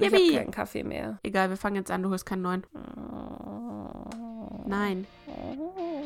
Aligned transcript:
Ich 0.00 0.06
habe 0.06 0.32
keinen 0.32 0.50
Kaffee 0.50 0.82
mehr. 0.82 1.18
Egal, 1.22 1.50
wir 1.50 1.58
fangen 1.58 1.76
jetzt 1.76 1.90
an, 1.90 2.02
du 2.02 2.08
holst 2.08 2.24
keinen 2.24 2.42
neuen. 2.42 2.64
Nein. 4.66 5.06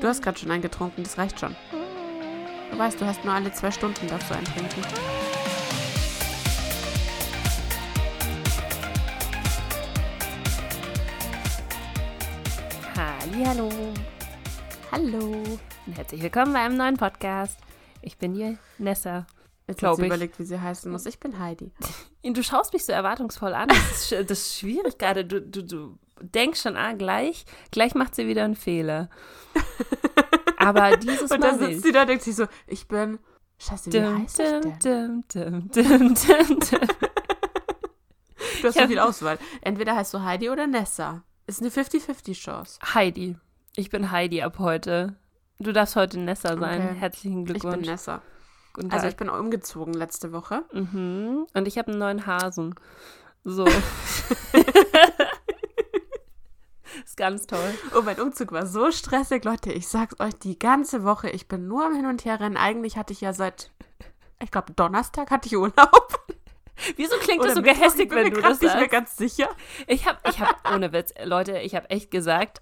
Du 0.01 0.09
hast 0.09 0.21
gerade 0.23 0.37
schon 0.37 0.51
einen 0.51 0.63
getrunken, 0.63 1.05
das 1.05 1.17
reicht 1.17 1.39
schon. 1.39 1.55
Du 2.73 2.79
weißt, 2.79 3.01
du 3.01 3.07
hast 3.07 3.25
nur 3.25 3.33
alle 3.33 3.53
zwei 3.53 3.71
Stunden 3.71 4.09
darfst 4.09 4.31
du 4.31 4.35
einen 4.35 4.47
trinken. 4.47 4.83
Hallo. 12.97 13.71
Hallo. 14.91 15.33
Und 15.87 15.97
herzlich 15.97 16.21
willkommen 16.21 16.53
bei 16.53 16.61
einem 16.61 16.77
neuen 16.77 16.97
Podcast. 16.97 17.61
Ich 18.03 18.19
bin 18.19 18.35
die 18.35 18.59
Nessa. 18.79 19.27
Jetzt 19.69 19.83
hat 19.83 19.97
sie 19.97 20.03
ich. 20.03 20.07
überlegt, 20.07 20.39
wie 20.41 20.45
sie 20.45 20.61
heißen 20.61 20.91
muss. 20.91 21.07
Ich 21.07 21.21
bin 21.21 21.39
Heidi. 21.39 21.71
Du 22.33 22.43
schaust 22.43 22.73
mich 22.73 22.85
so 22.85 22.93
erwartungsvoll 22.93 23.53
an. 23.55 23.69
Das 23.69 24.11
ist, 24.11 24.31
das 24.31 24.39
ist 24.41 24.59
schwierig 24.59 24.99
gerade. 24.99 25.25
Du, 25.25 25.41
du, 25.43 25.63
du 25.63 25.99
denkst 26.21 26.61
schon, 26.63 26.77
ah, 26.77 26.93
gleich, 26.95 27.45
gleich 27.71 27.95
macht 27.95 28.15
sie 28.15 28.27
wieder 28.27 28.45
einen 28.45 28.57
Fehler. 28.57 29.11
Aber 30.57 30.97
dieses 30.97 31.31
Und 31.31 31.41
Mal 31.41 31.51
dann 31.51 31.59
sitzt 31.59 31.83
sie 31.85 31.93
da 31.93 32.03
und 32.03 32.09
denkt 32.09 32.25
sich 32.25 32.35
so, 32.37 32.47
ich 32.67 32.89
bin... 32.89 33.19
Scheiße, 33.59 33.93
wie 33.93 34.01
Dum, 34.01 34.23
heißt 34.23 34.39
dum, 34.39 34.79
denn? 34.79 35.25
dum, 35.33 35.69
dum, 35.71 36.15
dum. 36.15 36.59
Du 38.61 38.69
hast 38.69 38.75
Ja. 38.77 38.83
so 38.83 38.89
viel 38.89 38.99
Auswahl. 38.99 39.39
Entweder 39.61 39.95
heißt 39.95 40.13
du 40.15 40.23
Heidi 40.23 40.49
oder 40.51 40.67
Nessa. 40.67 41.23
Ist 41.47 41.61
eine 41.61 41.71
50-50 41.71 42.35
Chance. 42.35 42.79
Heidi. 42.95 43.37
Ich 43.77 43.91
bin 43.91 44.11
Heidi 44.11 44.43
ab 44.43 44.59
heute. 44.59 45.17
Du 45.59 45.73
darfst 45.73 45.95
heute 45.97 46.19
Nessa 46.19 46.57
sein. 46.57 46.89
Okay. 46.89 46.95
Herzlichen 46.99 47.41
Ich 47.43 47.53
bin 47.53 47.61
Glückwunsch. 47.61 47.87
Nessa. 47.87 48.23
Guten 48.75 48.91
Also 48.91 49.05
Tag. 49.05 49.13
ich 49.13 49.17
bin 49.17 49.31
umgezogen 49.31 49.95
letzte 49.95 50.33
Woche. 50.33 50.65
Mhm. 50.73 51.47
Und 51.55 51.69
ich 51.69 51.79
habe 51.79 51.91
einen 51.91 52.01
neuen 52.01 52.27
Hasen. 52.27 52.75
So. 53.45 53.65
ist 57.05 57.17
ganz 57.17 57.47
toll. 57.47 57.75
Oh, 57.97 58.03
mein 58.03 58.21
Umzug 58.21 58.53
war 58.53 58.67
so 58.67 58.91
stressig, 58.91 59.45
Leute. 59.45 59.73
Ich 59.73 59.89
sag's 59.89 60.19
euch 60.19 60.35
die 60.35 60.59
ganze 60.59 61.05
Woche. 61.05 61.31
Ich 61.31 61.47
bin 61.49 61.69
nur 61.69 61.85
am 61.85 61.95
Hin 61.95 62.07
und 62.07 62.25
Her 62.25 62.41
rennen. 62.41 62.57
Eigentlich 62.57 62.97
hatte 62.97 63.13
ich 63.13 63.21
ja 63.21 63.33
seit, 63.33 63.71
ich 64.43 64.51
glaube, 64.51 64.73
Donnerstag 64.73 65.31
hatte 65.31 65.47
ich 65.47 65.57
Urlaub. 65.57 65.77
Wieso 66.97 67.17
klingt 67.19 67.39
Oder 67.41 67.51
das 67.51 67.57
so 67.57 67.63
gehässig, 67.63 68.11
wenn 68.11 68.35
du 68.35 68.41
das 68.41 68.61
nicht 68.61 68.75
mehr 68.75 68.89
ganz 68.89 69.17
sicher. 69.17 69.49
Ich 69.87 70.09
habe, 70.09 70.19
ich 70.29 70.41
habe, 70.41 70.53
ohne 70.75 70.93
Witz, 70.93 71.15
Leute, 71.23 71.61
ich 71.61 71.77
habe 71.77 71.89
echt 71.91 72.11
gesagt, 72.11 72.61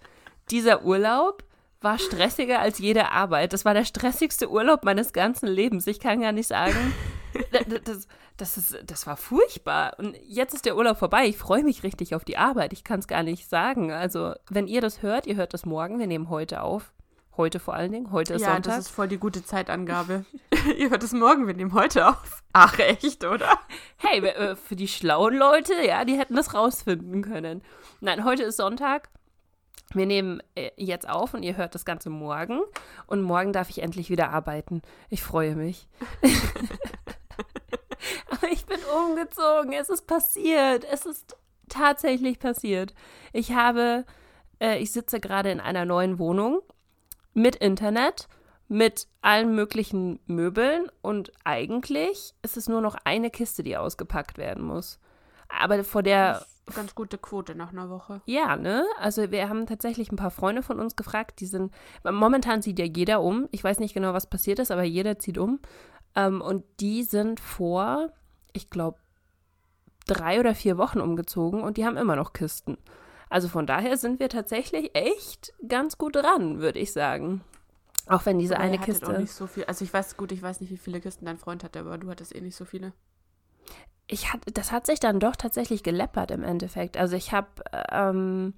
dieser 0.51 0.85
Urlaub 0.85 1.43
war 1.85 1.99
stressiger 1.99 2.61
als 2.61 2.79
jede 2.79 3.11
Arbeit. 3.11 3.53
Das 3.53 3.65
war 3.65 3.75
der 3.75 3.85
stressigste 3.85 4.51
Urlaub 4.51 4.85
meines 4.85 5.13
ganzen 5.13 5.49
Lebens. 5.49 5.87
Ich 5.87 6.01
kann 6.01 6.21
gar 6.21 6.33
nicht 6.33 6.47
sagen, 6.49 6.95
das, 7.85 8.07
das, 8.37 8.57
ist, 8.57 8.77
das 8.87 9.07
war 9.07 9.17
furchtbar. 9.17 9.95
Und 9.99 10.17
jetzt 10.27 10.55
ist 10.55 10.65
der 10.65 10.77
Urlaub 10.77 10.99
vorbei. 10.99 11.27
Ich 11.27 11.39
freue 11.39 11.63
mich 11.65 11.83
richtig 11.83 12.15
auf 12.15 12.25
die 12.25 12.37
Arbeit. 12.37 12.73
Ich 12.73 12.85
kann 12.85 13.01
es 13.01 13.09
gar 13.09 13.23
nicht 13.23 13.49
sagen. 13.49 13.93
Also, 13.93 14.35
wenn 14.49 14.67
ihr 14.67 14.81
das 14.81 15.03
hört, 15.03 15.27
ihr 15.27 15.37
hört 15.37 15.55
das 15.55 15.67
morgen. 15.67 15.99
Wir 15.99 16.07
nehmen 16.07 16.29
heute 16.31 16.63
auf. 16.63 16.93
Heute 17.37 17.61
vor 17.61 17.73
allen 17.75 17.93
Dingen. 17.93 18.13
Heute 18.13 18.35
ist 18.35 18.43
Ja, 18.43 18.53
Sonntag. 18.53 18.77
das 18.77 18.87
ist 18.87 18.91
voll 18.91 19.09
die 19.09 19.17
gute 19.17 19.43
Zeitangabe. 19.43 20.27
Ihr 20.77 20.91
hört 20.91 21.03
es 21.03 21.13
morgen, 21.13 21.47
wir 21.47 21.55
nehmen 21.55 21.73
heute 21.73 22.07
auf. 22.07 22.43
Ach, 22.53 22.79
echt, 22.79 23.25
oder? 23.25 23.59
Hey, 23.97 24.21
äh, 24.21 24.55
für 24.55 24.77
die 24.77 24.87
schlauen 24.87 25.35
Leute, 25.35 25.73
ja, 25.83 26.05
die 26.05 26.19
hätten 26.19 26.37
das 26.37 26.53
rausfinden 26.53 27.23
können. 27.23 27.63
Nein, 28.01 28.25
heute 28.25 28.43
ist 28.43 28.59
Sonntag. 28.59 29.09
Wir 29.95 30.07
nehmen 30.07 30.43
äh, 30.55 30.71
jetzt 30.77 31.09
auf 31.09 31.35
und 31.35 31.43
ihr 31.43 31.57
hört 31.57 31.75
das 31.75 31.85
Ganze 31.85 32.11
morgen. 32.11 32.61
Und 33.07 33.23
morgen 33.23 33.53
darf 33.53 33.71
ich 33.71 33.83
endlich 33.83 34.11
wieder 34.11 34.31
arbeiten. 34.31 34.83
Ich 35.11 35.23
freue 35.23 35.55
mich. 35.55 35.89
Aber 38.31 38.49
ich 38.51 38.67
bin 38.67 38.79
umgezogen. 39.07 39.73
Es 39.73 39.89
ist 39.89 40.07
passiert. 40.07 40.85
Es 40.91 41.07
ist 41.07 41.37
tatsächlich 41.69 42.39
passiert. 42.39 42.95
Ich 43.33 43.53
habe, 43.53 44.05
äh, 44.61 44.79
ich 44.79 44.93
sitze 44.93 45.21
gerade 45.21 45.51
in 45.51 45.61
einer 45.61 45.85
neuen 45.85 46.19
Wohnung 46.19 46.61
mit 47.35 47.57
Internet, 47.57 48.29
mit 48.69 49.07
allen 49.21 49.55
möglichen 49.55 50.21
Möbeln 50.27 50.87
und 51.03 51.33
eigentlich 51.45 52.35
ist 52.43 52.57
es 52.57 52.69
nur 52.69 52.81
noch 52.81 52.97
eine 53.05 53.31
Kiste, 53.31 53.63
die 53.63 53.77
ausgepackt 53.77 54.39
werden 54.39 54.65
muss. 54.65 54.99
Aber 55.49 55.85
vor 55.85 56.03
der 56.03 56.47
Ganz 56.75 56.95
gute 56.95 57.19
Quote 57.19 57.55
nach 57.55 57.73
einer 57.73 57.91
Woche. 57.91 58.23
ja, 58.27 58.57
ne? 58.57 58.85
Also 58.99 59.31
wir 59.31 59.49
haben 59.49 59.67
tatsächlich 59.67 60.13
ein 60.13 60.17
paar 60.17 60.31
Freunde 60.31 60.63
von 60.63 60.79
uns 60.79 60.95
gefragt, 60.95 61.41
die 61.41 61.47
sind, 61.47 61.73
momentan 62.05 62.63
zieht 62.63 62.79
ja 62.79 62.85
jeder 62.85 63.21
um. 63.21 63.49
Ich 63.51 63.65
weiß 63.65 63.81
nicht 63.81 63.95
genau, 63.95 64.15
was 64.15 64.31
passiert 64.31 64.59
ist, 64.59 64.71
aber 64.71 64.85
jeder 64.85 65.19
zieht 65.19 65.39
um. 65.39 65.59
Ähm, 66.15 66.41
und 66.41 66.65
die 66.79 67.03
sind 67.03 67.41
vor, 67.41 68.13
ich 68.53 68.71
glaube, 68.71 68.99
drei 70.07 70.39
oder 70.41 70.55
vier 70.55 70.79
Wochen 70.79 71.01
umgezogen 71.01 71.63
und 71.63 71.77
die 71.77 71.85
haben 71.85 71.97
immer 71.97 72.17
noch 72.17 72.33
Kisten. 72.33 72.79
Also 73.29 73.49
von 73.49 73.67
daher 73.67 73.97
sind 73.97 74.21
wir 74.21 74.29
tatsächlich 74.29 74.91
echt 74.95 75.55
ganz 75.67 75.97
gut 75.97 76.17
dran, 76.17 76.61
würde 76.61 76.79
ich 76.79 76.93
sagen. 76.93 77.43
Auch 78.07 78.27
wenn 78.27 78.39
diese 78.39 78.57
Aber 78.57 78.65
eine 78.65 78.79
Kiste. 78.79 79.07
Auch 79.07 79.19
nicht 79.19 79.33
so 79.33 79.47
viel. 79.47 79.65
Also 79.65 79.85
ich 79.85 79.93
weiß, 79.93 80.17
gut, 80.17 80.33
ich 80.33 80.43
weiß 80.43 80.61
nicht, 80.61 80.71
wie 80.71 80.77
viele 80.77 81.01
Kisten 81.01 81.25
dein 81.25 81.39
Freund 81.39 81.65
hatte, 81.65 81.81
aber 81.81 81.99
du 81.99 82.11
hattest 82.11 82.35
eh 82.35 82.41
nicht 82.41 82.57
so 82.57 82.65
viele. 82.65 82.93
Ich 84.13 84.33
hat, 84.33 84.41
das 84.55 84.71
hat 84.73 84.87
sich 84.87 85.01
dann 85.01 85.19
doch 85.21 85.37
tatsächlich 85.37 85.83
geleppert 85.83 86.31
im 86.31 86.45
Endeffekt. 86.45 86.97
Also 86.97 87.17
ich 87.17 87.33
habe, 87.33 87.49
ähm, 87.91 88.55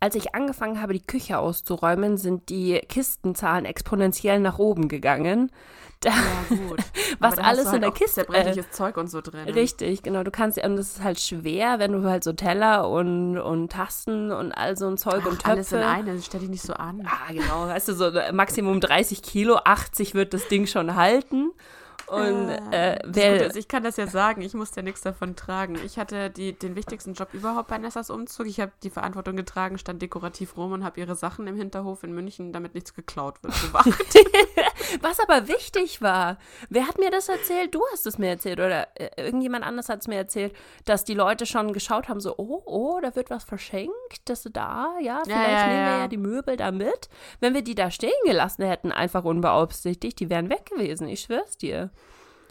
als 0.00 0.14
ich 0.14 0.34
angefangen 0.34 0.80
habe, 0.80 0.92
die 0.94 1.04
Küche 1.06 1.38
auszuräumen, 1.38 2.16
sind 2.16 2.48
die 2.48 2.78
Kistenzahlen 2.88 3.64
exponentiell 3.66 4.40
nach 4.40 4.58
oben 4.58 4.88
gegangen. 4.88 5.50
Da, 6.02 6.08
Ja, 6.08 6.56
gut. 6.56 6.80
Was 7.18 7.36
alles 7.36 7.64
du 7.64 7.76
in 7.76 7.82
halt 7.82 7.82
der 7.82 7.90
Kiste- 7.92 8.24
Zerbrechliches 8.24 8.70
Zeug 8.70 8.96
und 8.96 9.08
so 9.10 9.20
drin. 9.20 9.46
Richtig, 9.50 10.02
genau. 10.02 10.22
Du 10.24 10.30
kannst, 10.30 10.56
und 10.56 10.76
das 10.76 10.92
ist 10.96 11.04
halt 11.04 11.20
schwer, 11.20 11.78
wenn 11.78 11.92
du 11.92 12.08
halt 12.08 12.24
so 12.24 12.32
Teller 12.32 12.88
und, 12.88 13.36
und 13.36 13.70
Tasten 13.70 14.32
und 14.32 14.50
all 14.52 14.78
so 14.78 14.86
ein 14.88 14.96
Zeug 14.96 15.26
und 15.26 15.40
Ach, 15.40 15.42
Töpfe. 15.42 15.50
alles 15.50 15.72
in 15.72 15.78
einem, 15.80 16.22
stell 16.22 16.40
dich 16.40 16.48
nicht 16.48 16.62
so 16.62 16.72
an. 16.72 17.06
Ah, 17.06 17.30
genau. 17.30 17.66
Weißt 17.66 17.86
du, 17.88 17.92
so 17.92 18.10
Maximum 18.32 18.80
30 18.80 19.20
Kilo, 19.20 19.56
80 19.62 20.14
wird 20.14 20.32
das 20.32 20.48
Ding 20.48 20.66
schon 20.66 20.94
halten. 20.94 21.50
Und 22.10 22.48
äh, 22.72 22.98
wer, 23.04 23.32
Gute 23.34 23.44
ist, 23.44 23.56
ich 23.56 23.68
kann 23.68 23.84
das 23.84 23.96
ja 23.96 24.08
sagen, 24.08 24.42
ich 24.42 24.52
musste 24.54 24.80
ja 24.80 24.82
nichts 24.82 25.00
davon 25.00 25.36
tragen. 25.36 25.76
Ich 25.84 25.96
hatte 25.96 26.28
die, 26.28 26.52
den 26.52 26.74
wichtigsten 26.74 27.14
Job 27.14 27.32
überhaupt 27.32 27.68
bei 27.68 27.78
Nessas 27.78 28.10
Umzug. 28.10 28.48
Ich 28.48 28.58
habe 28.58 28.72
die 28.82 28.90
Verantwortung 28.90 29.36
getragen, 29.36 29.78
stand 29.78 30.02
dekorativ 30.02 30.56
rum 30.56 30.72
und 30.72 30.82
habe 30.82 30.98
ihre 30.98 31.14
Sachen 31.14 31.46
im 31.46 31.54
Hinterhof 31.54 32.02
in 32.02 32.12
München, 32.12 32.52
damit 32.52 32.74
nichts 32.74 32.94
geklaut 32.94 33.40
wird, 33.44 33.54
bewacht. 33.62 33.86
Was 35.00 35.20
aber 35.20 35.48
wichtig 35.48 36.02
war, 36.02 36.38
wer 36.68 36.86
hat 36.86 36.98
mir 36.98 37.10
das 37.10 37.28
erzählt? 37.28 37.74
Du 37.74 37.80
hast 37.92 38.06
es 38.06 38.18
mir 38.18 38.28
erzählt 38.28 38.58
oder 38.58 38.88
äh, 38.94 39.10
irgendjemand 39.16 39.64
anders 39.64 39.88
hat 39.88 40.00
es 40.00 40.08
mir 40.08 40.16
erzählt, 40.16 40.54
dass 40.84 41.04
die 41.04 41.14
Leute 41.14 41.46
schon 41.46 41.72
geschaut 41.72 42.08
haben, 42.08 42.20
so, 42.20 42.34
oh, 42.36 42.62
oh, 42.64 43.00
da 43.00 43.14
wird 43.14 43.30
was 43.30 43.44
verschenkt, 43.44 43.92
das 44.24 44.46
ist 44.46 44.56
da, 44.56 44.96
ja, 45.00 45.20
vielleicht 45.24 45.50
ja, 45.50 45.66
nehmen 45.66 45.84
wir 45.84 45.92
ja. 45.92 45.98
ja 46.00 46.08
die 46.08 46.16
Möbel 46.16 46.56
da 46.56 46.70
mit. 46.70 47.08
Wenn 47.40 47.54
wir 47.54 47.62
die 47.62 47.74
da 47.74 47.90
stehen 47.90 48.10
gelassen 48.24 48.64
hätten, 48.64 48.92
einfach 48.92 49.24
unbeaufsichtigt, 49.24 50.18
die 50.20 50.30
wären 50.30 50.50
weg 50.50 50.66
gewesen, 50.66 51.08
ich 51.08 51.20
schwör's 51.20 51.56
dir. 51.56 51.90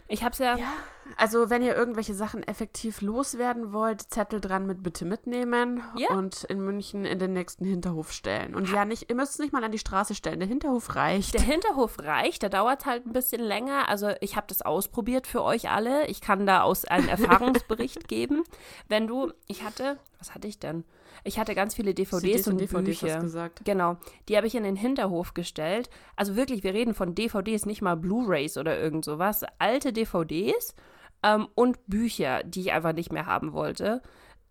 Ich 0.08 0.24
hab's 0.24 0.38
ja, 0.38 0.56
Ja, 0.56 0.72
also 1.16 1.50
wenn 1.50 1.62
ihr 1.62 1.74
irgendwelche 1.76 2.14
Sachen 2.14 2.42
effektiv 2.42 3.00
loswerden 3.00 3.72
wollt, 3.72 4.02
Zettel 4.02 4.40
dran 4.40 4.66
mit 4.66 4.82
bitte 4.82 5.04
mitnehmen 5.04 5.82
Ja. 5.96 6.10
und 6.14 6.44
in 6.44 6.60
München 6.60 7.04
in 7.04 7.18
den 7.18 7.32
nächsten 7.32 7.64
Hinterhof 7.64 8.12
stellen. 8.12 8.54
Und 8.54 8.70
ja, 8.70 8.84
nicht, 8.84 9.08
ihr 9.10 9.16
müsst 9.16 9.32
es 9.34 9.38
nicht 9.38 9.52
mal 9.52 9.64
an 9.64 9.72
die 9.72 9.78
Straße 9.78 10.14
stellen, 10.14 10.40
der 10.40 10.48
Hinterhof 10.48 10.94
reicht. 10.96 11.34
Der 11.34 11.42
Hinterhof 11.42 11.98
reicht, 12.00 12.42
da 12.42 12.48
dauert 12.48 12.86
halt 12.86 13.06
ein 13.06 13.12
bisschen 13.12 13.40
länger. 13.42 13.88
Also 13.88 14.10
ich 14.20 14.36
habe 14.36 14.46
das 14.48 14.62
ausprobiert 14.62 15.26
für 15.26 15.42
euch 15.42 15.70
alle. 15.70 16.06
Ich 16.06 16.20
kann 16.20 16.46
da 16.46 16.62
aus 16.62 16.84
einen 16.84 17.08
Erfahrungsbericht 17.40 18.08
geben. 18.08 18.44
Wenn 18.88 19.06
du, 19.06 19.32
ich 19.46 19.62
hatte, 19.64 19.98
was 20.18 20.34
hatte 20.34 20.48
ich 20.48 20.58
denn? 20.58 20.84
Ich 21.22 21.38
hatte 21.38 21.54
ganz 21.54 21.74
viele 21.74 21.92
DVDs 21.92 22.20
CDs 22.22 22.46
und, 22.46 22.54
und 22.54 22.60
DVDs 22.60 23.00
Bücher. 23.00 23.20
gesagt. 23.20 23.62
Genau, 23.64 23.96
die 24.28 24.36
habe 24.38 24.46
ich 24.46 24.54
in 24.54 24.62
den 24.62 24.76
Hinterhof 24.76 25.34
gestellt. 25.34 25.90
Also 26.16 26.34
wirklich, 26.34 26.62
wir 26.64 26.72
reden 26.72 26.94
von 26.94 27.14
DVDs, 27.14 27.66
nicht 27.66 27.82
mal 27.82 27.96
Blu-rays 27.96 28.56
oder 28.56 28.78
irgend 28.78 29.04
sowas. 29.04 29.44
Alte 29.58 29.92
DVDs 29.92 30.74
ähm, 31.22 31.48
und 31.54 31.78
Bücher, 31.86 32.42
die 32.44 32.60
ich 32.60 32.72
einfach 32.72 32.92
nicht 32.92 33.12
mehr 33.12 33.26
haben 33.26 33.52
wollte. 33.52 34.02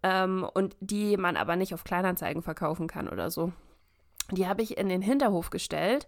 Ähm, 0.02 0.48
und 0.54 0.78
die 0.80 1.18
man 1.18 1.36
aber 1.36 1.56
nicht 1.58 1.74
auf 1.74 1.84
Kleinanzeigen 1.84 2.42
verkaufen 2.42 2.88
kann 2.88 3.10
oder 3.10 3.30
so. 3.30 3.52
Die 4.32 4.48
habe 4.48 4.62
ich 4.62 4.78
in 4.78 4.88
den 4.88 5.02
Hinterhof 5.02 5.50
gestellt 5.50 6.08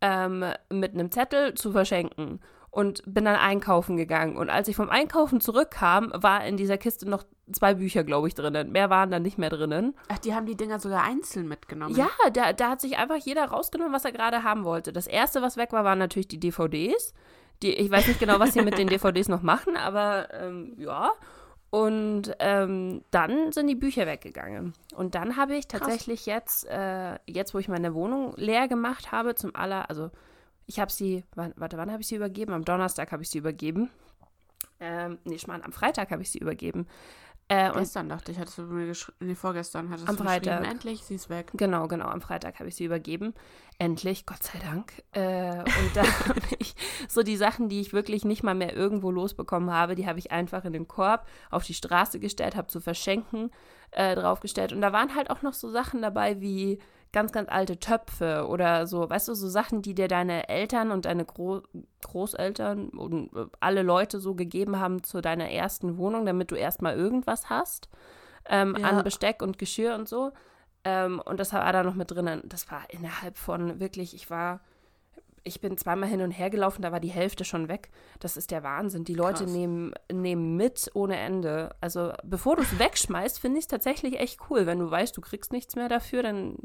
ähm, 0.00 0.44
mit 0.70 0.92
einem 0.92 1.10
Zettel 1.10 1.54
zu 1.54 1.72
verschenken 1.72 2.40
und 2.72 3.02
bin 3.06 3.26
dann 3.26 3.36
einkaufen 3.36 3.96
gegangen. 3.96 4.36
Und 4.36 4.48
als 4.48 4.66
ich 4.66 4.76
vom 4.76 4.88
Einkaufen 4.88 5.40
zurückkam, 5.40 6.10
war 6.14 6.44
in 6.44 6.56
dieser 6.56 6.78
Kiste 6.78 7.08
noch 7.08 7.24
zwei 7.52 7.74
Bücher, 7.74 8.02
glaube 8.02 8.28
ich, 8.28 8.34
drinnen. 8.34 8.72
Mehr 8.72 8.88
waren 8.88 9.10
dann 9.10 9.22
nicht 9.22 9.36
mehr 9.36 9.50
drinnen. 9.50 9.94
Ach, 10.08 10.18
die 10.18 10.34
haben 10.34 10.46
die 10.46 10.56
Dinger 10.56 10.80
sogar 10.80 11.02
einzeln 11.02 11.48
mitgenommen. 11.48 11.94
Ja, 11.94 12.08
da, 12.32 12.54
da 12.54 12.70
hat 12.70 12.80
sich 12.80 12.96
einfach 12.96 13.16
jeder 13.16 13.44
rausgenommen, 13.44 13.92
was 13.92 14.06
er 14.06 14.12
gerade 14.12 14.42
haben 14.42 14.64
wollte. 14.64 14.92
Das 14.92 15.06
erste, 15.06 15.42
was 15.42 15.58
weg 15.58 15.72
war, 15.72 15.84
waren 15.84 15.98
natürlich 15.98 16.28
die 16.28 16.40
DVDs. 16.40 17.12
Die, 17.62 17.72
ich 17.72 17.90
weiß 17.90 18.08
nicht 18.08 18.20
genau, 18.20 18.38
was 18.40 18.52
sie 18.52 18.62
mit 18.62 18.78
den 18.78 18.88
DVDs 18.88 19.28
noch 19.28 19.42
machen, 19.42 19.76
aber 19.76 20.32
ähm, 20.34 20.74
ja. 20.78 21.12
Und 21.70 22.34
ähm, 22.38 23.02
dann 23.10 23.50
sind 23.52 23.66
die 23.66 23.74
Bücher 23.74 24.06
weggegangen. 24.06 24.74
Und 24.94 25.14
dann 25.14 25.36
habe 25.36 25.54
ich 25.56 25.68
tatsächlich 25.68 26.26
jetzt, 26.26 26.66
äh, 26.68 27.14
jetzt 27.26 27.54
wo 27.54 27.58
ich 27.58 27.68
meine 27.68 27.94
Wohnung 27.94 28.34
leer 28.36 28.68
gemacht 28.68 29.10
habe, 29.10 29.34
zum 29.34 29.56
aller, 29.56 29.88
also 29.88 30.10
ich 30.66 30.78
habe 30.80 30.92
sie, 30.92 31.24
warte, 31.34 31.78
wann 31.78 31.90
habe 31.90 32.02
ich 32.02 32.08
sie 32.08 32.16
übergeben? 32.16 32.52
Am 32.52 32.64
Donnerstag 32.64 33.10
habe 33.10 33.22
ich 33.22 33.30
sie 33.30 33.38
übergeben. 33.38 33.90
Ähm, 34.80 35.18
nee, 35.24 35.38
Schmarrn, 35.38 35.62
am 35.62 35.72
Freitag 35.72 36.10
habe 36.10 36.20
ich 36.22 36.30
sie 36.30 36.38
übergeben. 36.38 36.86
Äh, 37.48 37.70
Gestern 37.72 38.08
dachte 38.08 38.32
ich, 38.32 38.38
hattest 38.38 38.58
du 38.58 38.62
mir 38.62 38.86
geschrieben, 38.86 39.18
nee, 39.20 39.34
vorgestern 39.34 39.90
hattest 39.90 40.08
Am 40.08 40.16
du 40.16 40.24
geschrieben, 40.24 40.44
Freitag. 40.44 40.70
endlich, 40.70 41.02
sie 41.02 41.16
ist 41.16 41.28
weg. 41.28 41.50
Genau, 41.54 41.86
genau. 41.88 42.06
Am 42.06 42.20
Freitag 42.20 42.58
habe 42.58 42.68
ich 42.68 42.76
sie 42.76 42.84
übergeben. 42.84 43.34
Endlich, 43.78 44.26
Gott 44.26 44.42
sei 44.42 44.58
Dank. 44.58 44.92
Äh, 45.12 45.58
und 45.58 45.94
da 45.96 46.02
habe 46.28 46.40
ich 46.58 46.74
so 47.12 47.22
die 47.22 47.36
Sachen, 47.36 47.68
die 47.68 47.80
ich 47.80 47.92
wirklich 47.92 48.24
nicht 48.24 48.42
mal 48.42 48.54
mehr 48.54 48.74
irgendwo 48.74 49.10
losbekommen 49.10 49.70
habe, 49.70 49.94
die 49.94 50.06
habe 50.06 50.18
ich 50.18 50.30
einfach 50.32 50.64
in 50.64 50.72
den 50.72 50.88
Korb 50.88 51.26
auf 51.50 51.64
die 51.64 51.74
Straße 51.74 52.18
gestellt, 52.20 52.56
habe 52.56 52.68
zu 52.68 52.80
verschenken 52.80 53.50
äh, 53.90 54.14
draufgestellt. 54.14 54.72
Und 54.72 54.80
da 54.80 54.92
waren 54.92 55.14
halt 55.14 55.30
auch 55.30 55.42
noch 55.42 55.52
so 55.52 55.70
Sachen 55.70 56.02
dabei 56.02 56.40
wie 56.40 56.78
ganz, 57.12 57.30
ganz 57.30 57.50
alte 57.50 57.78
Töpfe 57.78 58.46
oder 58.48 58.86
so, 58.86 59.10
weißt 59.10 59.28
du, 59.28 59.34
so 59.34 59.46
Sachen, 59.48 59.82
die 59.82 59.94
dir 59.94 60.08
deine 60.08 60.48
Eltern 60.48 60.90
und 60.90 61.04
deine 61.04 61.26
Gro 61.26 61.62
Großeltern 62.02 62.88
und 62.88 63.34
äh, 63.36 63.46
alle 63.60 63.82
Leute 63.82 64.20
so 64.20 64.34
gegeben 64.34 64.78
haben 64.80 65.02
zu 65.02 65.20
deiner 65.20 65.50
ersten 65.50 65.98
Wohnung, 65.98 66.24
damit 66.26 66.50
du 66.50 66.54
erstmal 66.54 66.96
irgendwas 66.96 67.50
hast 67.50 67.88
ähm, 68.46 68.76
Ja. 68.78 68.88
an 68.88 69.04
Besteck 69.04 69.42
und 69.42 69.58
Geschirr 69.58 69.94
und 69.94 70.08
so. 70.08 70.32
Ähm, 70.84 71.20
und 71.24 71.38
das 71.38 71.52
war 71.52 71.70
da 71.72 71.82
noch 71.82 71.94
mit 71.94 72.10
drinnen. 72.10 72.42
Das 72.46 72.70
war 72.70 72.82
innerhalb 72.88 73.36
von 73.36 73.78
wirklich, 73.78 74.14
ich 74.14 74.30
war, 74.30 74.60
ich 75.44 75.60
bin 75.60 75.76
zweimal 75.76 76.08
hin 76.08 76.20
und 76.22 76.30
her 76.30 76.50
gelaufen, 76.50 76.82
da 76.82 76.92
war 76.92 77.00
die 77.00 77.08
Hälfte 77.10 77.44
schon 77.44 77.68
weg. 77.68 77.90
Das 78.20 78.36
ist 78.36 78.50
der 78.50 78.62
Wahnsinn. 78.62 79.04
Die 79.04 79.14
Leute 79.14 79.44
Krass. 79.44 79.52
nehmen, 79.52 79.92
nehmen 80.10 80.56
mit 80.56 80.90
ohne 80.94 81.16
Ende. 81.16 81.74
Also 81.80 82.12
bevor 82.24 82.56
du 82.56 82.62
es 82.62 82.78
wegschmeißt, 82.78 83.40
finde 83.40 83.58
ich 83.58 83.64
es 83.64 83.68
tatsächlich 83.68 84.18
echt 84.20 84.38
cool. 84.50 84.66
Wenn 84.66 84.78
du 84.78 84.90
weißt, 84.90 85.16
du 85.16 85.20
kriegst 85.20 85.52
nichts 85.52 85.74
mehr 85.76 85.88
dafür, 85.88 86.22
dann 86.22 86.56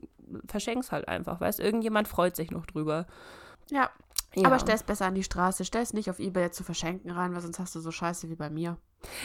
verschenk's 0.47 0.91
halt 0.91 1.07
einfach. 1.07 1.41
Weißt 1.41 1.59
irgendjemand 1.59 2.07
freut 2.07 2.35
sich 2.35 2.51
noch 2.51 2.65
drüber. 2.65 3.07
Ja, 3.69 3.89
Ja. 4.35 4.45
aber 4.47 4.59
stell 4.59 4.75
es 4.75 4.83
besser 4.83 5.05
an 5.07 5.15
die 5.15 5.23
Straße. 5.23 5.65
Stell 5.65 5.81
es 5.83 5.93
nicht 5.93 6.09
auf 6.09 6.19
Ebay 6.19 6.51
zu 6.51 6.63
verschenken 6.63 7.11
rein, 7.11 7.33
weil 7.33 7.41
sonst 7.41 7.59
hast 7.59 7.73
du 7.75 7.79
so 7.79 7.91
Scheiße 7.91 8.29
wie 8.29 8.35
bei 8.35 8.49
mir. 8.49 8.77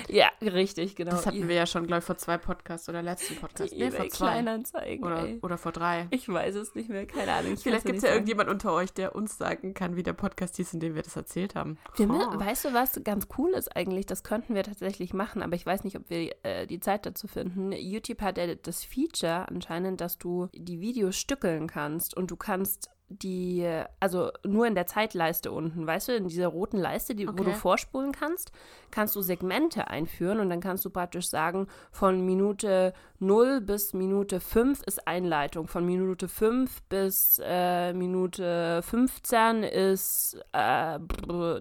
Ja, 0.08 0.30
richtig, 0.40 0.96
genau. 0.96 1.12
Das 1.12 1.26
hatten 1.26 1.48
wir 1.48 1.54
ja 1.54 1.66
schon, 1.66 1.86
glaube 1.86 2.00
ich, 2.00 2.04
vor 2.04 2.16
zwei 2.16 2.38
Podcasts 2.38 2.88
oder 2.88 3.02
letzten 3.02 3.34
die 3.34 3.40
Podcast. 3.40 3.74
Nee, 3.76 3.90
vor 3.90 4.08
zwei. 4.08 4.26
Kleinanzeigen. 4.32 5.04
Oder, 5.04 5.24
ey. 5.24 5.38
oder 5.42 5.58
vor 5.58 5.72
drei. 5.72 6.06
Ich 6.10 6.28
weiß 6.28 6.54
es 6.56 6.74
nicht 6.74 6.88
mehr, 6.88 7.06
keine 7.06 7.32
Ahnung. 7.32 7.54
ich 7.54 7.60
Vielleicht 7.60 7.84
gibt 7.84 7.96
es 7.98 8.02
ja 8.02 8.10
sagen. 8.10 8.18
irgendjemand 8.20 8.50
unter 8.50 8.72
euch, 8.72 8.92
der 8.92 9.14
uns 9.14 9.38
sagen 9.38 9.74
kann, 9.74 9.96
wie 9.96 10.02
der 10.02 10.12
Podcast 10.12 10.56
hieß, 10.56 10.74
in 10.74 10.80
dem 10.80 10.94
wir 10.94 11.02
das 11.02 11.16
erzählt 11.16 11.54
haben. 11.54 11.78
Wir, 11.96 12.08
Oh. 12.12 12.38
Weißt 12.38 12.66
du, 12.66 12.74
was 12.74 13.00
ganz 13.04 13.26
cool 13.38 13.50
ist 13.50 13.74
eigentlich? 13.74 14.06
Das 14.06 14.22
könnten 14.22 14.54
wir 14.54 14.62
tatsächlich 14.62 15.14
machen, 15.14 15.42
aber 15.42 15.56
ich 15.56 15.64
weiß 15.64 15.84
nicht, 15.84 15.96
ob 15.96 16.10
wir 16.10 16.34
äh, 16.42 16.66
die 16.66 16.80
Zeit 16.80 17.06
dazu 17.06 17.26
finden. 17.26 17.72
YouTube 17.72 18.20
hat 18.20 18.38
ja 18.38 18.54
das 18.54 18.84
Feature 18.84 19.48
anscheinend, 19.48 20.00
dass 20.00 20.18
du 20.18 20.48
die 20.52 20.80
Videos 20.80 21.16
stückeln 21.16 21.66
kannst 21.66 22.16
und 22.16 22.30
du 22.30 22.36
kannst 22.36 22.90
die, 23.12 23.66
also 24.00 24.30
nur 24.46 24.66
in 24.66 24.74
der 24.74 24.86
Zeitleiste 24.86 25.52
unten, 25.52 25.86
weißt 25.86 26.08
du, 26.08 26.16
in 26.16 26.28
dieser 26.28 26.48
roten 26.48 26.78
Leiste, 26.78 27.14
die, 27.14 27.26
wo 27.26 27.42
du 27.44 27.50
Okay. 27.50 27.54
vorspulen 27.54 28.12
kannst, 28.12 28.52
kannst 28.90 29.14
du 29.16 29.22
Segmente 29.22 29.88
einführen 29.88 30.40
und 30.40 30.50
dann 30.50 30.60
kannst 30.60 30.84
du 30.84 30.90
praktisch 30.90 31.28
sagen, 31.28 31.66
von 31.90 32.24
Minute 32.24 32.92
0 33.18 33.60
bis 33.60 33.92
Minute 33.94 34.40
5 34.40 34.82
ist 34.82 35.06
Einleitung, 35.06 35.68
von 35.68 35.84
Minute 35.86 36.28
5 36.28 36.82
bis 36.84 37.40
äh, 37.44 37.92
Minute 37.92 38.82
15 38.82 39.62
ist 39.62 40.38
äh, 40.52 40.98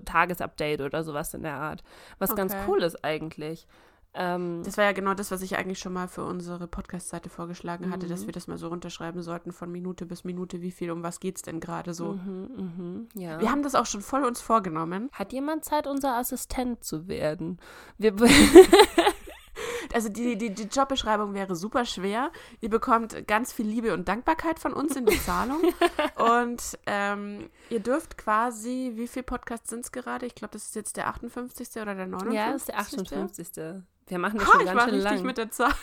Tagesupdate 0.06 0.81
oder 0.81 1.04
sowas 1.04 1.33
in 1.33 1.44
der 1.44 1.56
Art. 1.56 1.83
Was 2.19 2.36
ganz 2.36 2.54
Okay. 2.54 2.68
cool 2.68 2.81
ist 2.81 3.04
eigentlich. 3.04 3.68
Ähm, 4.13 4.62
Das 4.63 4.78
war 4.78 4.84
ja 4.86 4.92
genau 4.92 5.13
das, 5.13 5.31
was 5.31 5.42
ich 5.42 5.58
eigentlich 5.58 5.80
schon 5.80 5.94
mal 5.94 6.08
für 6.10 6.24
unsere 6.25 6.68
Podcast-Seite 6.68 7.30
vorgeschlagen 7.30 7.92
hatte, 7.92 8.08
dass 8.08 8.22
Mhm. 8.24 8.25
wir 8.28 8.34
das 8.34 8.48
mal 8.48 8.58
so 8.58 8.68
runterschreiben 8.68 9.22
sollten, 9.22 9.52
von 9.54 9.72
Minute 9.72 10.06
bis 10.06 10.24
Minute, 10.25 10.62
wie 10.62 10.72
viel, 10.72 10.92
um 10.92 11.02
was 11.02 11.19
geht's 11.22 11.42
denn 11.44 11.60
gerade 11.62 11.94
so. 11.94 12.13
mhm, 12.13 12.50
mhm, 12.56 13.10
ja. 13.16 13.40
Wir 13.40 13.50
haben 13.52 13.63
das 13.63 13.74
auch 13.75 13.86
schon 13.86 14.02
voll 14.02 14.24
uns 14.25 14.42
vorgenommen. 14.42 15.10
Hat 15.13 15.31
jemand 15.31 15.63
Zeit, 15.63 15.88
unser 15.88 16.16
Assistent 16.18 16.84
zu 16.84 17.08
werden? 17.08 17.60
Wir, 17.98 18.13
Also 19.94 20.08
die, 20.08 20.38
die, 20.38 20.54
die 20.54 20.64
Jobbeschreibung 20.64 21.34
wäre 21.34 21.56
super 21.56 21.84
schwer. 21.86 22.31
Ihr 22.62 22.69
bekommt 22.69 23.28
ganz 23.28 23.52
viel 23.52 23.66
Liebe 23.68 23.94
und 23.94 24.07
Dankbarkeit 24.07 24.57
von 24.57 24.72
uns 24.74 24.96
in 24.96 25.04
Bezahlung. 25.04 25.60
und 26.16 26.78
ähm, 26.86 27.50
ihr 27.69 27.81
dürft 27.81 28.18
quasi, 28.18 28.94
wie 28.96 29.07
viele 29.07 29.24
Podcasts 29.24 29.69
sind 29.69 29.84
es 29.84 29.92
gerade? 29.92 30.25
Ich 30.25 30.36
glaube, 30.36 30.54
das 30.54 30.64
ist 30.68 30.75
jetzt 30.75 30.96
der 30.96 31.07
58. 31.07 31.69
oder 31.81 31.94
der 31.96 32.07
59. 32.07 32.34
ja, 32.34 32.52
das 32.54 32.62
ist 32.62 32.68
der 32.69 32.80
58. 32.80 33.84
Wir 34.07 34.19
machen 34.19 34.39
das 34.39 34.48
Ha, 34.48 34.51
schon 34.51 34.62
ich 34.62 34.65
ganz 34.68 34.77
war 34.77 34.86
schön 34.86 34.95
richtig 34.95 35.18
lang. 35.18 35.25
mit 35.25 35.38
der 35.38 35.51
Zahl. 35.51 35.74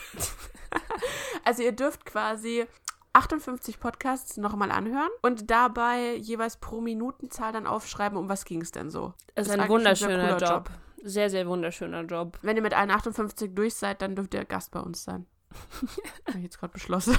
also 1.44 1.62
ihr 1.62 1.72
dürft 1.72 2.04
quasi 2.04 2.66
58 3.14 3.80
Podcasts 3.80 4.36
nochmal 4.36 4.70
anhören 4.70 5.10
und 5.22 5.50
dabei 5.50 6.14
jeweils 6.16 6.56
pro 6.56 6.80
Minutenzahl 6.80 7.52
dann 7.52 7.66
aufschreiben, 7.66 8.18
um 8.18 8.28
was 8.28 8.44
ging 8.44 8.60
es 8.60 8.70
denn 8.70 8.90
so. 8.90 9.14
Es 9.34 9.46
ist 9.46 9.48
ist 9.48 9.54
ein 9.54 9.60
eigentlich 9.60 9.64
ein 9.64 9.70
wunderschöner 9.70 10.34
cooler 10.34 10.50
Job. 10.50 10.70
Sehr, 11.02 11.30
sehr 11.30 11.46
wunderschöner 11.46 12.02
Job. 12.02 12.38
Wenn 12.42 12.56
ihr 12.56 12.62
mit 12.62 12.74
allen 12.74 12.90
58 12.90 13.54
durch 13.54 13.74
seid, 13.74 14.02
dann 14.02 14.14
dürft 14.16 14.34
ihr 14.34 14.44
Gast 14.44 14.72
bei 14.72 14.80
uns 14.80 15.04
sein. 15.04 15.26
Habe 16.28 16.38
ich 16.38 16.44
jetzt 16.44 16.58
gerade 16.58 16.72
beschlossen. 16.72 17.16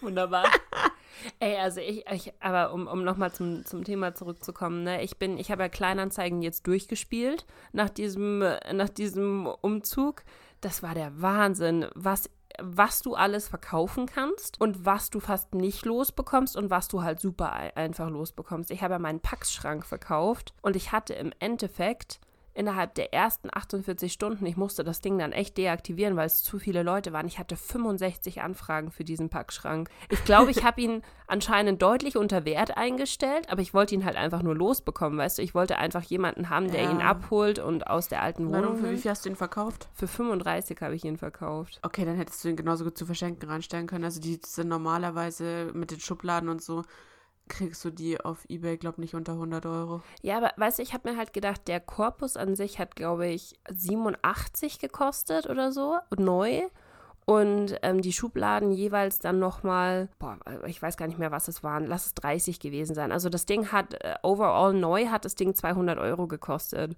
Wunderbar. 0.00 0.44
Ey, 1.40 1.56
also 1.56 1.80
ich, 1.80 2.04
ich 2.10 2.32
aber 2.40 2.72
um, 2.72 2.86
um 2.86 3.04
nochmal 3.04 3.32
zum, 3.32 3.64
zum 3.64 3.84
Thema 3.84 4.14
zurückzukommen, 4.14 4.82
ne, 4.84 5.02
ich 5.02 5.18
bin, 5.18 5.38
ich 5.38 5.50
habe 5.50 5.62
ja 5.62 5.68
Kleinanzeigen 5.68 6.42
jetzt 6.42 6.66
durchgespielt 6.66 7.46
nach 7.72 7.90
diesem, 7.90 8.38
nach 8.72 8.88
diesem 8.88 9.46
Umzug. 9.46 10.22
Das 10.60 10.82
war 10.82 10.94
der 10.94 11.20
Wahnsinn, 11.22 11.86
was, 11.94 12.30
was 12.60 13.02
du 13.02 13.14
alles 13.14 13.46
verkaufen 13.48 14.06
kannst 14.06 14.60
und 14.60 14.84
was 14.84 15.10
du 15.10 15.20
fast 15.20 15.54
nicht 15.54 15.84
losbekommst 15.86 16.56
und 16.56 16.70
was 16.70 16.88
du 16.88 17.02
halt 17.02 17.20
super 17.20 17.52
ei- 17.54 17.76
einfach 17.76 18.10
losbekommst. 18.10 18.70
Ich 18.70 18.82
habe 18.82 18.94
ja 18.94 18.98
meinen 18.98 19.20
Packschrank 19.20 19.86
verkauft 19.86 20.54
und 20.62 20.74
ich 20.74 20.90
hatte 20.92 21.14
im 21.14 21.32
Endeffekt 21.38 22.20
innerhalb 22.58 22.94
der 22.96 23.14
ersten 23.14 23.48
48 23.52 24.12
Stunden, 24.12 24.44
ich 24.44 24.56
musste 24.56 24.82
das 24.82 25.00
Ding 25.00 25.16
dann 25.18 25.32
echt 25.32 25.56
deaktivieren, 25.56 26.16
weil 26.16 26.26
es 26.26 26.42
zu 26.42 26.58
viele 26.58 26.82
Leute 26.82 27.12
waren. 27.12 27.26
Ich 27.26 27.38
hatte 27.38 27.56
65 27.56 28.42
Anfragen 28.42 28.90
für 28.90 29.04
diesen 29.04 29.28
Packschrank. 29.28 29.88
Ich 30.10 30.24
glaube, 30.24 30.50
ich 30.50 30.62
habe 30.64 30.80
ihn 30.80 31.02
anscheinend 31.28 31.80
deutlich 31.82 32.16
unter 32.16 32.44
Wert 32.44 32.76
eingestellt, 32.76 33.48
aber 33.50 33.62
ich 33.62 33.74
wollte 33.74 33.94
ihn 33.94 34.04
halt 34.04 34.16
einfach 34.16 34.42
nur 34.42 34.56
losbekommen, 34.56 35.18
weißt 35.18 35.38
du? 35.38 35.42
Ich 35.42 35.54
wollte 35.54 35.78
einfach 35.78 36.02
jemanden 36.02 36.50
haben, 36.50 36.70
der 36.70 36.82
Ja. 36.82 36.90
ihn 36.90 37.00
abholt 37.00 37.58
und 37.60 37.86
aus 37.86 38.08
der 38.08 38.22
alten 38.22 38.48
Wohnung. 38.48 38.62
Warum, 38.62 38.76
für 38.78 38.90
wie 38.90 38.96
viel 38.96 39.10
hast 39.10 39.24
du 39.24 39.28
ihn 39.28 39.36
verkauft? 39.36 39.88
Für 39.94 40.08
35 40.08 40.80
habe 40.80 40.94
ich 40.96 41.04
ihn 41.04 41.16
verkauft. 41.16 41.78
Okay, 41.82 42.04
dann 42.04 42.16
hättest 42.16 42.44
du 42.44 42.48
ihn 42.48 42.56
genauso 42.56 42.82
gut 42.84 42.98
zu 42.98 43.06
verschenken 43.06 43.48
reinstellen 43.48 43.86
können. 43.86 44.04
Also 44.04 44.20
die 44.20 44.40
sind 44.44 44.68
normalerweise 44.68 45.70
mit 45.74 45.90
den 45.92 46.00
Schubladen 46.00 46.48
und 46.48 46.60
so, 46.62 46.82
kriegst 47.48 47.84
du 47.84 47.90
die 47.90 48.20
auf 48.20 48.44
Ebay, 48.48 48.76
glaub 48.76 48.98
nicht 48.98 49.14
unter 49.14 49.32
100 49.32 49.66
Euro. 49.66 50.02
Ja, 50.22 50.36
aber 50.36 50.52
weißt 50.56 50.78
du, 50.78 50.82
ich 50.82 50.94
habe 50.94 51.10
mir 51.10 51.16
halt 51.16 51.32
gedacht, 51.32 51.66
der 51.68 51.80
Korpus 51.80 52.36
an 52.36 52.54
sich 52.54 52.78
hat, 52.78 52.96
glaube 52.96 53.26
ich, 53.26 53.58
87 53.70 54.78
gekostet 54.78 55.48
oder 55.48 55.72
so, 55.72 55.96
neu. 56.16 56.62
Und 57.24 57.76
ähm, 57.82 58.00
die 58.00 58.14
Schubladen 58.14 58.72
jeweils 58.72 59.18
dann 59.18 59.38
nochmal, 59.38 60.08
boah, 60.18 60.38
ich 60.66 60.80
weiß 60.80 60.96
gar 60.96 61.06
nicht 61.06 61.18
mehr, 61.18 61.30
was 61.30 61.46
es 61.48 61.62
waren, 61.62 61.86
lass 61.86 62.06
es 62.06 62.14
30 62.14 62.58
gewesen 62.58 62.94
sein. 62.94 63.12
Also 63.12 63.28
das 63.28 63.44
Ding 63.44 63.70
hat, 63.70 64.02
äh, 64.02 64.14
overall 64.22 64.72
neu 64.72 65.08
hat 65.08 65.26
das 65.26 65.34
Ding 65.34 65.54
200 65.54 65.98
Euro 65.98 66.26
gekostet. 66.26 66.96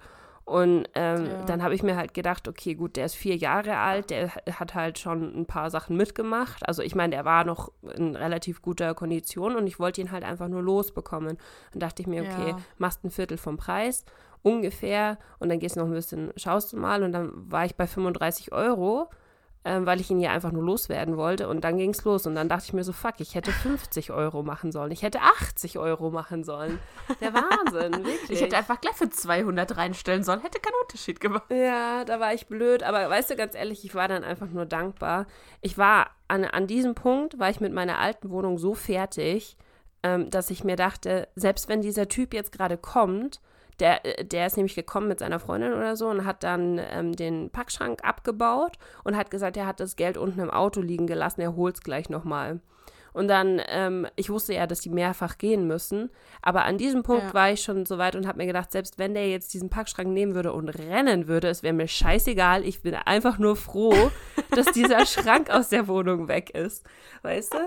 Und 0.50 0.88
ähm, 0.94 1.26
Ja. 1.26 1.36
dann 1.44 1.62
habe 1.62 1.74
ich 1.76 1.84
mir 1.84 1.94
halt 1.96 2.12
gedacht, 2.12 2.48
okay, 2.48 2.74
gut, 2.74 2.96
der 2.96 3.04
ist 3.06 3.14
vier 3.14 3.36
Jahre 3.36 3.76
alt, 3.76 4.10
der 4.10 4.30
hat 4.58 4.74
halt 4.74 4.98
schon 4.98 5.32
ein 5.38 5.46
paar 5.46 5.70
Sachen 5.70 5.96
mitgemacht. 5.96 6.66
Also 6.66 6.82
ich 6.82 6.96
meine, 6.96 7.14
der 7.14 7.24
war 7.24 7.44
noch 7.44 7.70
in 7.94 8.16
relativ 8.16 8.60
guter 8.60 8.94
Kondition 8.94 9.54
und 9.54 9.68
ich 9.68 9.78
wollte 9.78 10.00
ihn 10.00 10.10
halt 10.10 10.24
einfach 10.24 10.48
nur 10.48 10.60
losbekommen. 10.62 11.38
Dann 11.72 11.78
dachte 11.80 12.02
ich 12.02 12.08
mir, 12.08 12.22
okay, 12.24 12.48
Ja. 12.50 12.56
machst 12.78 13.04
ein 13.04 13.10
Viertel 13.10 13.38
vom 13.38 13.58
Preis 13.58 14.04
ungefähr 14.42 15.18
und 15.38 15.50
dann 15.50 15.60
gehst 15.60 15.76
du 15.76 15.80
noch 15.80 15.86
ein 15.86 15.92
bisschen, 15.92 16.32
schaust 16.36 16.72
du 16.72 16.78
mal 16.78 17.02
und 17.04 17.12
dann 17.12 17.30
war 17.50 17.64
ich 17.64 17.76
bei 17.76 17.86
35 17.86 18.50
Euro, 18.52 19.08
ähm, 19.64 19.84
weil 19.84 20.00
ich 20.00 20.10
ihn 20.10 20.20
ja 20.20 20.30
einfach 20.30 20.52
nur 20.52 20.62
loswerden 20.62 21.16
wollte 21.18 21.48
und 21.48 21.62
dann 21.64 21.76
ging 21.76 21.90
es 21.90 22.04
los 22.04 22.26
und 22.26 22.34
dann 22.34 22.48
dachte 22.48 22.64
ich 22.66 22.72
mir 22.72 22.82
so, 22.82 22.92
fuck, 22.92 23.14
ich 23.18 23.34
hätte 23.34 23.52
50 23.52 24.10
Euro 24.10 24.42
machen 24.42 24.72
sollen, 24.72 24.90
ich 24.90 25.02
hätte 25.02 25.20
80 25.20 25.78
Euro 25.78 26.10
machen 26.10 26.44
sollen. 26.44 26.78
Der 27.20 27.34
Wahnsinn, 27.34 27.92
wirklich. 28.04 28.30
Ich 28.30 28.40
hätte 28.40 28.56
einfach 28.56 28.80
gleich 28.80 28.94
für 28.94 29.10
200 29.10 29.76
reinstellen 29.76 30.24
sollen, 30.24 30.40
hätte 30.40 30.60
keinen 30.60 30.80
Unterschied 30.82 31.20
gemacht. 31.20 31.44
Ja, 31.50 32.04
da 32.04 32.20
war 32.20 32.32
ich 32.32 32.46
blöd, 32.46 32.82
aber 32.82 33.10
weißt 33.10 33.30
du, 33.30 33.36
ganz 33.36 33.54
ehrlich, 33.54 33.84
ich 33.84 33.94
war 33.94 34.08
dann 34.08 34.24
einfach 34.24 34.48
nur 34.48 34.64
dankbar. 34.64 35.26
Ich 35.60 35.76
war 35.76 36.10
an, 36.28 36.44
an 36.44 36.66
diesem 36.66 36.94
Punkt, 36.94 37.38
war 37.38 37.50
ich 37.50 37.60
mit 37.60 37.74
meiner 37.74 37.98
alten 37.98 38.30
Wohnung 38.30 38.56
so 38.56 38.72
fertig, 38.72 39.58
ähm, 40.02 40.30
dass 40.30 40.50
ich 40.50 40.64
mir 40.64 40.76
dachte, 40.76 41.28
selbst 41.34 41.68
wenn 41.68 41.82
dieser 41.82 42.08
Typ 42.08 42.32
jetzt 42.32 42.52
gerade 42.52 42.78
kommt, 42.78 43.42
der, 43.80 44.04
äh, 44.04 44.24
der 44.24 44.46
ist 44.46 44.56
nämlich 44.56 44.74
gekommen 44.74 45.08
mit 45.08 45.18
seiner 45.18 45.40
Freundin 45.40 45.72
oder 45.72 45.96
so 45.96 46.08
und 46.08 46.24
hat 46.24 46.42
dann 46.42 46.80
ähm, 46.90 47.16
den 47.16 47.50
Packschrank 47.50 48.04
abgebaut 48.04 48.78
und 49.04 49.16
hat 49.16 49.30
gesagt, 49.30 49.56
er 49.56 49.66
hat 49.66 49.80
das 49.80 49.96
Geld 49.96 50.16
unten 50.16 50.40
im 50.40 50.50
Auto 50.50 50.80
liegen 50.80 51.06
gelassen, 51.06 51.40
er 51.40 51.56
holt 51.56 51.76
es 51.76 51.80
gleich 51.82 52.08
nochmal. 52.10 52.60
Und 53.12 53.26
dann, 53.26 53.60
ähm, 53.66 54.06
ich 54.14 54.30
wusste 54.30 54.54
ja, 54.54 54.68
dass 54.68 54.82
die 54.82 54.88
mehrfach 54.88 55.36
gehen 55.36 55.66
müssen. 55.66 56.10
Aber 56.42 56.64
an 56.64 56.78
diesem 56.78 57.02
Punkt 57.02 57.24
Ja. 57.24 57.34
war 57.34 57.50
ich 57.50 57.60
schon 57.60 57.84
so 57.84 57.98
weit 57.98 58.14
und 58.14 58.24
habe 58.24 58.38
mir 58.38 58.46
gedacht, 58.46 58.70
selbst 58.70 58.98
wenn 59.00 59.14
der 59.14 59.28
jetzt 59.28 59.52
diesen 59.52 59.68
Packschrank 59.68 60.08
nehmen 60.10 60.36
würde 60.36 60.52
und 60.52 60.68
rennen 60.68 61.26
würde, 61.26 61.48
es 61.48 61.64
wäre 61.64 61.74
mir 61.74 61.88
scheißegal. 61.88 62.64
Ich 62.64 62.82
bin 62.82 62.94
einfach 62.94 63.38
nur 63.38 63.56
froh, 63.56 64.12
dass 64.50 64.66
dieser 64.66 65.04
Schrank 65.06 65.50
aus 65.50 65.70
der 65.70 65.88
Wohnung 65.88 66.28
weg 66.28 66.50
ist. 66.50 66.86
Weißt 67.22 67.52
du? 67.52 67.58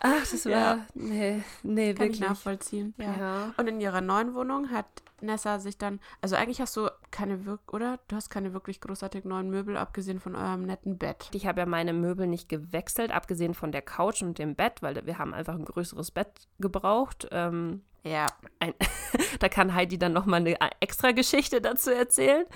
Ach, 0.00 0.20
das 0.20 0.44
war. 0.44 0.52
Ja. 0.52 0.86
Nee, 0.94 1.42
nee, 1.62 1.92
Kann 1.92 2.04
wirklich. 2.04 2.20
ich 2.20 2.28
nachvollziehen. 2.28 2.94
Ja. 2.98 3.16
Ja. 3.16 3.54
Und 3.56 3.66
in 3.66 3.80
ihrer 3.80 4.00
neuen 4.00 4.34
Wohnung 4.34 4.70
hat 4.70 4.86
Nessa 5.20 5.58
sich 5.58 5.78
dann, 5.78 6.00
also 6.20 6.36
eigentlich 6.36 6.60
hast 6.60 6.76
du 6.76 6.88
keine 7.10 7.44
wirk 7.44 7.72
oder? 7.72 7.98
Du 8.08 8.16
hast 8.16 8.30
keine 8.30 8.52
wirklich 8.52 8.80
großartig 8.80 9.24
neuen 9.24 9.50
Möbel, 9.50 9.76
abgesehen 9.76 10.20
von 10.20 10.36
eurem 10.36 10.62
netten 10.62 10.98
Bett. 10.98 11.28
Ich 11.32 11.46
habe 11.46 11.60
ja 11.60 11.66
meine 11.66 11.92
Möbel 11.92 12.26
nicht 12.26 12.48
gewechselt, 12.48 13.10
abgesehen 13.10 13.54
von 13.54 13.72
der 13.72 13.82
Couch 13.82 14.22
und 14.22 14.38
dem 14.38 14.54
Bett, 14.54 14.82
weil 14.82 15.04
wir 15.04 15.18
haben 15.18 15.34
einfach 15.34 15.54
ein 15.54 15.64
größeres 15.64 16.12
Bett 16.12 16.48
gebraucht. 16.60 17.28
Ähm, 17.32 17.82
Ja. 18.04 18.26
ein, 18.60 18.74
da 19.40 19.48
kann 19.48 19.74
Heidi 19.74 19.98
dann 19.98 20.12
nochmal 20.12 20.40
eine 20.40 20.56
extra 20.80 21.12
Geschichte 21.12 21.60
dazu 21.60 21.90
erzählen. 21.90 22.46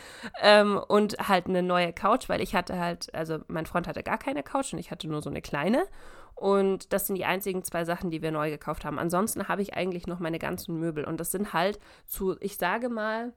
Ähm, 0.40 0.80
und 0.88 1.16
halt 1.28 1.46
eine 1.46 1.62
neue 1.62 1.92
Couch, 1.92 2.28
weil 2.28 2.40
ich 2.40 2.54
hatte 2.54 2.78
halt, 2.78 3.14
also 3.14 3.38
mein 3.48 3.66
Freund 3.66 3.86
hatte 3.86 4.02
gar 4.02 4.18
keine 4.18 4.42
Couch 4.42 4.72
und 4.72 4.78
ich 4.78 4.90
hatte 4.90 5.08
nur 5.08 5.22
so 5.22 5.30
eine 5.30 5.42
kleine. 5.42 5.86
Und 6.34 6.92
das 6.92 7.06
sind 7.06 7.16
die 7.16 7.24
einzigen 7.24 7.62
zwei 7.62 7.84
Sachen, 7.84 8.10
die 8.10 8.22
wir 8.22 8.32
neu 8.32 8.50
gekauft 8.50 8.84
haben. 8.84 8.98
Ansonsten 8.98 9.48
habe 9.48 9.62
ich 9.62 9.74
eigentlich 9.74 10.06
noch 10.06 10.18
meine 10.18 10.38
ganzen 10.38 10.78
Möbel. 10.78 11.04
Und 11.04 11.20
das 11.20 11.30
sind 11.30 11.52
halt 11.52 11.78
zu, 12.06 12.36
ich 12.40 12.56
sage 12.56 12.88
mal, 12.88 13.32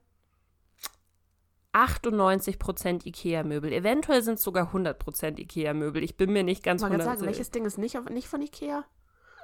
98% 1.72 3.06
Ikea-Möbel. 3.06 3.72
Eventuell 3.72 4.22
sind 4.22 4.34
es 4.34 4.42
sogar 4.42 4.72
100% 4.72 5.38
Ikea-Möbel. 5.38 6.02
Ich 6.02 6.16
bin 6.16 6.32
mir 6.32 6.42
nicht 6.42 6.62
ganz 6.62 6.80
Ich 6.80 6.84
wollte 6.84 6.96
gerade 6.96 7.10
100 7.10 7.18
sagen, 7.20 7.26
welches 7.28 7.50
Ding 7.50 7.66
ist 7.66 7.76
nicht, 7.76 8.10
nicht 8.10 8.28
von 8.28 8.40
Ikea? 8.40 8.84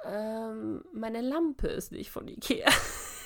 Ähm, 0.05 0.83
meine 0.93 1.21
Lampe 1.21 1.67
ist 1.67 1.91
nicht 1.91 2.11
von 2.11 2.27
Ikea. 2.27 2.69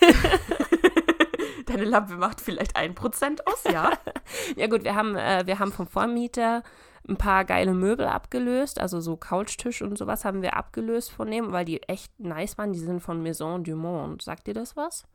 Deine 1.65 1.85
Lampe 1.85 2.15
macht 2.15 2.39
vielleicht 2.39 2.77
1% 2.77 3.39
aus, 3.45 3.63
ja? 3.71 3.91
Ja 4.55 4.67
gut, 4.67 4.83
wir 4.83 4.95
haben, 4.95 5.15
äh, 5.15 5.43
wir 5.45 5.59
haben 5.59 5.71
vom 5.71 5.87
Vormieter 5.87 6.63
ein 7.07 7.17
paar 7.17 7.45
geile 7.45 7.73
Möbel 7.73 8.05
abgelöst, 8.05 8.79
also 8.79 8.99
so 8.99 9.17
Couchtisch 9.17 9.81
und 9.81 9.97
sowas 9.97 10.25
haben 10.25 10.41
wir 10.41 10.55
abgelöst 10.55 11.11
von 11.11 11.31
dem, 11.31 11.51
weil 11.51 11.65
die 11.65 11.81
echt 11.83 12.19
nice 12.19 12.57
waren. 12.57 12.73
Die 12.73 12.79
sind 12.79 13.01
von 13.01 13.21
Maison 13.23 13.63
du 13.63 13.75
Monde. 13.75 14.23
Sagt 14.23 14.47
dir 14.47 14.53
das 14.53 14.75
was? 14.75 15.05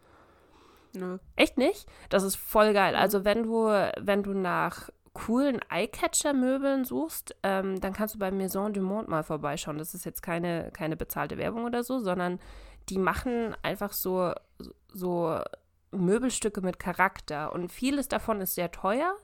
Nö. 0.94 1.18
Echt 1.36 1.58
nicht? 1.58 1.86
Das 2.08 2.22
ist 2.22 2.36
voll 2.36 2.72
geil. 2.72 2.94
Also 2.94 3.24
wenn 3.24 3.44
du, 3.44 3.66
wenn 4.00 4.22
du 4.22 4.32
nach 4.34 4.90
coolen 5.12 5.60
Eyecatcher-Möbeln 5.70 6.84
suchst, 6.84 7.36
ähm, 7.42 7.80
dann 7.80 7.92
kannst 7.92 8.14
du 8.14 8.18
bei 8.18 8.30
Maison 8.30 8.72
du 8.72 8.80
Monde 8.80 9.10
mal 9.10 9.22
vorbeischauen. 9.22 9.78
Das 9.78 9.94
ist 9.94 10.04
jetzt 10.04 10.22
keine, 10.22 10.70
keine 10.72 10.96
bezahlte 10.96 11.38
Werbung 11.38 11.64
oder 11.64 11.84
so, 11.84 11.98
sondern 11.98 12.38
die 12.88 12.98
machen 12.98 13.54
einfach 13.62 13.92
so, 13.92 14.32
so 14.92 15.38
Möbelstücke 15.90 16.62
mit 16.62 16.78
Charakter. 16.78 17.52
Und 17.52 17.70
vieles 17.70 18.08
davon 18.08 18.40
ist 18.40 18.54
sehr 18.54 18.70
teuer. 18.70 19.14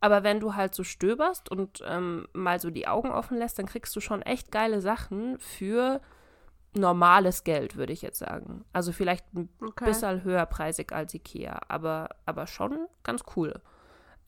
Aber 0.00 0.22
wenn 0.24 0.40
du 0.40 0.54
halt 0.54 0.74
so 0.74 0.84
stöberst 0.84 1.50
und 1.50 1.82
ähm, 1.86 2.26
mal 2.34 2.60
so 2.60 2.70
die 2.70 2.86
Augen 2.86 3.10
offen 3.10 3.38
lässt, 3.38 3.58
dann 3.58 3.66
kriegst 3.66 3.96
du 3.96 4.00
schon 4.00 4.20
echt 4.22 4.52
geile 4.52 4.80
Sachen 4.82 5.38
für 5.38 6.00
normales 6.74 7.44
Geld, 7.44 7.76
würde 7.76 7.94
ich 7.94 8.02
jetzt 8.02 8.18
sagen. 8.18 8.64
Also 8.74 8.92
vielleicht 8.92 9.24
ein 9.34 9.48
Okay. 9.62 9.86
bisschen 9.86 10.22
höherpreisig 10.22 10.92
als 10.92 11.14
Ikea, 11.14 11.60
aber, 11.68 12.10
aber 12.26 12.46
schon 12.46 12.86
ganz 13.04 13.22
cool. 13.36 13.54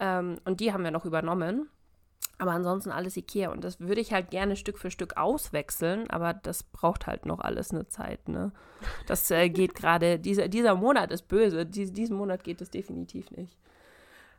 Ähm, 0.00 0.38
und 0.44 0.60
die 0.60 0.72
haben 0.72 0.84
wir 0.84 0.90
noch 0.90 1.04
übernommen. 1.04 1.68
Aber 2.38 2.52
ansonsten 2.52 2.90
alles 2.90 3.16
Ikea. 3.16 3.50
Und 3.50 3.64
das 3.64 3.80
würde 3.80 4.00
ich 4.00 4.12
halt 4.12 4.30
gerne 4.30 4.54
Stück 4.54 4.78
für 4.78 4.92
Stück 4.92 5.16
auswechseln, 5.16 6.08
aber 6.08 6.34
das 6.34 6.62
braucht 6.62 7.08
halt 7.08 7.26
noch 7.26 7.40
alles 7.40 7.72
eine 7.72 7.88
Zeit, 7.88 8.28
ne? 8.28 8.52
Das 9.06 9.30
äh, 9.30 9.48
geht 9.50 9.74
gerade, 9.74 10.20
dieser, 10.20 10.46
dieser 10.46 10.76
Monat 10.76 11.10
ist 11.10 11.26
böse. 11.26 11.66
Dies, 11.66 11.92
diesen 11.92 12.16
Monat 12.16 12.44
geht 12.44 12.60
es 12.60 12.70
definitiv 12.70 13.30
nicht. 13.32 13.58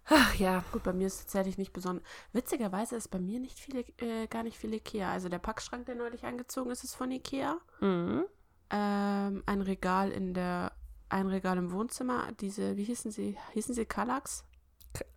Ach 0.05 0.33
ja. 0.35 0.63
Gut, 0.71 0.83
bei 0.83 0.93
mir 0.93 1.07
ist 1.07 1.15
es 1.15 1.23
tatsächlich 1.25 1.57
nicht 1.57 1.73
besonders. 1.73 2.03
Witzigerweise 2.31 2.95
ist 2.95 3.09
bei 3.09 3.19
mir 3.19 3.39
nicht 3.39 3.59
viele, 3.59 3.81
äh, 3.97 4.27
gar 4.27 4.43
nicht 4.43 4.57
viel 4.57 4.73
Ikea. 4.73 5.11
Also 5.11 5.27
der 5.27 5.39
Packschrank, 5.39 5.85
der 5.85 5.95
neulich 5.95 6.23
angezogen 6.23 6.71
ist, 6.71 6.83
ist 6.83 6.95
von 6.95 7.11
Ikea. 7.11 7.57
Mhm. 7.81 8.23
Ähm, 8.71 9.43
ein 9.45 9.61
Regal 9.61 10.11
in 10.11 10.33
der, 10.33 10.71
ein 11.09 11.27
Regal 11.27 11.57
im 11.57 11.71
Wohnzimmer. 11.71 12.31
Diese, 12.39 12.77
wie 12.77 12.85
hießen 12.85 13.11
sie? 13.11 13.37
Hießen 13.53 13.75
sie 13.75 13.85
Kallax? 13.85 14.45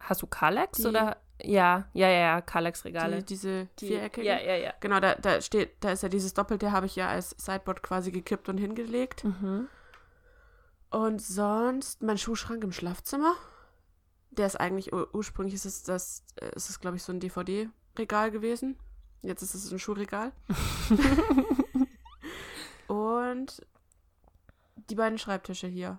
Hast 0.01 0.23
du 0.23 0.27
Kalex 0.27 0.79
Die- 0.79 0.87
oder? 0.87 1.17
Ja, 1.45 1.89
ja, 1.93 2.09
ja, 2.09 2.19
ja, 2.19 2.41
Kalex-Regale. 2.41 3.19
Die, 3.19 3.25
diese 3.25 3.69
Die- 3.81 3.89
viereckigen? 3.89 4.25
Ja, 4.27 4.41
ja, 4.41 4.55
ja. 4.57 4.75
Genau, 4.81 5.01
da, 5.01 5.17
da 5.17 5.41
steht, 5.41 5.83
da 5.83 5.91
ist 5.91 6.03
ja 6.05 6.09
dieses 6.09 6.35
Doppelte, 6.35 6.71
habe 6.71 6.87
ich 6.87 6.95
ja 6.95 7.09
als 7.09 7.31
Sideboard 7.39 7.83
quasi 7.83 8.13
gekippt 8.13 8.49
und 8.49 8.59
hingelegt. 8.59 9.25
Mhm. 9.25 9.69
Und 10.91 11.21
sonst 11.21 12.03
mein 12.03 12.19
Schuhschrank 12.19 12.63
im 12.63 12.71
Schlafzimmer. 12.71 13.35
Der 14.31 14.47
ist 14.47 14.57
eigentlich, 14.61 14.93
ur 14.93 15.09
ursprünglich 15.15 15.55
ist 15.55 15.65
es 15.65 15.83
das, 15.83 16.25
äh, 16.37 16.55
ist 16.55 16.71
es 16.71 16.79
glaube 16.81 16.97
ich 16.97 17.03
so 17.03 17.13
ein 17.13 17.19
DVD-Regal 17.21 18.31
gewesen. 18.31 18.79
Jetzt 19.23 19.43
ist 19.43 19.55
es 19.55 19.73
ein 19.73 19.79
Schuhregal. 19.79 20.33
Und 22.89 23.67
die 24.91 24.95
beiden 24.95 25.19
Schreibtische 25.19 25.67
hier. 25.67 25.99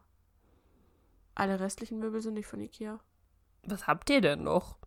Alle 1.35 1.59
restlichen 1.59 1.99
Möbel 1.99 2.21
sind 2.21 2.35
nicht 2.35 2.47
von 2.47 2.59
Ikea. 2.61 2.99
Was 3.65 3.87
habt 3.87 4.09
ihr 4.09 4.21
denn 4.21 4.43
noch? 4.43 4.77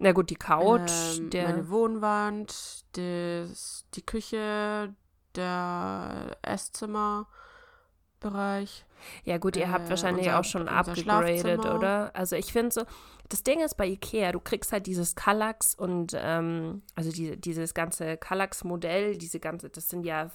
Na 0.00 0.12
gut, 0.12 0.30
die 0.30 0.36
Couch, 0.36 0.90
Ähm, 1.18 1.30
der. 1.30 1.48
Meine 1.48 1.68
Wohnwand, 1.70 2.84
das, 2.96 3.84
die 3.94 4.06
Küche, 4.06 4.94
der 5.34 6.36
Esszimmerbereich. 6.42 8.84
Ja 9.24 9.38
gut, 9.38 9.56
ihr 9.56 9.70
habt 9.70 9.86
Äh, 9.86 9.90
wahrscheinlich 9.90 10.26
unser- 10.26 10.40
auch 10.40 10.44
schon 10.44 10.68
abgegradet, 10.68 11.64
oder? 11.64 12.10
Also 12.14 12.36
ich 12.36 12.52
finde 12.52 12.72
so, 12.72 12.82
das 13.28 13.42
Ding 13.42 13.60
ist 13.60 13.76
bei 13.76 13.86
Ikea, 13.86 14.32
du 14.32 14.40
kriegst 14.40 14.72
halt 14.72 14.86
dieses 14.86 15.14
Kallax 15.14 15.74
und 15.74 16.12
ähm, 16.16 16.82
also 16.96 17.12
die, 17.12 17.36
dieses 17.40 17.74
ganze 17.74 18.16
Kallax-Modell, 18.16 19.16
diese 19.16 19.38
ganze, 19.38 19.70
das 19.70 19.88
sind 19.88 20.04
ja 20.04 20.30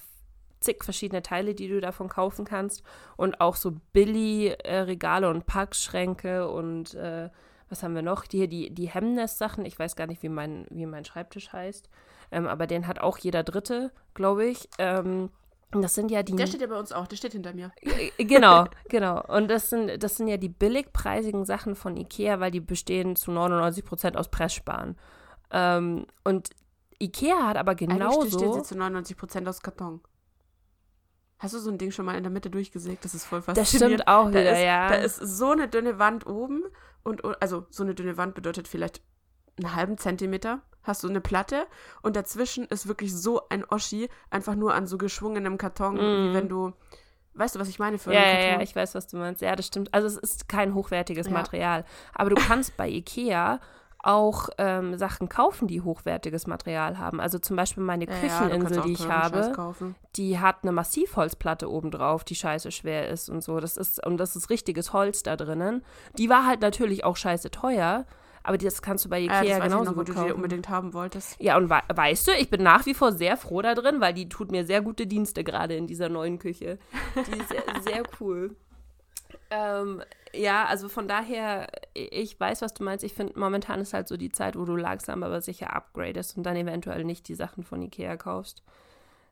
zig 0.64 0.82
verschiedene 0.84 1.22
Teile, 1.22 1.54
die 1.54 1.68
du 1.68 1.80
davon 1.80 2.08
kaufen 2.08 2.44
kannst 2.44 2.82
und 3.16 3.40
auch 3.40 3.56
so 3.56 3.76
Billy-Regale 3.92 5.28
und 5.28 5.46
Packschränke 5.46 6.48
und 6.48 6.94
äh, 6.94 7.30
was 7.68 7.82
haben 7.82 7.94
wir 7.94 8.02
noch? 8.02 8.24
Hier 8.30 8.48
die, 8.48 8.70
die 8.70 8.88
Hemnes-Sachen, 8.88 9.64
ich 9.64 9.78
weiß 9.78 9.96
gar 9.96 10.06
nicht, 10.06 10.22
wie 10.22 10.28
mein, 10.28 10.66
wie 10.70 10.86
mein 10.86 11.04
Schreibtisch 11.04 11.52
heißt, 11.52 11.88
ähm, 12.30 12.46
aber 12.46 12.66
den 12.66 12.86
hat 12.86 13.00
auch 13.00 13.18
jeder 13.18 13.42
Dritte, 13.42 13.90
glaube 14.14 14.46
ich. 14.46 14.68
Ähm, 14.78 15.30
und 15.72 15.82
das 15.82 15.94
sind 15.94 16.10
ja 16.10 16.22
die 16.22 16.36
Der 16.36 16.46
steht 16.46 16.60
ja 16.60 16.68
bei 16.68 16.78
uns 16.78 16.92
auch, 16.92 17.06
der 17.06 17.16
steht 17.16 17.32
hinter 17.32 17.52
mir. 17.52 17.72
äh, 17.80 18.24
Genau, 18.24 18.66
genau. 18.88 19.22
Und 19.26 19.48
das 19.48 19.70
sind, 19.70 20.02
das 20.02 20.16
sind 20.16 20.28
ja 20.28 20.36
die 20.36 20.48
billigpreisigen 20.48 21.44
Sachen 21.44 21.74
von 21.74 21.96
Ikea, 21.96 22.38
weil 22.38 22.50
die 22.52 22.60
bestehen 22.60 23.16
zu 23.16 23.32
99% 23.32 24.16
aus 24.16 24.28
Pressspan. 24.28 24.96
Ähm, 25.50 26.06
und 26.22 26.50
Ikea 27.00 27.46
hat 27.48 27.56
aber 27.56 27.72
Eigentlich 27.72 27.90
steht 27.90 27.98
genauso. 27.98 28.52
sie 28.54 28.62
zu 28.62 28.74
99% 28.76 29.48
aus 29.48 29.62
Karton. 29.62 30.00
Hast 31.38 31.52
du 31.54 31.58
so 31.58 31.70
ein 31.70 31.78
Ding 31.78 31.90
schon 31.90 32.04
mal 32.06 32.16
in 32.16 32.22
der 32.22 32.30
Mitte 32.32 32.48
durchgesägt? 32.50 33.04
Das 33.04 33.14
ist 33.14 33.24
voll 33.26 33.40
Das 33.40 33.56
faszinierend. 33.58 33.94
stimmt 34.02 34.08
auch 34.08 34.24
Da 34.26 34.30
wieder, 34.40 34.52
ist, 34.52 34.64
ja. 34.64 34.88
Da 34.88 34.94
ist 34.96 35.16
so 35.16 35.50
eine 35.50 35.68
dünne 35.68 35.98
Wand 35.98 36.26
oben 36.26 36.62
und 37.02 37.22
also 37.42 37.66
so 37.70 37.82
eine 37.82 37.94
dünne 37.94 38.16
Wand 38.16 38.34
bedeutet 38.34 38.68
vielleicht 38.68 39.02
einen 39.58 39.74
halben 39.74 39.98
Zentimeter. 39.98 40.62
Hast 40.82 41.02
du 41.02 41.08
eine 41.08 41.20
Platte 41.20 41.66
und 42.02 42.14
dazwischen 42.16 42.66
ist 42.66 42.86
wirklich 42.88 43.14
so 43.14 43.48
ein 43.48 43.64
Oschi, 43.64 44.08
einfach 44.30 44.54
nur 44.54 44.74
an 44.74 44.86
so 44.86 44.98
geschwungenem 44.98 45.58
Karton, 45.58 45.94
Mhm. 45.96 46.30
wie 46.30 46.34
wenn 46.34 46.48
du. 46.48 46.72
Weißt 47.36 47.56
du, 47.56 47.58
was 47.58 47.68
ich 47.68 47.78
meine 47.80 47.98
für 47.98 48.12
ja, 48.12 48.20
einen 48.20 48.28
ja, 48.28 48.36
Karton? 48.36 48.60
ja, 48.60 48.62
ich 48.62 48.76
weiß, 48.76 48.94
was 48.94 49.08
du 49.08 49.16
meinst. 49.16 49.42
Ja, 49.42 49.56
das 49.56 49.66
stimmt. 49.66 49.92
Also 49.92 50.06
es 50.06 50.16
ist 50.16 50.48
kein 50.48 50.72
hochwertiges 50.74 51.26
Ja. 51.26 51.32
Material. 51.32 51.84
Aber 52.14 52.30
du 52.30 52.36
kannst 52.36 52.76
bei 52.76 52.88
Ikea 52.88 53.60
auch 54.06 54.48
ähm, 54.58 54.96
Sachen 54.98 55.28
kaufen, 55.28 55.66
die 55.68 55.80
hochwertiges 55.80 56.46
Material 56.46 56.98
haben. 56.98 57.20
Also 57.20 57.38
zum 57.38 57.56
Beispiel 57.56 57.82
meine 57.82 58.06
Ja, 58.06 58.12
ja, 58.12 58.18
Kücheninsel, 58.20 58.80
auch 58.80 58.84
die 58.84 58.92
ich 58.92 59.08
habe. 59.08 59.94
die 60.16 60.38
hat 60.38 60.56
eine 60.62 60.72
Massivholzplatte 60.72 61.70
obendrauf, 61.70 62.24
die 62.24 62.34
scheiße 62.34 62.70
schwer 62.70 63.08
ist 63.08 63.28
und 63.30 63.42
so. 63.42 63.60
Das 63.60 63.76
ist, 63.76 64.04
und 64.04 64.18
das 64.18 64.36
ist 64.36 64.50
richtiges 64.50 64.92
Holz 64.92 65.22
da 65.22 65.36
drinnen. 65.36 65.82
Die 66.18 66.28
war 66.28 66.46
halt 66.46 66.60
natürlich 66.60 67.04
auch 67.04 67.16
scheiße 67.16 67.50
teuer, 67.50 68.04
aber 68.42 68.58
das 68.58 68.82
kannst 68.82 69.06
du 69.06 69.08
bei 69.08 69.20
Ja, 69.20 69.40
Ikea 69.40 69.40
das 69.40 69.48
weiß 69.48 69.56
ich 69.56 69.62
genauso 69.64 69.84
noch, 69.84 69.92
wo 69.96 70.04
gut 70.04 70.08
du 70.10 70.24
die 70.26 70.32
unbedingt 70.32 70.68
haben 70.68 70.92
wolltest. 70.92 71.40
Ja, 71.40 71.56
und 71.56 71.70
we 71.70 71.78
weißt 71.94 72.28
du, 72.28 72.32
ich 72.32 72.50
bin 72.50 72.62
nach 72.62 72.84
wie 72.84 72.92
vor 72.92 73.12
sehr 73.12 73.38
froh 73.38 73.62
da 73.62 73.74
drin, 73.74 74.00
weil 74.02 74.12
die 74.12 74.28
tut 74.28 74.50
mir 74.50 74.66
sehr 74.66 74.82
gute 74.82 75.06
Dienste 75.06 75.44
gerade 75.44 75.76
in 75.76 75.86
dieser 75.86 76.10
neuen 76.10 76.38
Küche. 76.38 76.78
Die 77.16 77.38
ist 77.38 77.48
sehr, 77.48 77.62
sehr 77.82 78.02
cool. 78.20 78.54
Ähm, 79.50 80.02
ja, 80.32 80.64
also 80.66 80.88
von 80.88 81.08
daher, 81.08 81.68
ich 81.94 82.38
weiß, 82.38 82.62
was 82.62 82.74
du 82.74 82.82
meinst. 82.84 83.04
Ich 83.04 83.14
finde, 83.14 83.38
momentan 83.38 83.80
ist 83.80 83.94
halt 83.94 84.08
so 84.08 84.16
die 84.16 84.30
Zeit, 84.32 84.56
wo 84.58 84.64
du 84.64 84.76
langsam 84.76 85.22
aber 85.22 85.40
sicher 85.40 85.74
upgradest 85.74 86.36
und 86.36 86.42
dann 86.42 86.56
eventuell 86.56 87.04
nicht 87.04 87.28
die 87.28 87.34
Sachen 87.34 87.62
von 87.64 87.80
Ikea 87.82 88.16
kaufst. 88.16 88.62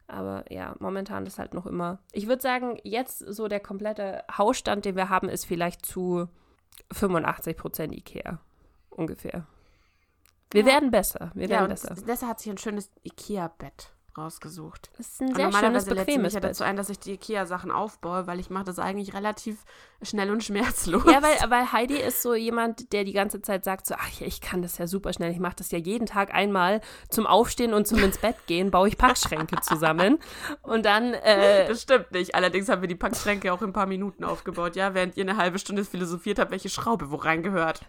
Aber 0.06 0.44
ja, 0.52 0.74
momentan 0.78 1.26
ist 1.26 1.38
halt 1.38 1.54
noch 1.54 1.66
immer. 1.66 1.98
Ich 2.12 2.26
würde 2.28 2.42
sagen, 2.42 2.78
jetzt 2.84 3.18
so 3.18 3.48
der 3.48 3.60
komplette 3.60 4.24
Hausstand, 4.36 4.84
den 4.84 4.96
wir 4.96 5.08
haben, 5.08 5.28
ist 5.28 5.44
vielleicht 5.44 5.84
zu 5.86 6.28
85% 6.92 7.92
Ikea. 7.92 8.38
Ungefähr. 8.90 9.46
Wir 10.50 10.60
Ja. 10.62 10.66
werden 10.66 10.90
besser. 10.90 11.30
Wir 11.34 11.44
Ja, 11.44 11.50
werden 11.60 11.68
besser. 11.70 11.94
deshalb 12.06 12.30
hat 12.32 12.40
sich 12.40 12.50
ein 12.50 12.58
schönes 12.58 12.90
Ikea-Bett 13.04 13.92
rausgesucht. 14.16 14.90
Das 14.98 15.08
ist 15.08 15.20
ein 15.22 15.34
sehr 15.34 15.52
schönes, 15.52 15.86
mich 15.86 15.94
bequemes 15.96 16.34
ja 16.34 16.40
Bett. 16.40 16.50
dazu 16.50 16.64
ein, 16.64 16.76
dass 16.76 16.90
ich 16.90 16.98
die 16.98 17.12
Ikea-Sachen 17.12 17.70
aufbaue, 17.70 18.26
weil 18.26 18.40
ich 18.40 18.50
mache 18.50 18.64
das 18.64 18.78
eigentlich 18.78 19.14
relativ 19.14 19.64
schnell 20.02 20.30
und 20.30 20.44
schmerzlos. 20.44 21.04
Ja, 21.06 21.22
weil, 21.22 21.50
weil 21.50 21.72
Heidi 21.72 21.96
ist 21.96 22.22
so 22.22 22.34
jemand, 22.34 22.92
der 22.92 23.04
die 23.04 23.12
ganze 23.12 23.40
Zeit 23.40 23.64
sagt 23.64 23.86
so, 23.86 23.94
ach, 23.96 24.20
ich 24.20 24.40
kann 24.40 24.62
das 24.62 24.78
ja 24.78 24.86
super 24.86 25.12
schnell, 25.12 25.30
ich 25.30 25.38
mache 25.38 25.56
das 25.56 25.70
ja 25.70 25.78
jeden 25.78 26.06
Tag 26.06 26.34
einmal 26.34 26.80
zum 27.08 27.26
Aufstehen 27.26 27.72
und 27.72 27.86
zum 27.86 27.98
ins 27.98 28.18
Bett 28.18 28.36
gehen, 28.46 28.70
baue 28.70 28.88
ich 28.88 28.98
Packschränke 28.98 29.60
zusammen 29.60 30.18
und 30.62 30.84
dann, 30.84 31.14
äh, 31.14 31.68
Das 31.68 31.82
stimmt 31.82 32.12
nicht. 32.12 32.34
Allerdings 32.34 32.68
haben 32.68 32.82
wir 32.82 32.88
die 32.88 32.94
Packschränke 32.94 33.52
auch 33.52 33.62
in 33.62 33.70
ein 33.70 33.72
paar 33.72 33.86
Minuten 33.86 34.24
aufgebaut, 34.24 34.76
ja, 34.76 34.94
während 34.94 35.16
ihr 35.16 35.24
eine 35.24 35.36
halbe 35.36 35.58
Stunde 35.58 35.84
philosophiert 35.84 36.38
habt, 36.38 36.50
welche 36.50 36.68
Schraube 36.68 37.10
wo 37.10 37.16
reingehört. 37.16 37.80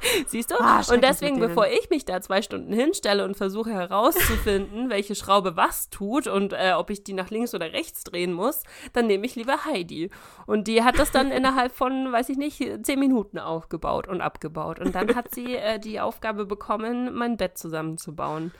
siehst 0.26 0.50
du? 0.50 0.54
Ah, 0.60 0.82
und 0.92 1.02
deswegen, 1.02 1.40
bevor 1.40 1.66
ich 1.66 1.90
mich 1.90 2.04
da 2.04 2.20
zwei 2.20 2.42
Stunden 2.42 2.72
hinstelle 2.72 3.24
und 3.24 3.36
versuche 3.36 3.70
herauszufinden, 3.70 4.90
welche 4.90 5.14
Schraube 5.14 5.56
was 5.56 5.90
tut 5.90 6.26
und 6.26 6.52
äh, 6.52 6.72
ob 6.76 6.90
ich 6.90 7.04
die 7.04 7.12
nach 7.12 7.30
links 7.30 7.54
oder 7.54 7.72
rechts 7.72 8.04
drehen 8.04 8.32
muss, 8.32 8.62
dann 8.92 9.06
nehme 9.06 9.26
ich 9.26 9.36
lieber 9.36 9.64
Heidi. 9.64 10.10
Und 10.46 10.68
die 10.68 10.82
hat 10.82 10.98
das 10.98 11.10
dann 11.10 11.30
innerhalb 11.30 11.72
von, 11.72 12.12
weiß 12.12 12.28
ich 12.28 12.36
nicht, 12.36 12.84
zehn 12.84 12.98
Minuten 12.98 13.38
aufgebaut 13.38 14.08
und 14.08 14.20
abgebaut. 14.20 14.78
Und 14.78 14.94
dann 14.94 15.14
hat 15.14 15.34
sie 15.34 15.56
äh, 15.56 15.78
die 15.78 16.00
Aufgabe 16.00 16.46
bekommen, 16.46 17.14
mein 17.14 17.36
Bett 17.36 17.58
zusammenzubauen. 17.58 18.52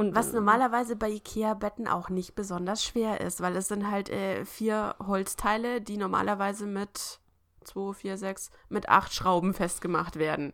Und 0.00 0.14
Was 0.14 0.32
normalerweise 0.32 0.96
bei 0.96 1.10
Ikea-Betten 1.10 1.86
auch 1.86 2.08
nicht 2.08 2.34
besonders 2.34 2.82
schwer 2.82 3.20
ist, 3.20 3.42
weil 3.42 3.54
es 3.56 3.68
sind 3.68 3.90
halt 3.90 4.08
äh, 4.08 4.46
vier 4.46 4.94
Holzteile, 4.98 5.82
die 5.82 5.98
normalerweise 5.98 6.66
mit 6.66 7.20
2, 7.64 7.94
4, 7.94 8.16
6, 8.16 8.50
mit 8.68 8.88
acht 8.88 9.12
Schrauben 9.14 9.54
festgemacht 9.54 10.16
werden. 10.16 10.52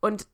Und 0.00 0.26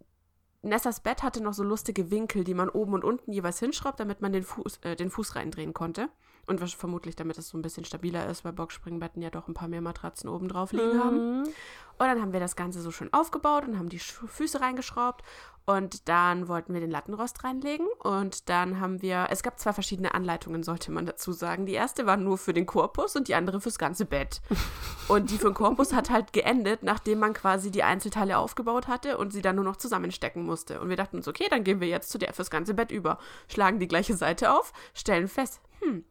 Nessas 0.61 1.01
Bett 1.01 1.23
hatte 1.23 1.41
noch 1.41 1.55
so 1.55 1.63
lustige 1.63 2.11
Winkel, 2.11 2.43
die 2.43 2.55
man 2.55 2.69
oben 2.69 2.95
und 2.95 3.05
unten 3.05 3.33
jeweils 3.33 3.61
hinschraubt, 3.61 4.01
damit 4.01 4.21
man 4.21 4.33
den 4.33 4.43
Fuß, 4.43 4.79
äh, 4.83 4.97
den 4.97 5.09
Fuß 5.09 5.37
reindrehen 5.37 5.73
konnte. 5.73 6.09
Und 6.49 6.61
vermutlich, 6.61 7.15
damit 7.15 7.37
es 7.37 7.51
so 7.51 7.59
ein 7.59 7.63
bisschen 7.63 7.85
stabiler 7.85 8.27
ist, 8.27 8.43
weil 8.43 8.55
Boxspringbetten 8.55 9.21
ja 9.21 9.29
doch 9.29 9.49
ein 9.49 9.55
paar 9.55 9.69
mehr 9.69 9.83
Matratzen 9.83 10.31
oben 10.31 10.49
drauf 10.49 10.73
liegen 10.73 10.99
haben. 10.99 11.41
Mhm. 11.41 11.45
Und 11.45 12.07
dann 12.07 12.23
haben 12.23 12.33
wir 12.33 12.41
das 12.41 12.57
Ganze 12.57 12.81
so 12.81 12.91
schön 12.91 13.13
aufgebaut 13.13 13.67
und 13.67 13.79
haben 13.79 13.89
die 13.89 13.99
Füße 13.99 14.61
reingeschraubt. 14.61 15.23
Und 15.67 16.09
dann 16.09 16.49
wollten 16.49 16.73
wir 16.73 16.81
den 16.81 16.91
Lattenrost 16.91 17.45
reinlegen. 17.45 17.87
Und 17.99 18.49
dann 18.49 18.81
haben 18.81 19.03
wir, 19.03 19.27
es 19.31 19.43
gab 19.43 19.59
zwei 19.59 19.75
verschiedene 19.75 20.15
Anleitungen, 20.15 20.63
sollte 20.63 20.91
man 20.91 21.05
dazu 21.05 21.33
sagen. 21.33 21.67
Die 21.67 21.75
erste 21.75 22.07
war 22.07 22.17
nur 22.17 22.39
für 22.39 22.55
den 22.55 22.65
Korpus 22.65 23.17
und 23.17 23.29
die 23.29 23.35
andere 23.35 23.61
fürs 23.61 23.79
ganze 23.79 24.07
Bett. 24.07 24.41
Und 25.09 25.31
die 25.31 25.39
für 25.39 25.49
den 25.49 25.55
Korpus 25.55 25.95
hat 25.95 26.11
halt 26.11 26.35
geendet, 26.35 26.83
nachdem 26.83 27.19
man 27.21 27.33
quasi 27.33 27.71
die 27.71 27.83
Einzelteile 27.83 28.37
aufgebaut 28.37 28.89
hatte 28.89 29.17
und 29.17 29.33
sie 29.33 29.41
dann 29.41 29.57
nur 29.57 29.65
noch 29.65 29.77
zusammenstecken 29.77 30.45
musste. 30.45 30.83
Und 30.83 30.91
wir 30.91 30.97
dachten 30.97 31.17
uns, 31.17 31.27
okay, 31.29 31.47
dann 31.49 31.65
gehen 31.65 31.81
wir 31.81 31.89
jetzt 31.89 32.11
zu 32.11 32.19
der 32.19 32.35
fürs 32.35 32.51
ganze 32.51 32.75
Bett 32.75 32.91
über. 32.91 33.17
Schlagen 33.49 33.79
die 33.79 33.89
gleiche 33.89 34.15
Seite 34.15 34.53
auf, 34.53 34.75
stellen 34.93 35.27
fest, 35.27 35.63
hm, 35.81 36.05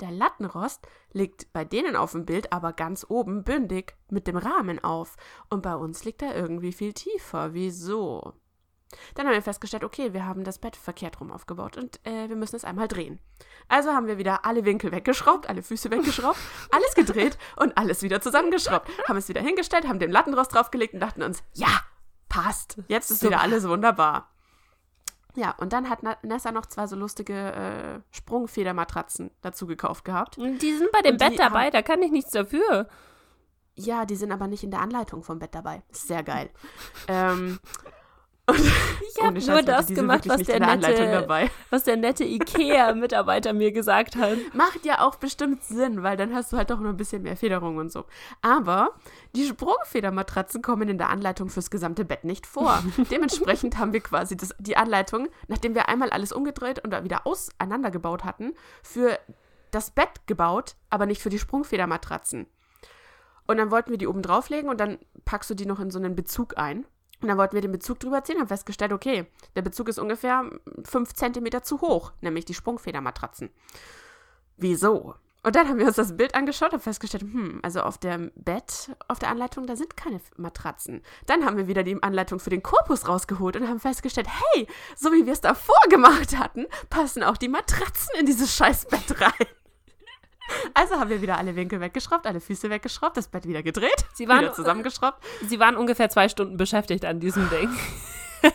der 0.00 0.10
Lattenrost 0.10 0.86
liegt 1.12 1.52
bei 1.52 1.64
denen 1.64 1.96
auf 1.96 2.12
dem 2.12 2.26
Bild 2.26 2.52
aber 2.52 2.72
ganz 2.72 3.06
oben 3.08 3.44
bündig 3.44 3.96
mit 4.10 4.26
dem 4.26 4.36
Rahmen 4.36 4.82
auf. 4.82 5.16
Und 5.48 5.62
bei 5.62 5.74
uns 5.74 6.04
liegt 6.04 6.22
er 6.22 6.34
irgendwie 6.34 6.72
viel 6.72 6.92
tiefer. 6.92 7.54
Wieso? 7.54 8.34
Dann 9.14 9.26
haben 9.26 9.34
wir 9.34 9.42
festgestellt, 9.42 9.84
okay, 9.84 10.12
wir 10.12 10.24
haben 10.24 10.44
das 10.44 10.58
Bett 10.58 10.76
verkehrt 10.76 11.20
rum 11.20 11.32
aufgebaut 11.32 11.76
und 11.76 12.00
äh, 12.06 12.28
wir 12.28 12.36
müssen 12.36 12.56
es 12.56 12.64
einmal 12.64 12.88
drehen. 12.88 13.18
Also 13.68 13.90
haben 13.92 14.06
wir 14.06 14.18
wieder 14.18 14.44
alle 14.44 14.64
Winkel 14.64 14.92
weggeschraubt, 14.92 15.48
alle 15.48 15.62
Füße 15.62 15.90
weggeschraubt, 15.90 16.38
alles 16.70 16.94
gedreht 16.94 17.38
und 17.56 17.76
alles 17.76 18.02
wieder 18.02 18.20
zusammengeschraubt. 18.20 18.88
Haben 19.08 19.16
es 19.16 19.28
wieder 19.28 19.40
hingestellt, 19.40 19.88
haben 19.88 19.98
den 19.98 20.10
Lattenrost 20.10 20.54
draufgelegt 20.54 20.94
und 20.94 21.00
dachten 21.00 21.22
uns, 21.22 21.42
ja, 21.54 21.80
passt. 22.28 22.78
Jetzt 22.88 23.10
ist 23.10 23.22
wieder 23.22 23.40
alles 23.40 23.68
wunderbar. 23.68 24.33
Ja, 25.36 25.50
und 25.58 25.72
dann 25.72 25.90
hat 25.90 26.00
Nessa 26.22 26.52
noch 26.52 26.66
zwei 26.66 26.86
so 26.86 26.94
lustige 26.96 27.34
äh, 27.34 28.00
Sprungfedermatratzen 28.16 29.30
dazu 29.40 29.66
gekauft 29.66 30.04
gehabt. 30.04 30.36
Die 30.36 30.76
sind 30.76 30.92
bei 30.92 31.02
dem 31.02 31.12
Und 31.14 31.18
Bett 31.18 31.38
dabei, 31.38 31.64
haben- 31.66 31.72
da 31.72 31.82
kann 31.82 32.02
ich 32.02 32.12
nichts 32.12 32.30
dafür. 32.30 32.88
Ja, 33.74 34.04
die 34.04 34.14
sind 34.14 34.30
aber 34.30 34.46
nicht 34.46 34.62
in 34.62 34.70
der 34.70 34.80
Anleitung 34.80 35.24
vom 35.24 35.40
Bett 35.40 35.54
dabei. 35.54 35.82
Ist 35.90 36.06
sehr 36.06 36.22
geil. 36.22 36.50
ähm, 37.08 37.58
Ich 39.00 39.18
habe 39.18 39.28
ohne 39.28 39.40
Scheiß, 39.40 39.48
nur 39.48 39.62
das 39.62 39.86
gemacht, 39.88 40.28
was 40.28 40.42
der, 40.42 40.60
nette, 40.60 41.10
dabei. 41.10 41.50
was 41.70 41.84
der 41.84 41.96
nette 41.96 42.24
Ikea-Mitarbeiter 42.24 43.52
mir 43.52 43.72
gesagt 43.72 44.16
hat. 44.16 44.38
Macht 44.52 44.84
ja 44.84 45.00
auch 45.00 45.16
bestimmt 45.16 45.62
Sinn, 45.64 46.02
weil 46.02 46.16
dann 46.16 46.34
hast 46.34 46.52
du 46.52 46.56
halt 46.56 46.70
doch 46.70 46.80
noch 46.80 46.90
ein 46.90 46.96
bisschen 46.96 47.22
mehr 47.22 47.36
Federung 47.36 47.76
und 47.76 47.92
so. 47.92 48.04
Aber 48.42 48.90
die 49.34 49.46
Sprungfedermatratzen 49.46 50.62
kommen 50.62 50.88
in 50.88 50.98
der 50.98 51.10
Anleitung 51.10 51.48
fürs 51.48 51.70
gesamte 51.70 52.04
Bett 52.04 52.24
nicht 52.24 52.46
vor. 52.46 52.82
Dementsprechend 53.10 53.78
haben 53.78 53.92
wir 53.92 54.00
quasi 54.00 54.36
das, 54.36 54.54
die 54.58 54.76
Anleitung, 54.76 55.28
nachdem 55.48 55.74
wir 55.74 55.88
einmal 55.88 56.10
alles 56.10 56.32
umgedreht 56.32 56.84
und 56.84 56.92
wieder 57.04 57.26
auseinandergebaut 57.26 58.24
hatten, 58.24 58.54
für 58.82 59.18
das 59.70 59.90
Bett 59.90 60.26
gebaut, 60.26 60.76
aber 60.90 61.06
nicht 61.06 61.20
für 61.20 61.30
die 61.30 61.38
Sprungfedermatratzen. 61.38 62.46
Und 63.46 63.58
dann 63.58 63.70
wollten 63.70 63.90
wir 63.90 63.98
die 63.98 64.06
oben 64.06 64.22
drauflegen 64.22 64.70
und 64.70 64.80
dann 64.80 64.98
packst 65.24 65.50
du 65.50 65.54
die 65.54 65.66
noch 65.66 65.80
in 65.80 65.90
so 65.90 65.98
einen 65.98 66.16
Bezug 66.16 66.56
ein. 66.56 66.86
Und 67.20 67.28
dann 67.28 67.38
wollten 67.38 67.54
wir 67.54 67.62
den 67.62 67.72
Bezug 67.72 68.00
drüber 68.00 68.24
ziehen 68.24 68.36
und 68.36 68.42
haben 68.42 68.48
festgestellt, 68.48 68.92
okay, 68.92 69.26
der 69.56 69.62
Bezug 69.62 69.88
ist 69.88 69.98
ungefähr 69.98 70.44
5 70.84 71.12
cm 71.14 71.62
zu 71.62 71.80
hoch, 71.80 72.12
nämlich 72.20 72.44
die 72.44 72.54
Sprungfedermatratzen. 72.54 73.50
Wieso? 74.56 75.14
Und 75.44 75.56
dann 75.56 75.68
haben 75.68 75.78
wir 75.78 75.86
uns 75.86 75.96
das 75.96 76.16
Bild 76.16 76.34
angeschaut 76.34 76.72
und 76.72 76.82
festgestellt, 76.82 77.22
hm, 77.22 77.60
also 77.62 77.82
auf 77.82 77.98
dem 77.98 78.32
Bett, 78.34 78.90
auf 79.08 79.18
der 79.18 79.28
Anleitung, 79.28 79.66
da 79.66 79.76
sind 79.76 79.94
keine 79.94 80.18
Matratzen. 80.38 81.02
Dann 81.26 81.44
haben 81.44 81.58
wir 81.58 81.68
wieder 81.68 81.82
die 81.82 82.02
Anleitung 82.02 82.40
für 82.40 82.48
den 82.48 82.62
Korpus 82.62 83.06
rausgeholt 83.06 83.56
und 83.56 83.68
haben 83.68 83.78
festgestellt, 83.78 84.26
hey, 84.28 84.66
so 84.96 85.12
wie 85.12 85.26
wir 85.26 85.34
es 85.34 85.42
davor 85.42 85.80
gemacht 85.90 86.38
hatten, 86.38 86.66
passen 86.88 87.22
auch 87.22 87.36
die 87.36 87.48
Matratzen 87.48 88.18
in 88.18 88.24
dieses 88.24 88.56
scheiß 88.56 88.86
Bett 88.86 89.20
rein. 89.20 89.46
Also 90.74 90.96
haben 90.96 91.10
wir 91.10 91.22
wieder 91.22 91.38
alle 91.38 91.56
Winkel 91.56 91.80
weggeschraubt, 91.80 92.26
alle 92.26 92.40
Füße 92.40 92.68
weggeschraubt, 92.70 93.16
das 93.16 93.28
Bett 93.28 93.46
wieder 93.46 93.62
gedreht, 93.62 94.04
Sie 94.14 94.28
waren- 94.28 94.40
wieder 94.40 94.52
zusammengeschraubt. 94.52 95.22
Sie 95.46 95.58
waren 95.60 95.76
ungefähr 95.76 96.10
zwei 96.10 96.28
Stunden 96.28 96.56
beschäftigt 96.56 97.04
an 97.04 97.20
diesem 97.20 97.48
Ding. 97.50 97.70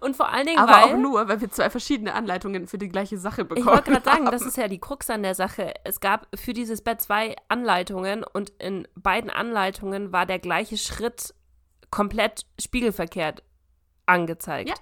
Und 0.00 0.16
vor 0.16 0.28
allen 0.28 0.46
Dingen, 0.46 0.58
Aber 0.58 0.72
weil, 0.72 0.84
auch 0.84 0.96
nur, 0.96 1.26
weil 1.28 1.40
wir 1.40 1.50
zwei 1.50 1.68
verschiedene 1.70 2.14
Anleitungen 2.14 2.68
für 2.68 2.78
die 2.78 2.88
gleiche 2.88 3.18
Sache 3.18 3.44
bekommen 3.44 3.66
ich 3.66 3.72
wollte 3.72 3.90
gerade 3.90 4.04
sagen, 4.04 4.26
das 4.26 4.42
ist 4.42 4.56
ja 4.56 4.68
die 4.68 4.78
Krux 4.78 5.10
an 5.10 5.24
der 5.24 5.34
Sache. 5.34 5.74
Es 5.82 5.98
gab 5.98 6.28
für 6.36 6.52
dieses 6.52 6.82
Bett 6.82 7.00
zwei 7.00 7.34
Anleitungen 7.48 8.22
und 8.22 8.50
in 8.60 8.86
beiden 8.94 9.28
Anleitungen 9.30 10.12
war 10.12 10.26
der 10.26 10.38
gleiche 10.38 10.76
Schritt 10.76 11.34
komplett 11.90 12.46
spiegelverkehrt 12.60 13.42
angezeigt. 14.06 14.68
Ja. 14.70 14.76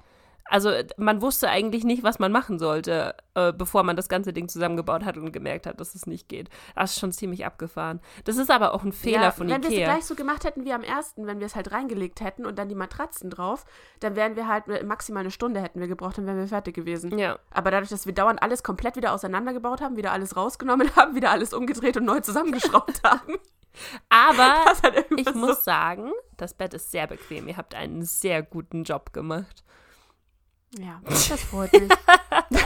Also 0.48 0.70
man 0.96 1.22
wusste 1.22 1.48
eigentlich 1.48 1.84
nicht, 1.84 2.02
was 2.02 2.18
man 2.18 2.30
machen 2.30 2.58
sollte, 2.58 3.14
äh, 3.34 3.52
bevor 3.52 3.82
man 3.82 3.96
das 3.96 4.08
ganze 4.08 4.32
Ding 4.32 4.48
zusammengebaut 4.48 5.04
hat 5.04 5.16
und 5.16 5.32
gemerkt 5.32 5.66
hat, 5.66 5.80
dass 5.80 5.94
es 5.94 6.06
nicht 6.06 6.28
geht. 6.28 6.48
Das 6.74 6.92
ist 6.92 7.00
schon 7.00 7.12
ziemlich 7.12 7.44
abgefahren. 7.44 8.00
Das 8.24 8.36
ist 8.36 8.50
aber 8.50 8.74
auch 8.74 8.84
ein 8.84 8.92
Fehler 8.92 9.22
ja, 9.22 9.30
von 9.32 9.48
wenn 9.48 9.62
wir 9.62 9.68
es 9.68 9.74
Ikea. 9.74 9.92
gleich 9.92 10.04
so 10.04 10.14
gemacht 10.14 10.44
hätten 10.44 10.64
wie 10.64 10.72
am 10.72 10.82
ersten, 10.82 11.26
wenn 11.26 11.40
wir 11.40 11.46
es 11.46 11.56
halt 11.56 11.72
reingelegt 11.72 12.20
hätten 12.20 12.46
und 12.46 12.58
dann 12.58 12.68
die 12.68 12.74
Matratzen 12.74 13.30
drauf, 13.30 13.64
dann 14.00 14.14
wären 14.14 14.36
wir 14.36 14.46
halt 14.46 14.66
maximal 14.84 15.20
eine 15.20 15.30
Stunde 15.30 15.60
hätten 15.60 15.80
wir 15.80 15.88
gebraucht, 15.88 16.18
dann 16.18 16.26
wären 16.26 16.38
wir 16.38 16.46
fertig 16.46 16.74
gewesen. 16.74 17.18
Ja. 17.18 17.38
Aber 17.50 17.70
dadurch, 17.70 17.90
dass 17.90 18.06
wir 18.06 18.14
dauernd 18.14 18.42
alles 18.42 18.62
komplett 18.62 18.96
wieder 18.96 19.12
auseinandergebaut 19.12 19.80
haben, 19.80 19.96
wieder 19.96 20.12
alles 20.12 20.36
rausgenommen 20.36 20.94
haben, 20.96 21.14
wieder 21.14 21.30
alles 21.30 21.52
umgedreht 21.52 21.96
und 21.96 22.04
neu 22.04 22.20
zusammengeschraubt 22.20 23.02
haben, 23.04 23.36
Aber 24.08 24.72
ich 25.16 25.28
so 25.28 25.34
muss 25.34 25.64
sagen, 25.64 26.12
das 26.36 26.54
Bett 26.54 26.74
ist 26.74 26.90
sehr 26.90 27.06
bequem. 27.06 27.48
Ihr 27.48 27.56
habt 27.56 27.74
einen 27.74 28.02
sehr 28.02 28.42
guten 28.42 28.84
Job 28.84 29.12
gemacht. 29.12 29.64
Ja, 30.78 31.00
das 31.04 31.42
freut 31.42 31.72
mich. 31.72 31.90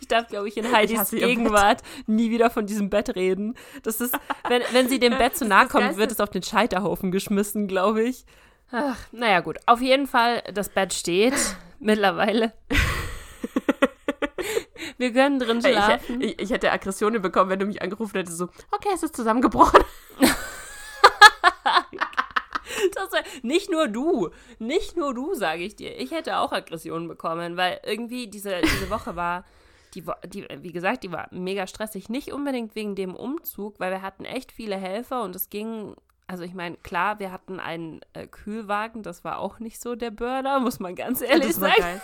Ich 0.00 0.06
darf, 0.06 0.28
glaube 0.28 0.48
ich, 0.48 0.56
in 0.56 0.72
Heidis 0.72 1.12
ihr 1.12 1.26
Gegenwart 1.26 1.82
nie 2.06 2.30
wieder 2.30 2.48
von 2.48 2.64
diesem 2.64 2.90
Bett 2.90 3.16
reden. 3.16 3.56
Das 3.82 4.00
ist, 4.00 4.16
wenn, 4.48 4.62
wenn 4.70 4.88
sie 4.88 5.00
dem 5.00 5.18
Bett 5.18 5.36
zu 5.36 5.44
nahe 5.44 5.66
kommt, 5.66 5.96
wird 5.96 6.12
es 6.12 6.20
auf 6.20 6.30
den 6.30 6.42
Scheiterhaufen 6.42 7.10
geschmissen, 7.10 7.66
glaube 7.66 8.04
ich. 8.04 8.24
Ach, 8.70 8.96
naja, 9.12 9.40
gut. 9.40 9.58
Auf 9.66 9.80
jeden 9.80 10.06
Fall, 10.06 10.42
das 10.54 10.68
Bett 10.68 10.94
steht 10.94 11.34
mittlerweile. 11.80 12.52
Wir 14.96 15.12
können 15.12 15.38
drin 15.40 15.60
schlafen. 15.60 16.20
ich, 16.20 16.34
ich, 16.34 16.38
ich 16.42 16.50
hätte 16.50 16.70
Aggressionen 16.70 17.20
bekommen, 17.20 17.50
wenn 17.50 17.58
du 17.58 17.66
mich 17.66 17.82
angerufen 17.82 18.16
hättest, 18.16 18.38
so, 18.38 18.48
okay, 18.70 18.90
es 18.94 19.02
ist 19.02 19.16
zusammengebrochen. 19.16 19.80
Das 22.94 23.12
wär, 23.12 23.22
nicht 23.42 23.70
nur 23.70 23.88
du, 23.88 24.30
nicht 24.58 24.96
nur 24.96 25.14
du, 25.14 25.34
sage 25.34 25.62
ich 25.62 25.76
dir. 25.76 25.98
Ich 25.98 26.10
hätte 26.10 26.38
auch 26.38 26.52
Aggressionen 26.52 27.08
bekommen, 27.08 27.56
weil 27.56 27.80
irgendwie 27.84 28.28
diese, 28.28 28.60
diese 28.62 28.90
Woche 28.90 29.16
war, 29.16 29.44
die, 29.94 30.04
die, 30.26 30.46
wie 30.60 30.72
gesagt, 30.72 31.04
die 31.04 31.12
war 31.12 31.28
mega 31.30 31.66
stressig. 31.66 32.08
Nicht 32.08 32.32
unbedingt 32.32 32.74
wegen 32.74 32.94
dem 32.94 33.14
Umzug, 33.14 33.78
weil 33.80 33.92
wir 33.92 34.02
hatten 34.02 34.24
echt 34.24 34.52
viele 34.52 34.76
Helfer 34.76 35.22
und 35.22 35.36
es 35.36 35.50
ging, 35.50 35.94
also 36.26 36.42
ich 36.42 36.54
meine, 36.54 36.76
klar, 36.78 37.18
wir 37.18 37.30
hatten 37.30 37.60
einen 37.60 38.00
äh, 38.12 38.26
Kühlwagen, 38.26 39.02
das 39.02 39.24
war 39.24 39.38
auch 39.38 39.58
nicht 39.58 39.80
so 39.80 39.94
der 39.94 40.10
Burner, 40.10 40.60
muss 40.60 40.80
man 40.80 40.94
ganz 40.94 41.20
ehrlich 41.20 41.48
das 41.48 41.60
war 41.60 41.74
sagen. 41.76 42.00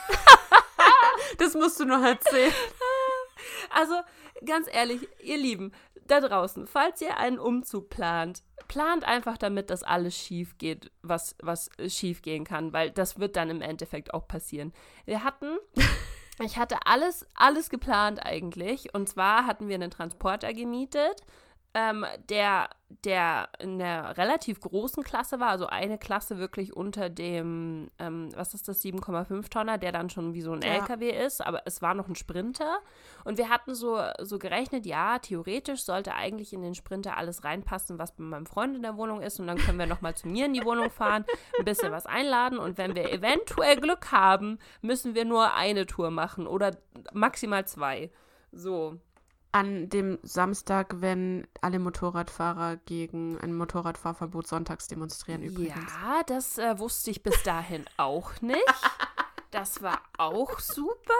das 1.38 1.54
musst 1.54 1.80
du 1.80 1.84
noch 1.84 2.02
erzählen. 2.02 2.52
Also, 3.70 3.94
ganz 4.44 4.68
ehrlich, 4.72 5.08
ihr 5.22 5.38
Lieben, 5.38 5.72
da 6.06 6.20
draußen, 6.20 6.66
falls 6.66 7.00
ihr 7.00 7.16
einen 7.18 7.38
Umzug 7.38 7.88
plant, 7.88 8.42
plant 8.68 9.04
einfach 9.04 9.38
damit, 9.38 9.70
dass 9.70 9.82
alles 9.82 10.16
schief 10.16 10.58
geht, 10.58 10.90
was, 11.02 11.36
was 11.40 11.70
schief 11.88 12.22
gehen 12.22 12.44
kann, 12.44 12.72
weil 12.72 12.90
das 12.90 13.18
wird 13.18 13.36
dann 13.36 13.50
im 13.50 13.62
Endeffekt 13.62 14.12
auch 14.12 14.26
passieren. 14.26 14.72
Wir 15.04 15.22
hatten 15.24 15.58
Ich 16.42 16.56
hatte 16.56 16.78
alles, 16.86 17.26
alles 17.34 17.68
geplant 17.68 18.24
eigentlich. 18.24 18.94
Und 18.94 19.08
zwar 19.08 19.46
hatten 19.46 19.68
wir 19.68 19.74
einen 19.74 19.90
Transporter 19.90 20.54
gemietet, 20.54 21.22
ähm, 21.72 22.04
der, 22.28 22.68
der 23.04 23.48
in 23.60 23.80
einer 23.80 24.16
relativ 24.16 24.60
großen 24.60 25.04
Klasse 25.04 25.38
war, 25.38 25.50
also 25.50 25.66
eine 25.66 25.98
Klasse 25.98 26.38
wirklich 26.38 26.74
unter 26.74 27.08
dem, 27.08 27.90
ähm, 28.00 28.30
was 28.34 28.54
ist 28.54 28.66
das, 28.66 28.82
7,5 28.82 29.48
Tonner, 29.50 29.78
der 29.78 29.92
dann 29.92 30.10
schon 30.10 30.34
wie 30.34 30.40
so 30.40 30.52
ein 30.52 30.62
Ja. 30.62 30.74
LKW 30.74 31.10
ist, 31.10 31.40
aber 31.46 31.62
es 31.66 31.80
war 31.80 31.94
noch 31.94 32.08
ein 32.08 32.16
Sprinter. 32.16 32.80
Und 33.24 33.38
wir 33.38 33.48
hatten 33.48 33.74
so, 33.74 34.02
so 34.20 34.38
gerechnet, 34.40 34.84
ja, 34.84 35.20
theoretisch 35.20 35.82
sollte 35.82 36.14
eigentlich 36.14 36.52
in 36.52 36.62
den 36.62 36.74
Sprinter 36.74 37.16
alles 37.16 37.44
reinpassen, 37.44 37.98
was 38.00 38.16
bei 38.16 38.24
meinem 38.24 38.46
Freund 38.46 38.74
in 38.74 38.82
der 38.82 38.96
Wohnung 38.96 39.20
ist. 39.22 39.38
Und 39.38 39.46
dann 39.46 39.58
können 39.58 39.78
wir 39.78 39.86
nochmal 39.86 40.16
zu 40.16 40.26
mir 40.26 40.46
in 40.46 40.54
die 40.54 40.64
Wohnung 40.64 40.90
fahren, 40.90 41.24
ein 41.58 41.64
bisschen 41.64 41.92
was 41.92 42.06
einladen. 42.06 42.58
Und 42.58 42.78
wenn 42.78 42.96
wir 42.96 43.12
eventuell 43.12 43.76
Glück 43.76 44.10
haben, 44.10 44.58
müssen 44.82 45.14
wir 45.14 45.24
nur 45.24 45.54
eine 45.54 45.86
Tour 45.86 46.10
machen 46.10 46.48
oder 46.48 46.76
maximal 47.12 47.64
zwei. 47.66 48.10
So. 48.50 48.98
An 49.52 49.88
dem 49.88 50.18
Samstag, 50.22 51.00
wenn 51.00 51.46
alle 51.60 51.78
Motorradfahrer 51.80 52.76
gegen 52.86 53.38
ein 53.40 53.52
Motorradfahrverbot 53.54 54.46
sonntags 54.46 54.86
demonstrieren 54.86 55.42
übrigens. 55.42 55.74
Ja, 55.74 56.22
das 56.26 56.58
äh, 56.58 56.78
wusste 56.78 57.10
ich 57.10 57.22
bis 57.22 57.42
dahin 57.42 57.84
auch 57.96 58.40
nicht. 58.40 58.62
Das 59.50 59.82
war 59.82 60.00
auch 60.18 60.60
super. 60.60 61.14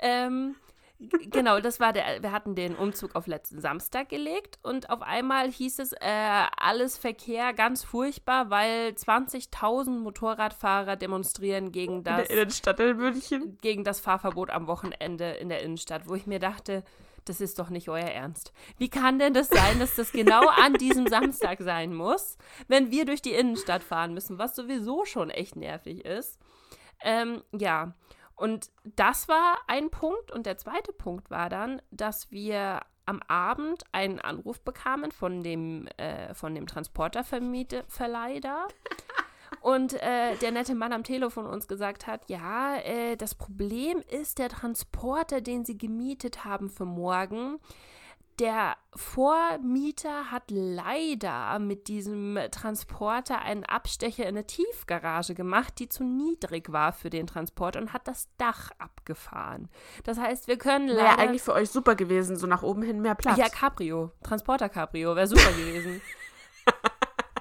Ähm, 0.00 0.56
genau, 0.98 1.60
das 1.60 1.78
war 1.78 1.92
der. 1.92 2.22
Wir 2.22 2.32
hatten 2.32 2.56
den 2.56 2.74
Umzug 2.74 3.14
auf 3.14 3.28
letzten 3.28 3.60
Samstag 3.60 4.08
gelegt 4.08 4.58
und 4.64 4.90
auf 4.90 5.02
einmal 5.02 5.50
hieß 5.50 5.78
es, 5.78 5.92
äh, 5.92 6.44
alles 6.56 6.98
Verkehr 6.98 7.52
ganz 7.52 7.84
furchtbar, 7.84 8.50
weil 8.50 8.88
20.000 8.90 10.00
Motorradfahrer 10.00 10.96
demonstrieren 10.96 11.70
gegen 11.70 11.98
In 11.98 12.04
das, 12.04 12.26
der 12.26 12.30
Innenstadt 12.30 12.80
in 12.80 12.96
München. 12.96 13.58
gegen 13.60 13.84
das 13.84 14.00
Fahrverbot 14.00 14.50
am 14.50 14.66
Wochenende 14.66 15.30
in 15.34 15.48
der 15.48 15.62
Innenstadt, 15.62 16.08
wo 16.08 16.14
ich 16.14 16.26
mir 16.26 16.40
dachte, 16.40 16.82
das 17.24 17.40
ist 17.40 17.58
doch 17.58 17.70
nicht 17.70 17.88
euer 17.88 18.08
Ernst. 18.08 18.52
Wie 18.78 18.88
kann 18.88 19.18
denn 19.18 19.34
das 19.34 19.48
sein, 19.48 19.78
dass 19.78 19.96
das 19.96 20.12
genau 20.12 20.46
an 20.48 20.74
diesem 20.74 21.06
Samstag 21.06 21.60
sein 21.60 21.94
muss, 21.94 22.36
wenn 22.68 22.90
wir 22.90 23.04
durch 23.04 23.22
die 23.22 23.32
Innenstadt 23.32 23.82
fahren 23.84 24.14
müssen, 24.14 24.38
was 24.38 24.56
sowieso 24.56 25.04
schon 25.04 25.30
echt 25.30 25.56
nervig 25.56 26.04
ist? 26.04 26.38
Ähm, 27.00 27.42
ja, 27.52 27.94
und 28.36 28.70
das 28.84 29.28
war 29.28 29.58
ein 29.66 29.90
Punkt. 29.90 30.32
Und 30.32 30.46
der 30.46 30.58
zweite 30.58 30.92
Punkt 30.92 31.30
war 31.30 31.48
dann, 31.48 31.80
dass 31.90 32.30
wir 32.30 32.80
am 33.06 33.20
Abend 33.28 33.84
einen 33.92 34.20
Anruf 34.20 34.60
bekamen 34.60 35.12
von 35.12 35.42
dem, 35.42 35.88
äh, 35.96 36.34
dem 36.42 36.66
Transporterverleih. 36.66 38.40
Und 39.62 39.94
äh, 39.94 40.34
der 40.36 40.50
nette 40.50 40.74
Mann 40.74 40.92
am 40.92 41.04
Telefon 41.04 41.46
uns 41.46 41.68
gesagt 41.68 42.08
hat, 42.08 42.28
ja, 42.28 42.76
äh, 42.78 43.16
das 43.16 43.36
Problem 43.36 44.02
ist, 44.10 44.38
der 44.38 44.48
Transporter, 44.48 45.40
den 45.40 45.64
sie 45.64 45.78
gemietet 45.78 46.44
haben 46.44 46.68
für 46.68 46.84
morgen, 46.84 47.60
der 48.38 48.76
Vormieter 48.96 50.32
hat 50.32 50.44
leider 50.48 51.58
mit 51.60 51.86
diesem 51.86 52.38
Transporter 52.50 53.42
einen 53.42 53.64
Abstecher 53.64 54.24
in 54.24 54.30
eine 54.30 54.46
Tiefgarage 54.46 55.34
gemacht, 55.34 55.78
die 55.78 55.88
zu 55.88 56.02
niedrig 56.02 56.72
war 56.72 56.92
für 56.92 57.10
den 57.10 57.28
Transport 57.28 57.76
und 57.76 57.92
hat 57.92 58.08
das 58.08 58.28
Dach 58.38 58.70
abgefahren. 58.78 59.68
Das 60.02 60.18
heißt, 60.18 60.48
wir 60.48 60.58
können 60.58 60.88
leider... 60.88 61.02
Wäre 61.02 61.18
eigentlich 61.18 61.42
für 61.42 61.52
euch 61.52 61.70
super 61.70 61.94
gewesen, 61.94 62.36
so 62.36 62.48
nach 62.48 62.62
oben 62.62 62.82
hin 62.82 63.00
mehr 63.00 63.14
Platz. 63.14 63.36
Ja, 63.36 63.48
Cabrio. 63.48 64.10
Transporter 64.24 64.68
Cabrio 64.68 65.14
wäre 65.14 65.28
super 65.28 65.52
gewesen. 65.52 66.00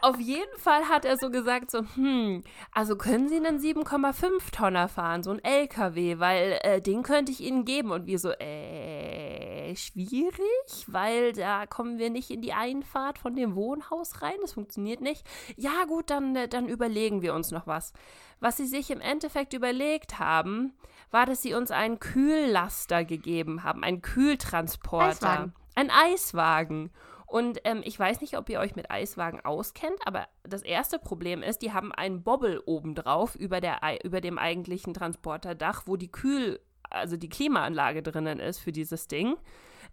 Auf 0.02 0.20
jeden 0.20 0.58
Fall 0.58 0.90
hat 0.90 1.06
er 1.06 1.18
so 1.18 1.30
gesagt, 1.30 1.70
so, 1.70 1.84
hm, 1.96 2.44
also 2.72 2.96
können 2.96 3.30
Sie 3.30 3.38
einen 3.38 3.60
7,5 3.60 4.52
Tonner 4.52 4.88
fahren, 4.88 5.22
so 5.22 5.32
ein 5.32 5.44
LKW, 5.44 6.20
weil 6.20 6.60
äh, 6.64 6.82
den 6.82 7.04
könnte 7.04 7.32
ich 7.32 7.42
Ihnen 7.42 7.66
geben. 7.66 7.92
Und 7.92 8.08
wir 8.08 8.18
so, 8.18 8.32
äh, 8.32 9.76
schwierig, 9.76 10.86
weil 10.88 11.34
da 11.34 11.66
kommen 11.66 11.98
wir 11.98 12.10
nicht 12.10 12.32
in 12.32 12.42
die 12.42 12.54
Einfahrt 12.54 13.18
von 13.20 13.36
dem 13.36 13.56
Wohnhaus 13.56 14.22
rein, 14.22 14.38
das 14.42 14.54
funktioniert 14.54 15.02
nicht. 15.02 15.26
Ja 15.56 15.86
gut, 15.88 16.10
dann, 16.10 16.36
äh, 16.36 16.48
dann 16.48 16.68
überlegen 16.68 17.22
wir 17.22 17.34
uns 17.34 17.52
noch 17.52 17.68
was. 17.68 17.94
Was 18.40 18.58
sie 18.58 18.66
sich 18.66 18.90
im 18.90 19.02
Endeffekt 19.02 19.54
überlegt 19.54 20.20
haben, 20.20 20.74
war, 21.12 21.26
dass 21.26 21.42
sie 21.42 21.54
uns 21.54 21.72
einen 21.72 22.00
Kühllaster 22.00 23.06
gegeben 23.06 23.64
haben, 23.64 23.84
einen 23.84 24.02
Kühltransporter. 24.02 25.10
Eiswagen. 25.10 25.54
Ein 25.76 25.92
Eiswagen. 25.92 26.92
Und 27.32 27.62
ähm, 27.63 27.82
ich 27.86 27.98
weiß 27.98 28.20
nicht, 28.20 28.38
ob 28.38 28.50
ihr 28.50 28.60
euch 28.60 28.76
mit 28.76 28.91
Eiswagen 28.91 29.39
auskennt, 29.39 29.98
aber 30.04 30.28
das 30.44 30.63
erste 30.63 31.00
Problem 31.00 31.44
ist, 31.44 31.62
die 31.62 31.72
haben 31.72 31.94
einen 31.94 32.24
Bobbel 32.24 32.62
obendrauf 32.65 33.36
über, 33.36 33.62
der, 33.62 33.80
über 34.04 34.20
dem 34.20 34.38
eigentlichen 34.38 34.94
Transporterdach, 34.94 35.84
wo 35.86 35.96
die 35.96 36.12
Kühl, 36.12 36.60
also 36.89 37.15
die 37.15 37.30
Klimaanlage 37.30 38.04
drinnen 38.04 38.41
ist 38.41 38.60
für 38.60 38.74
dieses 38.74 39.08
Ding. 39.08 39.38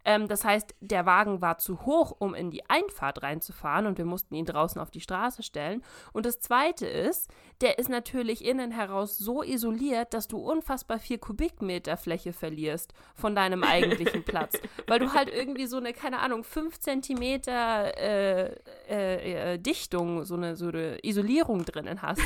Ähm, 0.08 0.26
das 0.26 0.42
heißt, 0.42 0.74
der 0.80 1.04
Wagen 1.04 1.42
war 1.42 1.58
zu 1.58 1.84
hoch, 1.84 2.16
um 2.18 2.34
in 2.34 2.50
die 2.50 2.64
Einfahrt 2.70 3.22
reinzufahren 3.22 3.84
und 3.84 3.98
wir 3.98 4.06
mussten 4.06 4.34
ihn 4.34 4.46
draußen 4.46 4.80
auf 4.80 4.90
die 4.90 5.02
Straße 5.02 5.42
stellen. 5.42 5.84
Und 6.14 6.24
das 6.24 6.40
Zweite 6.40 6.86
ist, 6.86 7.30
der 7.60 7.78
ist 7.78 7.90
natürlich 7.90 8.42
innen 8.42 8.70
heraus 8.70 9.18
so 9.18 9.42
isoliert, 9.42 10.14
dass 10.14 10.26
du 10.26 10.38
unfassbar 10.38 10.98
viel 10.98 11.18
Kubikmeter 11.18 11.98
Fläche 11.98 12.32
verlierst 12.32 12.94
von 13.14 13.34
deinem 13.34 13.62
eigentlichen 13.62 14.22
Platz. 14.24 14.58
Weil 14.86 14.98
du 14.98 15.12
halt 15.12 15.28
irgendwie 15.28 15.66
so 15.66 15.76
eine, 15.76 15.92
keine 15.92 16.20
Ahnung, 16.20 16.42
5 16.42 16.80
Zentimeter 16.80 17.94
äh, 17.98 18.54
äh, 18.88 19.52
äh, 19.52 19.58
Dichtung, 19.58 20.24
so 20.24 20.36
eine, 20.36 20.56
so 20.56 20.68
eine 20.68 21.04
Isolierung 21.04 21.66
drinnen 21.66 22.00
hast. 22.00 22.22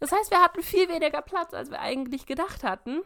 Das 0.00 0.10
heißt, 0.10 0.32
wir 0.32 0.42
hatten 0.42 0.60
viel 0.60 0.88
weniger 0.88 1.22
Platz, 1.22 1.54
als 1.54 1.70
wir 1.70 1.78
eigentlich 1.78 2.26
gedacht 2.26 2.64
hatten 2.64 3.00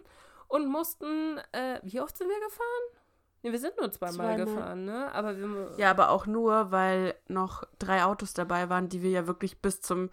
und 0.49 0.69
mussten, 0.69 1.37
äh, 1.53 1.81
wie 1.83 2.01
oft 2.01 2.17
sind 2.17 2.31
wir 2.31 2.41
gefahren? 2.41 3.06
Nee, 3.47 3.53
wir 3.53 3.61
sind 3.61 3.77
nur 3.79 3.93
zweimal, 3.93 4.37
Zweimal. 4.37 4.45
gefahren, 4.45 4.85
ne? 4.85 5.13
Aber 5.15 5.37
wir. 5.37 5.71
Ja, 5.77 5.91
aber 5.91 6.11
auch 6.11 6.27
nur, 6.27 6.73
weil 6.73 7.15
noch 7.29 7.63
drei 7.79 8.03
Autos 8.05 8.35
dabei 8.35 8.69
waren, 8.69 8.89
die 8.89 9.03
wir 9.03 9.11
ja 9.11 9.29
wirklich 9.29 9.63
bis 9.63 9.81
zum 9.81 10.11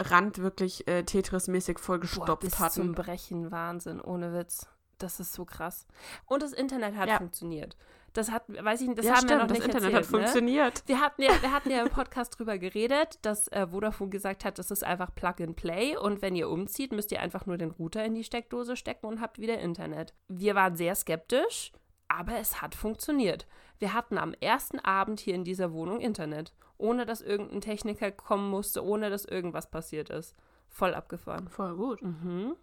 Rand 0.00 0.38
wirklich 0.38 0.86
äh, 0.86 1.02
Tetris-mäßig 1.02 1.78
Boah, 1.78 1.82
vollgestopft 1.82 2.40
bis 2.42 2.52
zum 2.52 2.62
hatten. 2.64 2.92
Brechen, 2.92 3.50
Wahnsinn, 3.50 4.00
ohne 4.00 4.32
Witz. 4.32 4.68
Das 4.98 5.18
ist 5.18 5.32
so 5.32 5.44
krass. 5.44 5.88
Und 6.26 6.44
das 6.44 6.52
Internet 6.52 6.96
hat 6.96 7.08
Ja. 7.08 7.16
funktioniert. 7.18 7.76
Das 8.12 8.30
hat, 8.30 8.44
weiß 8.46 8.82
ich 8.82 8.86
nicht, 8.86 8.98
das 9.00 9.06
ja, 9.06 9.16
haben 9.16 9.22
wir 9.28 9.28
stimmt, 9.30 9.40
noch 9.40 9.48
das 9.48 9.58
nicht 9.58 9.66
Internet 9.66 9.92
erzählt, 9.92 10.04
hat 10.06 10.12
ne? 10.12 10.18
funktioniert. 10.18 10.82
Wir 10.86 11.00
hatten, 11.00 11.22
ja, 11.22 11.42
wir 11.42 11.50
hatten 11.52 11.70
ja 11.70 11.82
im 11.82 11.88
Podcast 11.90 12.38
drüber 12.38 12.58
geredet, 12.58 13.18
dass 13.22 13.48
äh, 13.48 13.66
Vodafone 13.66 14.10
gesagt 14.10 14.44
hat, 14.44 14.60
das 14.60 14.70
ist 14.70 14.84
einfach 14.84 15.12
Plug 15.16 15.34
and 15.40 15.56
Play 15.56 15.96
und 15.96 16.22
wenn 16.22 16.36
ihr 16.36 16.48
umzieht, 16.48 16.92
müsst 16.92 17.10
ihr 17.10 17.20
einfach 17.20 17.46
nur 17.46 17.58
den 17.58 17.72
Router 17.72 18.04
in 18.04 18.14
die 18.14 18.22
Steckdose 18.22 18.76
stecken 18.76 19.06
und 19.06 19.20
habt 19.20 19.40
wieder 19.40 19.58
Internet. 19.58 20.14
Wir 20.28 20.54
waren 20.54 20.76
sehr 20.76 20.94
skeptisch, 20.94 21.72
aber 22.08 22.38
es 22.38 22.60
hat 22.62 22.74
funktioniert. 22.74 23.46
Wir 23.78 23.92
hatten 23.92 24.18
am 24.18 24.34
ersten 24.40 24.78
Abend 24.80 25.20
hier 25.20 25.34
in 25.34 25.44
dieser 25.44 25.72
Wohnung 25.72 26.00
Internet, 26.00 26.52
ohne 26.78 27.06
dass 27.06 27.20
irgendein 27.20 27.60
Techniker 27.60 28.10
kommen 28.10 28.48
musste, 28.50 28.84
ohne 28.84 29.10
dass 29.10 29.24
irgendwas 29.24 29.70
passiert 29.70 30.10
ist. 30.10 30.34
Voll 30.68 30.94
abgefahren. 30.94 31.48
Voll 31.48 31.76
gut. 31.76 32.02
Mhm. 32.02 32.56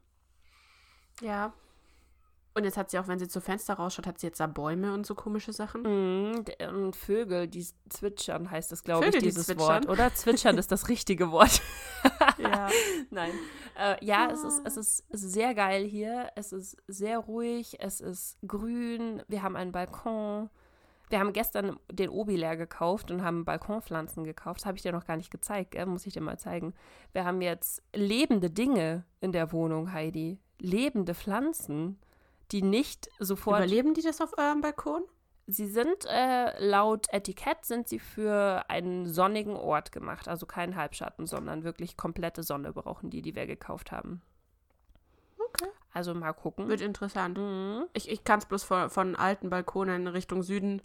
Ja. 1.21 1.53
Und 2.53 2.65
jetzt 2.65 2.75
hat 2.75 2.91
sie 2.91 2.99
auch, 2.99 3.07
wenn 3.07 3.19
sie 3.19 3.29
zu 3.29 3.39
Fenster 3.39 3.75
rausschaut, 3.75 4.05
hat 4.07 4.19
sie 4.19 4.27
jetzt 4.27 4.41
da 4.41 4.47
Bäume 4.47 4.93
und 4.93 5.05
so 5.05 5.15
komische 5.15 5.53
Sachen. 5.53 5.83
Mhm, 5.83 6.43
d- 6.43 6.67
und 6.67 6.97
Vögel, 6.97 7.47
die 7.47 7.65
zwitschern, 7.87 8.51
heißt 8.51 8.73
das, 8.73 8.83
glaube 8.83 9.05
ich, 9.05 9.11
die 9.11 9.19
dieses 9.19 9.45
zwitschern? 9.45 9.85
Wort. 9.85 9.89
Oder 9.89 10.13
zwitschern 10.13 10.57
ist 10.57 10.69
das 10.69 10.89
richtige 10.89 11.31
Wort. 11.31 11.61
Ja. 12.41 12.69
Nein. 13.09 13.31
Äh, 13.77 14.03
ja, 14.03 14.29
es 14.31 14.43
ist, 14.43 14.61
es 14.65 14.77
ist 14.77 15.05
sehr 15.11 15.53
geil 15.53 15.83
hier. 15.83 16.29
Es 16.35 16.51
ist 16.51 16.77
sehr 16.87 17.19
ruhig. 17.19 17.77
Es 17.79 18.01
ist 18.01 18.37
grün. 18.45 19.23
Wir 19.27 19.43
haben 19.43 19.55
einen 19.55 19.71
Balkon. 19.71 20.49
Wir 21.11 21.19
haben 21.19 21.33
gestern 21.33 21.77
den 21.91 22.09
Obi 22.09 22.37
leer 22.37 22.55
gekauft 22.55 23.11
und 23.11 23.21
haben 23.21 23.43
Balkonpflanzen 23.43 24.23
gekauft. 24.23 24.61
Das 24.61 24.65
habe 24.65 24.77
ich 24.77 24.81
dir 24.81 24.93
noch 24.93 25.05
gar 25.05 25.17
nicht 25.17 25.29
gezeigt, 25.29 25.71
gell? 25.71 25.85
muss 25.85 26.05
ich 26.05 26.13
dir 26.13 26.21
mal 26.21 26.39
zeigen. 26.39 26.73
Wir 27.11 27.25
haben 27.25 27.41
jetzt 27.41 27.83
lebende 27.93 28.49
Dinge 28.49 29.03
in 29.19 29.33
der 29.33 29.51
Wohnung, 29.51 29.91
Heidi. 29.91 30.39
Lebende 30.57 31.13
Pflanzen, 31.13 31.99
die 32.53 32.61
nicht 32.61 33.09
sofort 33.19 33.57
Überleben 33.57 33.93
die 33.93 34.01
das 34.01 34.21
auf 34.21 34.37
eurem 34.37 34.61
Balkon? 34.61 35.03
Sie 35.51 35.67
sind 35.67 36.05
äh, 36.05 36.65
laut 36.65 37.07
Etikett 37.11 37.65
sind 37.65 37.87
sie 37.89 37.99
für 37.99 38.63
einen 38.69 39.07
sonnigen 39.07 39.55
Ort 39.55 39.91
gemacht, 39.91 40.27
also 40.27 40.45
kein 40.45 40.75
Halbschatten, 40.75 41.27
sondern 41.27 41.63
wirklich 41.63 41.97
komplette 41.97 42.43
Sonne 42.43 42.71
brauchen 42.71 43.09
die, 43.09 43.21
die 43.21 43.35
wir 43.35 43.47
gekauft 43.47 43.91
haben. 43.91 44.21
Okay. 45.37 45.69
Also 45.93 46.13
mal 46.13 46.33
gucken. 46.33 46.69
Wird 46.69 46.81
interessant. 46.81 47.37
Mhm. 47.37 47.85
Ich, 47.93 48.09
ich 48.09 48.23
kann 48.23 48.39
es 48.39 48.45
bloß 48.45 48.63
von, 48.63 48.89
von 48.89 49.15
alten 49.15 49.49
Balkonen 49.49 50.01
in 50.01 50.07
Richtung 50.07 50.41
Süden, 50.41 50.81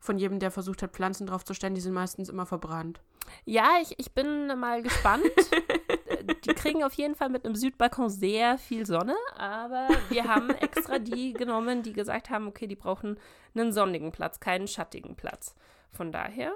von 0.00 0.18
jedem, 0.18 0.38
der 0.38 0.50
versucht 0.50 0.82
hat, 0.82 0.92
Pflanzen 0.92 1.26
draufzustellen, 1.26 1.74
die 1.74 1.80
sind 1.80 1.92
meistens 1.92 2.28
immer 2.28 2.46
verbrannt. 2.46 3.00
Ja, 3.44 3.78
ich, 3.82 3.98
ich 3.98 4.12
bin 4.12 4.46
mal 4.58 4.82
gespannt. 4.82 5.24
Die 6.44 6.54
kriegen 6.54 6.82
auf 6.84 6.92
jeden 6.94 7.14
Fall 7.14 7.28
mit 7.30 7.44
einem 7.44 7.54
Südbalkon 7.54 8.10
sehr 8.10 8.58
viel 8.58 8.84
Sonne, 8.86 9.14
aber 9.36 9.88
wir 10.10 10.24
haben 10.24 10.50
extra 10.50 10.98
die 10.98 11.32
genommen, 11.32 11.82
die 11.82 11.92
gesagt 11.92 12.28
haben, 12.30 12.46
okay, 12.48 12.66
die 12.66 12.76
brauchen 12.76 13.18
einen 13.54 13.72
sonnigen 13.72 14.12
Platz, 14.12 14.38
keinen 14.40 14.68
schattigen 14.68 15.16
Platz. 15.16 15.54
Von 15.90 16.12
daher, 16.12 16.52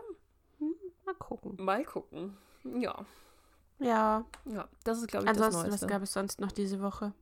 Mal 1.05 1.15
gucken. 1.15 1.57
mal 1.65 1.85
gucken. 1.85 2.37
Ja, 2.65 3.05
Ja. 3.79 4.25
ja, 4.45 4.69
das 4.85 4.99
ist, 4.99 5.09
glaube 5.09 5.25
ich, 5.25 5.31
das 5.33 5.39
Ansonsten, 5.39 5.63
was 5.73 5.81
Neueste. 5.81 5.87
gab 5.87 6.03
es 6.03 6.13
sonst 6.13 6.41
noch 6.41 6.53
diese 6.53 6.81
Woche? 6.83 7.13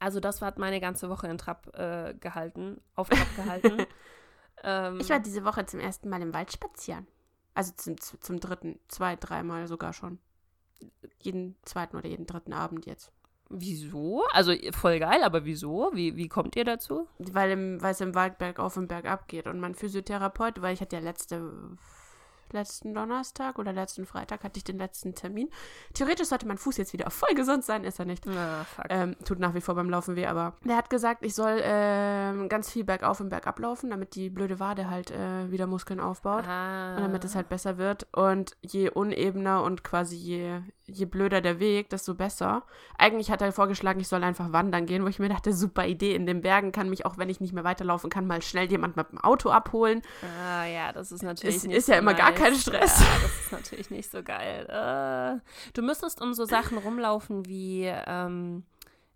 Also 0.00 0.18
das 0.20 0.42
hat 0.42 0.58
meine 0.58 0.80
ganze 0.80 1.08
Woche 1.08 1.28
in 1.28 1.38
Trab 1.38 1.76
äh, 1.78 2.14
gehalten, 2.20 2.80
auf 2.94 3.08
Trab 3.08 3.36
gehalten. 3.36 3.86
ähm, 4.62 4.98
Ich 5.00 5.10
war 5.10 5.20
diese 5.20 5.44
Woche 5.44 5.66
zum 5.66 5.80
ersten 5.80 6.08
Mal 6.08 6.22
im 6.22 6.34
Wald 6.34 6.52
spazieren. 6.52 7.06
Also 7.54 7.72
zum, 7.76 7.96
zum 7.98 8.40
dritten, 8.40 8.78
zwei, 8.88 9.16
dreimal 9.16 9.66
sogar 9.66 9.92
schon. 9.92 10.18
Jeden 11.20 11.56
zweiten 11.64 11.96
oder 11.96 12.08
jeden 12.08 12.26
dritten 12.26 12.52
Abend 12.52 12.86
jetzt. 12.86 13.12
wieso? 13.50 14.24
Also 14.32 14.52
voll 14.72 14.98
geil, 15.00 15.22
aber 15.24 15.44
wieso? 15.44 15.90
Wie, 15.92 16.16
wie 16.16 16.28
kommt 16.28 16.56
ihr 16.56 16.64
dazu? 16.64 17.08
Weil, 17.18 17.50
im, 17.50 17.82
weil 17.82 17.92
es 17.92 18.00
im 18.00 18.14
Wald 18.14 18.38
bergauf 18.38 18.76
und 18.76 18.86
bergab 18.86 19.28
geht. 19.28 19.46
Und 19.46 19.60
mein 19.60 19.74
Physiotherapeut, 19.74 20.62
weil 20.62 20.72
ich 20.72 20.80
hatte 20.80 20.96
ja 20.96 21.02
letzte, 21.02 21.52
letzten 22.52 22.94
Donnerstag 22.94 23.58
oder 23.58 23.72
letzten 23.72 24.06
Freitag 24.06 24.44
hatte 24.44 24.58
ich 24.58 24.64
den 24.64 24.78
letzten 24.78 25.14
Termin. 25.14 25.48
Theoretisch 25.94 26.28
sollte 26.28 26.46
mein 26.46 26.58
Fuß 26.58 26.76
jetzt 26.76 26.92
wieder 26.92 27.10
voll 27.10 27.34
gesund 27.34 27.64
sein, 27.64 27.84
ist 27.84 27.98
er 27.98 28.04
nicht. 28.04 28.26
Ah, 28.28 28.64
fuck. 28.64 28.86
Ähm, 28.88 29.16
tut 29.24 29.38
nach 29.38 29.54
wie 29.54 29.60
vor 29.60 29.74
beim 29.74 29.90
Laufen 29.90 30.16
weh, 30.16 30.26
aber 30.26 30.54
der 30.64 30.76
hat 30.76 30.90
gesagt, 30.90 31.24
ich 31.24 31.34
soll 31.34 31.60
ähm, 31.62 32.48
ganz 32.48 32.70
viel 32.70 32.84
bergauf 32.84 33.20
und 33.20 33.28
bergab 33.28 33.58
laufen, 33.58 33.90
damit 33.90 34.14
die 34.14 34.30
blöde 34.30 34.60
Wade 34.60 34.90
halt 34.90 35.10
äh, 35.10 35.50
wieder 35.50 35.66
Muskeln 35.66 36.00
aufbaut. 36.00 36.46
ah. 36.46 36.96
Und 36.96 37.02
damit 37.02 37.24
es 37.24 37.34
halt 37.34 37.48
besser 37.48 37.78
wird. 37.78 38.06
Und 38.12 38.56
je 38.62 38.90
unebener 38.90 39.62
und 39.62 39.84
quasi 39.84 40.16
je, 40.16 40.60
je 40.92 41.06
blöder 41.06 41.40
der 41.40 41.60
Weg, 41.60 41.90
desto 41.90 42.14
besser. 42.14 42.64
Eigentlich 42.98 43.30
hat 43.30 43.42
er 43.42 43.52
vorgeschlagen, 43.52 44.00
ich 44.00 44.08
soll 44.08 44.22
einfach 44.24 44.52
wandern 44.52 44.86
gehen, 44.86 45.02
wo 45.04 45.08
ich 45.08 45.18
mir 45.18 45.28
dachte, 45.28 45.52
super 45.52 45.86
Idee. 45.86 46.14
In 46.14 46.26
den 46.26 46.40
Bergen 46.42 46.72
kann 46.72 46.88
mich, 46.90 47.06
auch 47.06 47.18
wenn 47.18 47.28
ich 47.28 47.40
nicht 47.40 47.52
mehr 47.52 47.64
weiterlaufen 47.64 48.10
kann, 48.10 48.26
mal 48.26 48.42
schnell 48.42 48.70
jemand 48.70 48.96
mit 48.96 49.10
dem 49.10 49.18
Auto 49.18 49.50
abholen. 49.50 50.02
Ah, 50.42 50.64
ja, 50.66 50.92
das 50.92 51.12
ist 51.12 51.22
natürlich 51.22 51.56
Es 51.56 51.64
nicht 51.64 51.76
ist 51.76 51.88
ja 51.88 51.96
so 51.96 52.00
immer 52.00 52.14
gar 52.14 52.30
nice. 52.30 52.40
kein 52.40 52.54
Stress. 52.54 53.00
Ja, 53.00 53.06
das 53.22 53.40
ist 53.40 53.52
natürlich 53.52 53.90
nicht 53.90 54.10
so 54.10 54.22
geil. 54.22 54.66
Äh, 54.68 55.40
du 55.74 55.82
müsstest 55.82 56.20
um 56.20 56.34
so 56.34 56.44
Sachen 56.44 56.78
rumlaufen 56.78 57.46
wie, 57.46 57.84
ähm, 58.06 58.64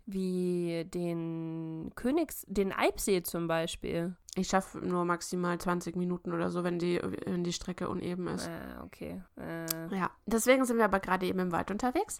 wie 0.05 0.85
den 0.93 1.91
Königs, 1.95 2.45
den 2.47 2.71
Eibsee 2.71 3.23
zum 3.23 3.47
Beispiel. 3.47 4.15
Ich 4.37 4.49
schaffe 4.49 4.79
nur 4.79 5.05
maximal 5.05 5.57
20 5.57 5.95
Minuten 5.95 6.33
oder 6.33 6.49
so, 6.49 6.63
wenn 6.63 6.77
die, 6.77 6.99
wenn 7.25 7.43
die 7.45 7.53
Strecke 7.53 7.87
uneben 7.87 8.27
ist. 8.27 8.49
Ah, 8.49 8.83
okay. 8.83 9.23
Äh, 9.37 9.95
Ja, 9.95 10.11
deswegen 10.25 10.65
sind 10.65 10.77
wir 10.77 10.85
aber 10.85 10.99
gerade 10.99 11.25
eben 11.25 11.39
im 11.39 11.51
Wald 11.53 11.71
unterwegs. 11.71 12.19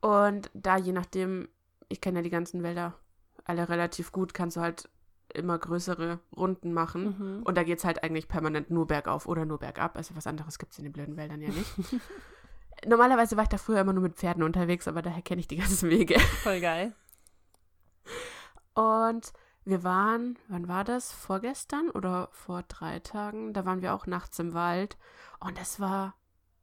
Und 0.00 0.50
da 0.54 0.76
je 0.76 0.92
nachdem, 0.92 1.48
ich 1.88 2.00
kenne 2.00 2.20
ja 2.20 2.22
die 2.22 2.30
ganzen 2.30 2.62
Wälder 2.62 2.94
alle 3.44 3.68
relativ 3.68 4.12
gut, 4.12 4.32
kannst 4.32 4.56
du 4.56 4.60
halt 4.60 4.88
immer 5.34 5.58
größere 5.58 6.20
Runden 6.36 6.72
machen. 6.72 7.16
mhm. 7.18 7.42
Und 7.42 7.56
da 7.56 7.64
geht 7.64 7.78
es 7.78 7.84
halt 7.84 8.04
eigentlich 8.04 8.28
permanent 8.28 8.70
nur 8.70 8.86
bergauf 8.86 9.26
oder 9.26 9.44
nur 9.44 9.58
bergab. 9.58 9.96
Also 9.96 10.14
was 10.14 10.26
anderes 10.28 10.58
gibt 10.58 10.72
es 10.72 10.78
in 10.78 10.84
den 10.84 10.92
blöden 10.92 11.16
Wäldern 11.16 11.40
ja 11.40 11.48
nicht. 11.48 11.74
Normalerweise 12.86 13.36
war 13.36 13.42
ich 13.42 13.48
da 13.48 13.58
früher 13.58 13.80
immer 13.80 13.92
nur 13.92 14.02
mit 14.02 14.14
Pferden 14.14 14.42
unterwegs, 14.42 14.86
aber 14.86 15.02
daher 15.02 15.22
kenne 15.22 15.40
ich 15.40 15.48
die 15.48 15.56
ganzen 15.56 15.90
Wege. 15.90 16.18
Voll 16.20 16.60
geil. 16.60 16.94
Und 18.74 19.32
wir 19.66 19.84
waren, 19.84 20.38
wann 20.48 20.68
war 20.68 20.84
das? 20.84 21.12
Vorgestern 21.12 21.90
oder 21.90 22.28
vor 22.32 22.62
drei 22.68 23.00
Tagen? 23.00 23.52
Da 23.52 23.66
waren 23.66 23.82
wir 23.82 23.92
auch 23.94 24.06
nachts 24.06 24.38
im 24.38 24.54
Wald. 24.54 24.96
Und 25.40 25.60
es 25.60 25.78
war, 25.80 26.14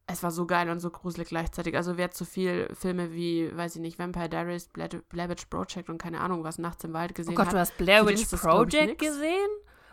es 0.08 0.24
war 0.24 0.32
so 0.32 0.48
geil 0.48 0.70
und 0.70 0.80
so 0.80 0.90
gruselig 0.90 1.28
gleichzeitig. 1.28 1.76
Also 1.76 1.98
wer 1.98 2.12
zu 2.12 2.26
viel 2.26 2.70
Filme 2.74 3.12
wie, 3.14 3.56
weiß 3.56 3.76
ich 3.76 3.82
nicht, 3.82 4.00
Vampire 4.00 4.30
Diaries, 4.30 4.70
Bla- 4.70 4.88
Blair 5.10 5.30
Witch 5.30 5.46
Project 5.46 5.90
und 5.90 5.98
keine 5.98 6.22
Ahnung 6.22 6.44
was 6.44 6.58
nachts 6.58 6.84
im 6.86 6.94
Wald 6.94 7.12
Oh 7.12 7.16
gesehen 7.16 7.36
Gott, 7.36 7.48
du 7.48 7.52
hat. 7.52 7.60
hast 7.60 7.78
Blair 7.78 8.06
Witch 8.08 8.28
das, 8.30 8.42
Project 8.42 9.00
gesehen? 9.00 9.50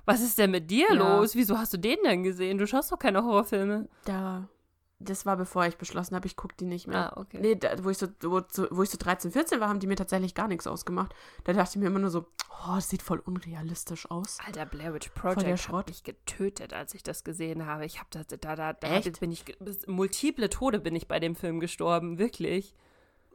Was 0.07 0.23
ist 0.23 0.39
denn 0.39 0.51
mit 0.53 0.71
dir 0.71 0.87
Ja. 0.95 0.95
los? 1.19 1.35
Wieso 1.35 1.59
hast 1.59 1.73
du 1.75 1.79
den 1.79 1.99
denn 2.05 2.23
gesehen? 2.23 2.59
Du 2.59 2.67
schaust 2.67 2.91
doch 2.91 2.99
keine 2.99 3.23
Horrorfilme. 3.23 3.89
Da, 4.05 4.49
das 5.01 5.25
war 5.25 5.37
bevor 5.37 5.65
ich 5.67 5.79
beschlossen 5.79 6.15
habe, 6.15 6.27
ich 6.27 6.37
gucke 6.37 6.55
die 6.61 6.67
nicht 6.67 6.87
mehr. 6.87 7.17
Ah, 7.17 7.21
okay. 7.21 7.39
Nee, 7.41 7.55
da, 7.57 7.83
wo, 7.83 7.89
ich 7.89 7.97
so, 7.97 8.07
wo, 8.21 8.43
wo 8.71 8.83
ich 8.83 8.91
so 8.91 8.99
13, 8.99 9.33
14 9.33 9.59
war, 9.59 9.69
haben 9.69 9.81
die 9.81 9.87
mir 9.87 9.97
tatsächlich 9.97 10.35
gar 10.35 10.47
nichts 10.47 10.67
ausgemacht. 10.67 11.15
Da 11.45 11.55
dachte 11.55 11.71
ich 11.73 11.81
mir 11.81 11.87
immer 11.87 11.99
nur 11.99 12.11
so, 12.11 12.27
oh, 12.51 12.75
das 12.75 12.91
sieht 12.91 13.01
voll 13.01 13.19
unrealistisch 13.19 14.11
aus. 14.11 14.39
Alter, 14.45 14.67
Blair 14.67 14.93
Witch 14.93 15.11
der 15.11 15.21
Project 15.21 15.47
hat 15.47 15.59
Schrott. 15.59 15.89
mich 15.89 16.05
getötet, 16.05 16.75
als 16.75 16.95
ich 16.95 17.03
das 17.03 17.25
gesehen 17.25 17.65
habe. 17.65 17.87
Ich 17.87 17.99
habe 17.99 18.09
da, 18.11 18.23
da, 18.25 18.57
da, 18.57 18.73
da 18.75 18.89
Echt? 18.89 19.21
bin 19.21 19.33
ich, 19.33 19.45
multiple 19.87 20.51
Tode 20.51 20.79
bin 20.79 20.95
ich 20.95 21.09
bei 21.09 21.19
dem 21.19 21.35
Film 21.35 21.61
gestorben, 21.61 22.19
wirklich. 22.19 22.75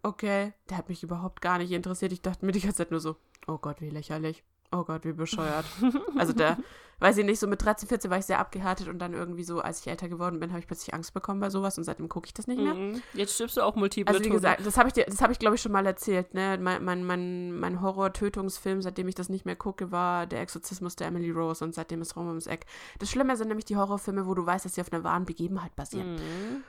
Okay, 0.03 0.53
der 0.69 0.77
hat 0.77 0.87
mich 0.89 1.01
überhaupt 1.01 1.41
gar 1.41 1.57
nicht 1.57 1.71
interessiert. 1.71 2.11
Ich 2.11 2.21
dachte 2.21 2.45
mir 2.45 2.51
die 2.51 2.61
ganze 2.61 2.77
Zeit 2.77 2.91
nur 2.91 2.99
so, 2.99 3.15
oh 3.47 3.57
Gott, 3.57 3.81
wie 3.81 3.89
lächerlich. 3.89 4.43
Oh 4.71 4.83
Gott, 4.83 5.05
wie 5.05 5.13
bescheuert. 5.13 5.65
also 6.17 6.33
da, 6.33 6.57
weiß 6.99 7.17
ich 7.17 7.25
nicht, 7.25 7.39
so 7.39 7.47
mit 7.47 7.63
13, 7.63 7.87
14 7.87 8.11
war 8.11 8.17
ich 8.17 8.25
sehr 8.25 8.39
abgehärtet 8.39 8.87
und 8.87 8.99
dann 8.99 9.13
irgendwie 9.13 9.43
so, 9.43 9.59
als 9.59 9.81
ich 9.81 9.87
älter 9.87 10.09
geworden 10.09 10.39
bin, 10.39 10.49
habe 10.49 10.59
ich 10.59 10.67
plötzlich 10.67 10.93
Angst 10.93 11.13
bekommen 11.13 11.39
bei 11.39 11.49
sowas 11.49 11.77
und 11.77 11.83
seitdem 11.83 12.09
gucke 12.09 12.27
ich 12.27 12.33
das 12.33 12.47
nicht 12.47 12.61
mehr. 12.61 12.73
Mhm. 12.73 13.01
Jetzt 13.13 13.35
stirbst 13.35 13.57
du 13.57 13.61
auch 13.61 13.75
multiple 13.75 14.13
Also 14.13 14.25
wie 14.25 14.29
gesagt, 14.29 14.65
das 14.65 14.77
habe 14.77 14.89
ich 14.89 14.93
dir, 14.93 15.05
das 15.05 15.21
habe 15.21 15.33
ich 15.33 15.39
glaube 15.39 15.55
ich 15.55 15.61
schon 15.61 15.71
mal 15.71 15.85
erzählt, 15.85 16.33
ne? 16.33 16.57
Mein, 16.59 16.83
mein, 16.83 17.03
mein, 17.03 17.51
mein 17.57 17.81
Horror-Tötungsfilm, 17.81 18.81
seitdem 18.81 19.07
ich 19.07 19.15
das 19.15 19.29
nicht 19.29 19.45
mehr 19.45 19.55
gucke, 19.55 19.91
war 19.91 20.25
Der 20.25 20.41
Exorzismus 20.41 20.95
der 20.95 21.07
Emily 21.07 21.31
Rose 21.31 21.63
und 21.63 21.73
seitdem 21.73 22.01
ist 22.01 22.15
Raum 22.15 22.27
ums 22.27 22.47
Eck. 22.47 22.65
Das 22.99 23.09
Schlimme 23.09 23.35
sind 23.37 23.49
nämlich 23.49 23.65
die 23.65 23.75
Horrorfilme, 23.75 24.25
wo 24.25 24.33
du 24.33 24.45
weißt, 24.45 24.65
dass 24.65 24.75
sie 24.75 24.81
auf 24.81 24.91
einer 24.91 25.03
wahren 25.03 25.25
Begebenheit 25.25 25.75
basieren. 25.75 26.15
Mhm. 26.15 26.63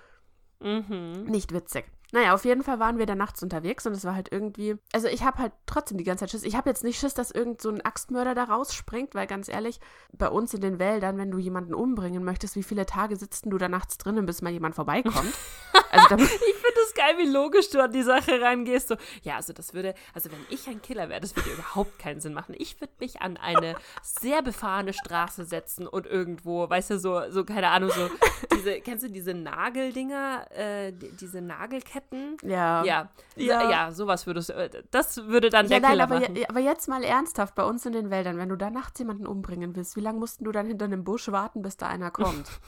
Mhm. 0.60 1.24
Nicht 1.24 1.52
witzig. 1.52 1.84
Naja, 2.12 2.34
auf 2.34 2.44
jeden 2.44 2.62
Fall 2.62 2.78
waren 2.78 2.98
wir 2.98 3.06
da 3.06 3.14
nachts 3.14 3.42
unterwegs 3.42 3.86
und 3.86 3.92
es 3.92 4.04
war 4.04 4.14
halt 4.14 4.30
irgendwie. 4.30 4.76
Also, 4.92 5.08
ich 5.08 5.22
habe 5.24 5.38
halt 5.38 5.52
trotzdem 5.66 5.98
die 5.98 6.04
ganze 6.04 6.22
Zeit 6.22 6.30
Schiss. 6.30 6.44
Ich 6.44 6.54
habe 6.54 6.70
jetzt 6.70 6.84
nicht 6.84 6.98
Schiss, 6.98 7.14
dass 7.14 7.30
irgend 7.30 7.60
so 7.60 7.68
ein 7.68 7.80
Axtmörder 7.80 8.34
da 8.34 8.44
rausspringt, 8.44 9.14
weil 9.14 9.26
ganz 9.26 9.48
ehrlich, 9.48 9.80
bei 10.12 10.28
uns 10.28 10.54
in 10.54 10.60
den 10.60 10.78
Wäldern, 10.78 11.18
wenn 11.18 11.30
du 11.30 11.38
jemanden 11.38 11.74
umbringen 11.74 12.22
möchtest, 12.24 12.54
wie 12.54 12.62
viele 12.62 12.86
Tage 12.86 13.16
sitzt 13.16 13.46
du 13.46 13.58
da 13.58 13.68
nachts 13.68 13.98
drinnen, 13.98 14.24
bis 14.24 14.40
mal 14.40 14.52
jemand 14.52 14.74
vorbeikommt? 14.74 15.16
also, 15.90 16.14
Ich 16.14 16.54
finde 16.54 16.80
es 16.86 16.94
geil, 16.94 17.18
wie 17.18 17.28
logisch 17.28 17.70
du 17.70 17.82
an 17.82 17.92
die 17.92 18.02
Sache 18.02 18.40
rangehst. 18.40 18.88
So, 18.88 18.96
ja, 19.22 19.36
also 19.36 19.52
das 19.52 19.74
würde, 19.74 19.94
also 20.14 20.30
wenn 20.30 20.44
ich 20.48 20.68
ein 20.68 20.80
Killer 20.82 21.08
wäre, 21.08 21.20
das 21.20 21.34
würde 21.34 21.50
überhaupt 21.50 21.98
keinen 21.98 22.20
Sinn 22.20 22.34
machen. 22.34 22.54
Ich 22.56 22.80
würde 22.80 22.92
mich 23.00 23.20
an 23.20 23.36
eine 23.36 23.74
sehr 24.02 24.42
befahrene 24.42 24.92
Straße 24.92 25.44
setzen 25.44 25.86
und 25.86 26.06
irgendwo, 26.06 26.68
weißt 26.68 26.90
du, 26.90 26.98
so, 26.98 27.30
so 27.30 27.44
keine 27.44 27.68
Ahnung, 27.68 27.90
so 27.90 28.08
diese, 28.56 28.80
kennst 28.80 29.04
du 29.04 29.10
diese 29.10 29.34
Nageldinger, 29.34 30.46
äh, 30.52 30.92
die, 30.92 31.10
diese 31.16 31.40
Nagelketten? 31.40 31.95
Ja. 32.42 32.84
Ja, 32.84 33.08
Ja. 33.36 33.62
ja, 33.62 33.70
ja, 33.70 33.92
sowas 33.92 34.26
würdest 34.26 34.50
du, 34.50 34.84
das 34.90 35.26
würde 35.26 35.50
dann 35.50 35.66
Ja, 35.66 35.70
der 35.70 35.80
nein, 35.80 35.90
Killer 35.92 36.04
aber, 36.04 36.20
machen. 36.20 36.36
je- 36.36 36.46
aber 36.48 36.60
jetzt 36.60 36.88
mal 36.88 37.02
ernsthaft, 37.04 37.54
bei 37.54 37.64
uns 37.64 37.84
in 37.86 37.92
den 37.92 38.10
Wäldern, 38.10 38.38
wenn 38.38 38.48
du 38.48 38.56
da 38.56 38.70
nachts 38.70 38.98
jemanden 38.98 39.26
umbringen 39.26 39.74
willst, 39.76 39.96
wie 39.96 40.00
lange 40.00 40.18
mussten 40.18 40.44
du 40.44 40.52
dann 40.52 40.66
hinter 40.66 40.84
einem 40.86 41.04
Busch 41.04 41.28
warten, 41.32 41.62
bis 41.62 41.76
da 41.76 41.86
einer 41.88 42.10
kommt? 42.10 42.46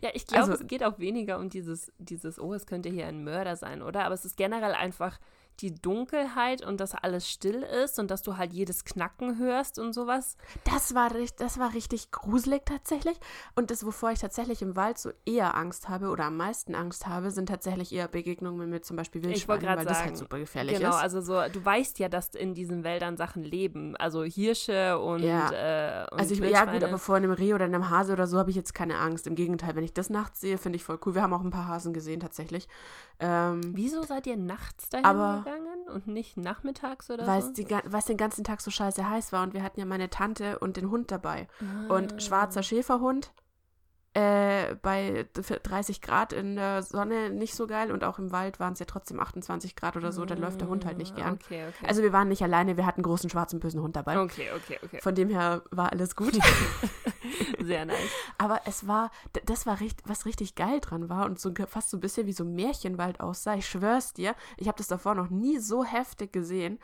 Ja, 0.00 0.08
ich 0.14 0.26
glaube, 0.26 0.44
Also- 0.50 0.54
es 0.62 0.66
geht 0.66 0.82
auch 0.82 0.98
weniger 0.98 1.38
um 1.38 1.50
dieses, 1.50 1.92
dieses, 1.98 2.40
oh, 2.40 2.54
es 2.54 2.66
könnte 2.66 2.88
hier 2.88 3.06
ein 3.06 3.22
Mörder 3.22 3.54
sein, 3.54 3.82
oder? 3.82 4.04
Aber 4.04 4.14
es 4.14 4.24
ist 4.24 4.38
generell 4.38 4.72
einfach 4.72 5.18
die 5.60 5.74
Dunkelheit 5.74 6.64
und 6.64 6.80
dass 6.80 6.94
alles 6.94 7.28
still 7.28 7.62
ist 7.62 7.98
und 7.98 8.10
dass 8.10 8.22
du 8.22 8.36
halt 8.36 8.52
jedes 8.52 8.84
Knacken 8.84 9.38
hörst 9.38 9.78
und 9.78 9.92
sowas. 9.92 10.36
Das 10.64 10.94
war, 10.94 11.10
das 11.38 11.58
war 11.58 11.74
richtig 11.74 12.10
gruselig 12.10 12.62
tatsächlich. 12.64 13.18
Und 13.54 13.70
das, 13.70 13.84
wovor 13.84 14.12
ich 14.12 14.20
tatsächlich 14.20 14.62
im 14.62 14.76
Wald 14.76 14.98
so 14.98 15.10
eher 15.26 15.56
Angst 15.56 15.88
habe 15.88 16.08
oder 16.10 16.24
am 16.26 16.36
meisten 16.36 16.74
Angst 16.74 17.06
habe, 17.06 17.30
sind 17.30 17.46
tatsächlich 17.46 17.92
eher 17.92 18.08
Begegnungen 18.08 18.70
mit 18.70 18.84
zum 18.84 18.96
Beispiel 18.96 19.22
Wildschweinen, 19.22 19.62
gerade 19.62 19.78
weil 19.78 19.86
das 19.86 19.98
sagen, 19.98 20.08
halt 20.10 20.18
super 20.18 20.38
gefährlich 20.38 20.76
genau, 20.78 20.90
ist. 20.90 20.96
also 21.02 21.20
so, 21.20 21.40
du 21.52 21.64
weißt 21.64 21.98
ja, 21.98 22.08
dass 22.08 22.28
in 22.34 22.54
diesen 22.54 22.84
Wäldern 22.84 23.16
Sachen 23.16 23.42
leben, 23.42 23.96
also 23.96 24.22
Hirsche 24.24 24.98
und, 24.98 25.22
Ja. 25.22 26.04
äh, 26.04 26.06
und 26.12 26.20
Also 26.20 26.34
ich, 26.34 26.40
ja 26.40 26.64
gut, 26.64 26.84
aber 26.84 26.98
vor 26.98 27.16
einem 27.16 27.32
Reh 27.32 27.54
oder 27.54 27.64
einem 27.64 27.90
Hase 27.90 28.12
oder 28.12 28.26
so 28.26 28.38
habe 28.38 28.50
ich 28.50 28.56
jetzt 28.56 28.74
keine 28.74 28.98
Angst. 28.98 29.26
Im 29.26 29.34
Gegenteil, 29.34 29.74
wenn 29.74 29.84
ich 29.84 29.92
das 29.92 30.08
nachts 30.10 30.40
sehe, 30.40 30.58
finde 30.58 30.76
ich 30.76 30.84
voll 30.84 30.98
cool. 31.04 31.14
Wir 31.14 31.22
haben 31.22 31.32
auch 31.32 31.42
ein 31.42 31.50
paar 31.50 31.66
Hasen 31.66 31.92
gesehen 31.92 32.20
tatsächlich. 32.20 32.68
Ähm, 33.20 33.60
Wieso 33.74 34.02
seid 34.04 34.26
ihr 34.28 34.36
nachts 34.36 34.88
dahin 34.90 35.04
Aber- 35.04 35.42
gegangen 35.48 35.88
und 35.88 36.06
nicht 36.06 36.36
nachmittags 36.36 37.10
oder 37.10 37.26
weil 37.26 37.42
so? 37.42 37.52
die 37.52 37.68
weil 37.68 37.98
es 37.98 38.06
den 38.06 38.16
ganzen 38.16 38.44
Tag 38.44 38.60
so 38.60 38.70
scheiße 38.70 39.08
heiß 39.08 39.32
war 39.32 39.42
und 39.42 39.54
wir 39.54 39.62
hatten 39.62 39.80
ja 39.80 39.86
meine 39.86 40.10
Tante 40.10 40.58
und 40.58 40.76
den 40.76 40.90
Hund 40.90 41.10
dabei. 41.10 41.48
Ah. 41.60 41.94
Und 41.94 42.22
schwarzer 42.22 42.62
Schäferhund 42.62 43.32
äh, 44.14 44.74
bei 44.82 45.26
d- 45.36 45.58
30 45.62 46.00
Grad 46.00 46.32
in 46.32 46.56
der 46.56 46.82
Sonne 46.82 47.30
nicht 47.30 47.54
so 47.54 47.66
geil 47.66 47.92
und 47.92 48.02
auch 48.04 48.18
im 48.18 48.32
Wald 48.32 48.58
waren 48.58 48.72
es 48.72 48.78
ja 48.78 48.86
trotzdem 48.86 49.20
28 49.20 49.76
Grad 49.76 49.96
oder 49.96 50.12
so, 50.12 50.24
da 50.24 50.34
läuft 50.34 50.60
der 50.60 50.68
Hund 50.68 50.84
halt 50.86 50.98
nicht 50.98 51.14
gern. 51.14 51.34
Okay, 51.34 51.66
okay. 51.68 51.86
Also 51.86 52.02
wir 52.02 52.12
waren 52.12 52.28
nicht 52.28 52.42
alleine, 52.42 52.76
wir 52.76 52.86
hatten 52.86 52.98
einen 53.00 53.04
großen 53.04 53.30
schwarzen 53.30 53.60
bösen 53.60 53.80
Hund 53.82 53.96
dabei. 53.96 54.18
okay, 54.20 54.48
okay, 54.56 54.78
okay. 54.82 55.00
Von 55.02 55.14
dem 55.14 55.28
her 55.28 55.62
war 55.70 55.92
alles 55.92 56.16
gut. 56.16 56.36
Sehr 57.62 57.84
nice. 57.84 57.96
Aber 58.38 58.62
es 58.64 58.86
war, 58.86 59.10
das 59.44 59.66
war 59.66 59.80
richtig, 59.80 60.08
was 60.08 60.26
richtig 60.26 60.54
geil 60.54 60.80
dran 60.80 61.08
war 61.08 61.26
und 61.26 61.38
so 61.38 61.52
fast 61.66 61.90
so 61.90 61.96
ein 61.96 62.00
bisschen 62.00 62.26
wie 62.26 62.32
so 62.32 62.44
ein 62.44 62.54
Märchenwald 62.54 63.20
aussah. 63.20 63.54
Ich 63.54 63.68
schwör's 63.68 64.12
dir, 64.14 64.34
ich 64.56 64.68
habe 64.68 64.78
das 64.78 64.88
davor 64.88 65.14
noch 65.14 65.28
nie 65.30 65.58
so 65.58 65.84
heftig 65.84 66.32
gesehen. 66.32 66.78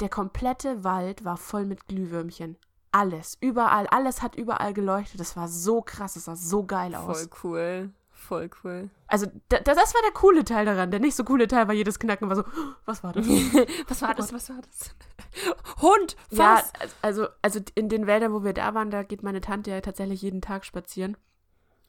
Der 0.00 0.08
komplette 0.08 0.82
Wald 0.84 1.24
war 1.24 1.36
voll 1.36 1.66
mit 1.66 1.86
Glühwürmchen. 1.86 2.56
Alles, 2.92 3.36
überall, 3.40 3.86
alles 3.86 4.20
hat 4.22 4.34
überall 4.34 4.74
geleuchtet. 4.74 5.20
Das 5.20 5.36
war 5.36 5.46
so 5.48 5.80
krass, 5.82 6.14
das 6.14 6.24
sah 6.24 6.34
so 6.36 6.64
geil 6.64 6.94
aus. 6.94 7.22
Voll 7.22 7.28
cool. 7.44 7.90
Voll 8.10 8.50
cool. 8.64 8.90
Also, 9.06 9.26
da, 9.48 9.58
da- 9.60 9.74
das 9.74 9.94
war 9.94 10.02
der 10.02 10.12
coole 10.12 10.44
Teil 10.44 10.66
daran. 10.66 10.90
Der 10.90 11.00
nicht 11.00 11.14
so 11.16 11.24
coole 11.24 11.48
Teil 11.48 11.66
war 11.68 11.74
jedes 11.74 11.98
Knacken 11.98 12.28
war 12.28 12.36
so, 12.36 12.42
"Oh, 12.42 12.74
was 12.84 13.02
war 13.02 13.12
das? 13.12 13.26
was 13.88 14.02
war 14.02 14.14
das? 14.14 14.32
Was 14.32 14.50
war 14.50 14.60
das? 14.60 14.94
Hund! 15.82 16.16
Ja, 16.30 16.56
Was? 16.56 16.72
also, 17.00 17.28
also 17.42 17.60
in 17.74 17.88
den 17.88 18.06
Wäldern, 18.06 18.32
wo 18.32 18.44
wir 18.44 18.52
da 18.52 18.74
waren, 18.74 18.90
da 18.90 19.02
geht 19.04 19.22
meine 19.22 19.40
Tante 19.40 19.70
ja 19.70 19.80
tatsächlich 19.80 20.20
jeden 20.22 20.42
Tag 20.42 20.64
spazieren. 20.64 21.16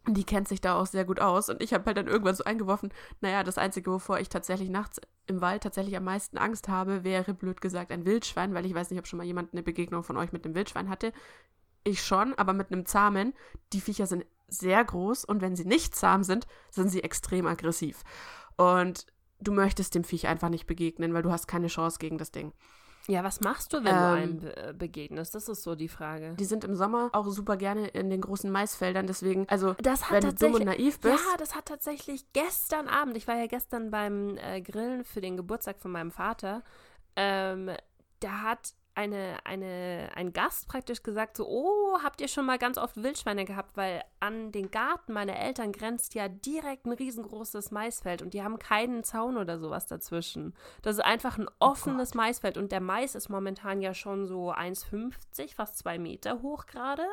Die 0.07 0.23
kennt 0.23 0.47
sich 0.47 0.61
da 0.61 0.79
auch 0.79 0.87
sehr 0.87 1.05
gut 1.05 1.19
aus. 1.19 1.49
Und 1.49 1.61
ich 1.61 1.73
habe 1.73 1.85
halt 1.85 1.97
dann 1.97 2.07
irgendwann 2.07 2.35
so 2.35 2.43
eingeworfen, 2.43 2.91
naja, 3.21 3.43
das 3.43 3.57
Einzige, 3.57 3.91
wovor 3.91 4.19
ich 4.19 4.29
tatsächlich 4.29 4.69
nachts 4.69 4.99
im 5.27 5.41
Wald 5.41 5.63
tatsächlich 5.63 5.95
am 5.95 6.03
meisten 6.05 6.37
Angst 6.37 6.67
habe, 6.67 7.03
wäre 7.03 7.33
blöd 7.33 7.61
gesagt 7.61 7.91
ein 7.91 8.05
Wildschwein, 8.05 8.53
weil 8.53 8.65
ich 8.65 8.73
weiß 8.73 8.89
nicht, 8.89 8.99
ob 8.99 9.07
schon 9.07 9.17
mal 9.17 9.25
jemand 9.25 9.53
eine 9.53 9.61
Begegnung 9.63 10.03
von 10.03 10.17
euch 10.17 10.31
mit 10.31 10.43
einem 10.43 10.55
Wildschwein 10.55 10.89
hatte. 10.89 11.13
Ich 11.83 12.03
schon, 12.03 12.33
aber 12.35 12.53
mit 12.53 12.71
einem 12.71 12.85
zahmen. 12.85 13.33
Die 13.73 13.81
Viecher 13.81 14.07
sind 14.07 14.25
sehr 14.47 14.83
groß 14.83 15.23
und 15.25 15.41
wenn 15.41 15.55
sie 15.55 15.65
nicht 15.65 15.95
zahm 15.95 16.23
sind, 16.23 16.47
sind 16.71 16.89
sie 16.89 17.03
extrem 17.03 17.45
aggressiv. 17.45 18.03
Und 18.57 19.05
du 19.39 19.51
möchtest 19.51 19.95
dem 19.95 20.03
Viech 20.03 20.27
einfach 20.27 20.49
nicht 20.49 20.67
begegnen, 20.67 21.13
weil 21.13 21.23
du 21.23 21.31
hast 21.31 21.47
keine 21.47 21.67
Chance 21.67 21.99
gegen 21.99 22.17
das 22.17 22.31
Ding. 22.31 22.53
Ja, 23.07 23.23
was 23.23 23.41
machst 23.41 23.73
du, 23.73 23.83
wenn 23.83 23.87
Ähm, 23.95 24.01
du 24.01 24.07
einem 24.11 24.39
be 24.39 24.57
äh, 24.57 24.73
begegnest? 24.73 25.33
Das 25.35 25.49
ist 25.49 25.63
so 25.63 25.75
die 25.75 25.87
Frage. 25.87 26.35
Die 26.39 26.45
sind 26.45 26.63
im 26.63 26.75
Sommer 26.75 27.09
auch 27.13 27.27
super 27.27 27.57
gerne 27.57 27.87
in 27.87 28.09
den 28.09 28.21
großen 28.21 28.49
Maisfeldern, 28.51 29.07
deswegen, 29.07 29.47
also 29.49 29.73
Das 29.81 30.09
hat 30.09 30.23
wenn 30.23 30.29
du 30.29 30.33
dumm 30.35 30.53
und 30.55 30.65
naiv 30.65 30.99
bist, 30.99 31.15
Ja, 31.15 31.37
das 31.37 31.55
hat 31.55 31.65
tatsächlich 31.65 32.31
gestern 32.33 32.87
Abend, 32.87 33.17
ich 33.17 33.27
war 33.27 33.35
ja 33.35 33.47
gestern 33.47 33.89
beim 33.91 34.37
äh, 34.37 34.61
Grillen 34.61 35.03
für 35.03 35.21
den 35.21 35.35
Geburtstag 35.37 35.79
von 35.79 35.91
meinem 35.91 36.11
Vater, 36.11 36.63
ähm, 37.15 37.71
da 38.19 38.41
hat 38.41 38.73
eine, 38.95 39.37
eine, 39.45 40.09
ein 40.15 40.33
Gast 40.33 40.67
praktisch 40.67 41.01
gesagt, 41.03 41.37
so, 41.37 41.47
oh, 41.47 41.97
habt 42.03 42.19
ihr 42.21 42.27
schon 42.27 42.45
mal 42.45 42.57
ganz 42.57 42.77
oft 42.77 43.01
Wildschweine 43.01 43.45
gehabt, 43.45 43.77
weil 43.77 44.03
an 44.19 44.51
den 44.51 44.69
Garten 44.69 45.13
meiner 45.13 45.37
Eltern 45.37 45.71
grenzt 45.71 46.13
ja 46.13 46.27
direkt 46.27 46.85
ein 46.85 46.91
riesengroßes 46.91 47.71
Maisfeld 47.71 48.21
und 48.21 48.33
die 48.33 48.43
haben 48.43 48.59
keinen 48.59 49.03
Zaun 49.03 49.37
oder 49.37 49.59
sowas 49.59 49.87
dazwischen. 49.87 50.53
Das 50.81 50.95
ist 50.97 51.03
einfach 51.05 51.37
ein 51.37 51.49
offenes 51.59 52.13
Maisfeld 52.13 52.57
und 52.57 52.71
der 52.71 52.81
Mais 52.81 53.15
ist 53.15 53.29
momentan 53.29 53.81
ja 53.81 53.93
schon 53.93 54.25
so 54.27 54.51
1,50, 54.51 55.55
fast 55.55 55.77
zwei 55.77 55.97
Meter 55.97 56.41
hoch 56.41 56.65
gerade. 56.65 57.03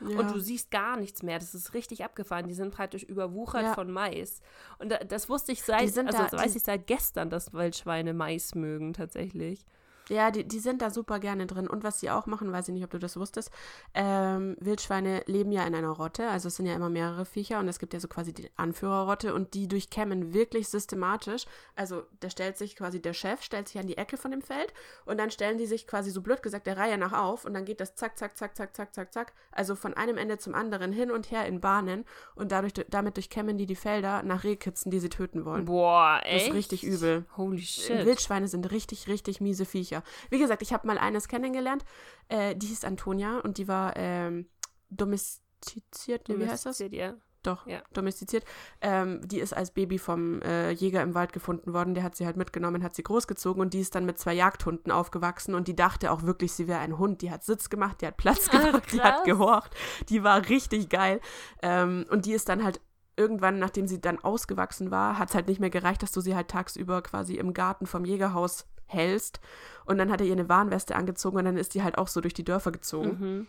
ja. 0.00 0.18
Und 0.18 0.32
du 0.34 0.38
siehst 0.40 0.70
gar 0.70 0.96
nichts 0.96 1.22
mehr. 1.22 1.38
Das 1.38 1.54
ist 1.54 1.74
richtig 1.74 2.04
abgefahren. 2.04 2.48
Die 2.48 2.54
sind 2.54 2.74
praktisch 2.74 3.04
überwuchert 3.04 3.62
Ja. 3.62 3.74
von 3.74 3.90
Mais. 3.90 4.40
Und 4.78 4.90
da, 4.90 4.98
das 4.98 5.28
wusste 5.28 5.52
ich 5.52 5.62
seit, 5.62 5.82
also 5.82 6.02
da- 6.02 6.32
weiß 6.32 6.56
ich 6.56 6.62
seit 6.64 6.86
gestern, 6.88 7.30
dass 7.30 7.52
Wildschweine 7.52 8.12
Mais 8.12 8.54
mögen 8.54 8.92
tatsächlich. 8.94 9.64
Ja, 10.08 10.30
die, 10.30 10.44
die 10.46 10.58
sind 10.58 10.82
da 10.82 10.90
super 10.90 11.18
gerne 11.18 11.46
drin. 11.46 11.66
Und 11.68 11.84
was 11.84 12.00
sie 12.00 12.10
auch 12.10 12.26
machen, 12.26 12.52
weiß 12.52 12.68
ich 12.68 12.74
nicht, 12.74 12.84
ob 12.84 12.90
du 12.90 12.98
das 12.98 13.16
wusstest, 13.16 13.50
ähm, 13.94 14.56
Wildschweine 14.60 15.22
leben 15.26 15.52
ja 15.52 15.64
in 15.66 15.74
einer 15.74 15.90
Rotte, 15.90 16.28
also 16.28 16.48
es 16.48 16.56
sind 16.56 16.66
ja 16.66 16.74
immer 16.74 16.88
mehrere 16.88 17.24
Viecher 17.24 17.58
und 17.58 17.68
es 17.68 17.78
gibt 17.78 17.94
ja 17.94 18.00
so 18.00 18.08
quasi 18.08 18.32
die 18.32 18.50
Anführerrotte 18.56 19.34
und 19.34 19.54
die 19.54 19.68
durchkämmen 19.68 20.32
wirklich 20.34 20.68
systematisch. 20.68 21.44
Also 21.76 22.02
da 22.20 22.30
stellt 22.30 22.58
sich 22.58 22.76
quasi 22.76 23.00
der 23.00 23.12
Chef, 23.14 23.42
stellt 23.42 23.68
sich 23.68 23.78
an 23.80 23.86
die 23.86 23.96
Ecke 23.98 24.16
von 24.16 24.30
dem 24.30 24.42
Feld 24.42 24.72
und 25.04 25.18
dann 25.18 25.30
stellen 25.30 25.58
die 25.58 25.66
sich 25.66 25.86
quasi 25.86 26.10
so 26.10 26.20
blöd 26.22 26.42
gesagt 26.42 26.66
der 26.66 26.76
Reihe 26.76 26.98
nach 26.98 27.12
auf 27.12 27.44
und 27.44 27.54
dann 27.54 27.64
geht 27.64 27.80
das 27.80 27.94
zack, 27.94 28.18
zack, 28.18 28.36
zack, 28.36 28.56
zack, 28.56 28.74
zack, 28.74 28.94
zack, 28.94 29.12
zack, 29.12 29.32
also 29.52 29.76
von 29.76 29.94
einem 29.94 30.16
Ende 30.18 30.38
zum 30.38 30.54
anderen 30.54 30.92
hin 30.92 31.10
und 31.10 31.30
her 31.30 31.46
in 31.46 31.60
Bahnen 31.60 32.04
und 32.34 32.52
dadurch, 32.52 32.72
damit 32.88 33.16
durchkämmen 33.16 33.58
die 33.58 33.66
die 33.66 33.76
Felder 33.76 34.22
nach 34.22 34.44
Rehkitzen, 34.44 34.90
die 34.90 34.98
sie 35.00 35.08
töten 35.08 35.44
wollen. 35.44 35.64
Boah, 35.64 36.20
Das 36.24 36.32
echt? 36.32 36.48
ist 36.48 36.54
richtig 36.54 36.84
übel. 36.84 37.24
Holy 37.36 37.60
shit. 37.62 38.04
Wildschweine 38.06 38.48
sind 38.48 38.70
richtig, 38.70 39.08
richtig 39.08 39.40
miese 39.40 39.64
Viecher. 39.64 39.91
Wie 40.30 40.38
gesagt, 40.38 40.62
ich 40.62 40.72
habe 40.72 40.86
mal 40.86 40.98
eines 40.98 41.28
kennengelernt, 41.28 41.84
äh, 42.28 42.56
die 42.56 42.66
hieß 42.68 42.84
Antonia 42.84 43.40
und 43.40 43.58
die 43.58 43.68
war 43.68 43.96
ähm, 43.96 44.46
domestiziert, 44.90 46.28
nee, 46.28 46.38
wie 46.38 46.48
heißt 46.48 46.66
das? 46.66 46.78
Domestiziert, 46.78 46.92
Ja. 46.94 47.14
Doch, 47.44 47.66
Ja. 47.66 47.82
domestiziert. 47.92 48.44
Ähm, 48.80 49.20
die 49.26 49.40
ist 49.40 49.52
als 49.52 49.72
Baby 49.72 49.98
vom 49.98 50.40
äh, 50.42 50.70
Jäger 50.70 51.02
im 51.02 51.16
Wald 51.16 51.32
gefunden 51.32 51.72
worden. 51.72 51.94
Der 51.94 52.04
hat 52.04 52.14
sie 52.14 52.24
halt 52.24 52.36
mitgenommen, 52.36 52.84
hat 52.84 52.94
sie 52.94 53.02
großgezogen 53.02 53.60
und 53.60 53.74
die 53.74 53.80
ist 53.80 53.96
dann 53.96 54.06
mit 54.06 54.16
zwei 54.16 54.32
Jagdhunden 54.32 54.92
aufgewachsen 54.92 55.56
und 55.56 55.66
die 55.66 55.74
dachte 55.74 56.12
auch 56.12 56.22
wirklich, 56.22 56.52
sie 56.52 56.68
wäre 56.68 56.78
ein 56.78 56.98
Hund. 56.98 57.20
Die 57.20 57.32
hat 57.32 57.42
Sitz 57.42 57.68
gemacht, 57.68 58.00
die 58.00 58.06
hat 58.06 58.16
Platz 58.16 58.48
Ach, 58.48 58.60
gemacht, 58.62 58.92
die 58.92 59.00
hat 59.02 59.24
gehorcht. 59.24 59.74
Die 60.08 60.22
war 60.22 60.48
richtig 60.48 60.88
geil. 60.88 61.20
Ähm, 61.62 62.06
und 62.10 62.26
die 62.26 62.32
ist 62.32 62.48
dann 62.48 62.62
halt 62.62 62.80
irgendwann, 63.16 63.58
nachdem 63.58 63.88
sie 63.88 64.00
dann 64.00 64.20
ausgewachsen 64.20 64.92
war, 64.92 65.18
hat 65.18 65.30
es 65.30 65.34
halt 65.34 65.48
nicht 65.48 65.58
mehr 65.58 65.68
gereicht, 65.70 66.04
dass 66.04 66.12
du 66.12 66.20
sie 66.20 66.36
halt 66.36 66.46
tagsüber 66.46 67.02
quasi 67.02 67.34
im 67.34 67.54
Garten 67.54 67.86
vom 67.86 68.04
Jägerhaus 68.04 68.66
hältst. 68.92 69.40
Und 69.84 69.98
dann 69.98 70.10
hat 70.10 70.20
er 70.20 70.26
ihr 70.26 70.32
eine 70.32 70.48
Warnweste 70.48 70.94
angezogen 70.94 71.38
und 71.38 71.44
dann 71.44 71.56
ist 71.56 71.74
die 71.74 71.82
halt 71.82 71.98
auch 71.98 72.08
so 72.08 72.20
durch 72.20 72.34
die 72.34 72.44
Dörfer 72.44 72.72
gezogen. 72.72 73.16
Mhm. 73.18 73.46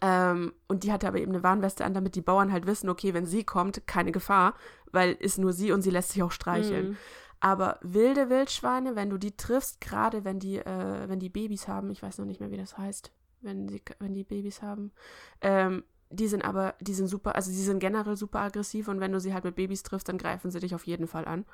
Ähm, 0.00 0.52
und 0.68 0.84
die 0.84 0.92
hatte 0.92 1.06
aber 1.06 1.18
eben 1.18 1.32
eine 1.32 1.42
Warnweste 1.42 1.84
an, 1.84 1.94
damit 1.94 2.14
die 2.14 2.22
Bauern 2.22 2.52
halt 2.52 2.66
wissen, 2.66 2.88
okay, 2.88 3.12
wenn 3.12 3.26
sie 3.26 3.44
kommt, 3.44 3.86
keine 3.86 4.12
Gefahr, 4.12 4.54
weil 4.90 5.12
ist 5.12 5.38
nur 5.38 5.52
sie 5.52 5.72
und 5.72 5.82
sie 5.82 5.90
lässt 5.90 6.10
sich 6.10 6.22
auch 6.22 6.32
streicheln. 6.32 6.90
Mhm. 6.90 6.96
Aber 7.40 7.78
wilde 7.82 8.30
Wildschweine, 8.30 8.94
wenn 8.94 9.10
du 9.10 9.18
die 9.18 9.36
triffst, 9.36 9.80
gerade 9.80 10.24
wenn 10.24 10.38
die, 10.38 10.58
äh, 10.58 11.08
wenn 11.08 11.18
die 11.18 11.28
Babys 11.28 11.66
haben, 11.68 11.90
ich 11.90 12.02
weiß 12.02 12.18
noch 12.18 12.24
nicht 12.24 12.40
mehr, 12.40 12.50
wie 12.50 12.56
das 12.56 12.78
heißt, 12.78 13.12
wenn 13.40 13.68
sie, 13.68 13.82
wenn 13.98 14.14
die 14.14 14.24
Babys 14.24 14.62
haben, 14.62 14.92
ähm, 15.40 15.82
die 16.12 16.28
sind 16.28 16.44
aber, 16.44 16.74
die 16.80 16.94
sind 16.94 17.08
super, 17.08 17.34
also 17.34 17.50
sie 17.50 17.62
sind 17.62 17.78
generell 17.80 18.16
super 18.16 18.40
aggressiv 18.40 18.88
und 18.88 19.00
wenn 19.00 19.12
du 19.12 19.20
sie 19.20 19.32
halt 19.34 19.44
mit 19.44 19.54
Babys 19.56 19.82
triffst, 19.82 20.08
dann 20.08 20.18
greifen 20.18 20.50
sie 20.50 20.60
dich 20.60 20.74
auf 20.74 20.86
jeden 20.86 21.06
Fall 21.06 21.24
an. 21.26 21.44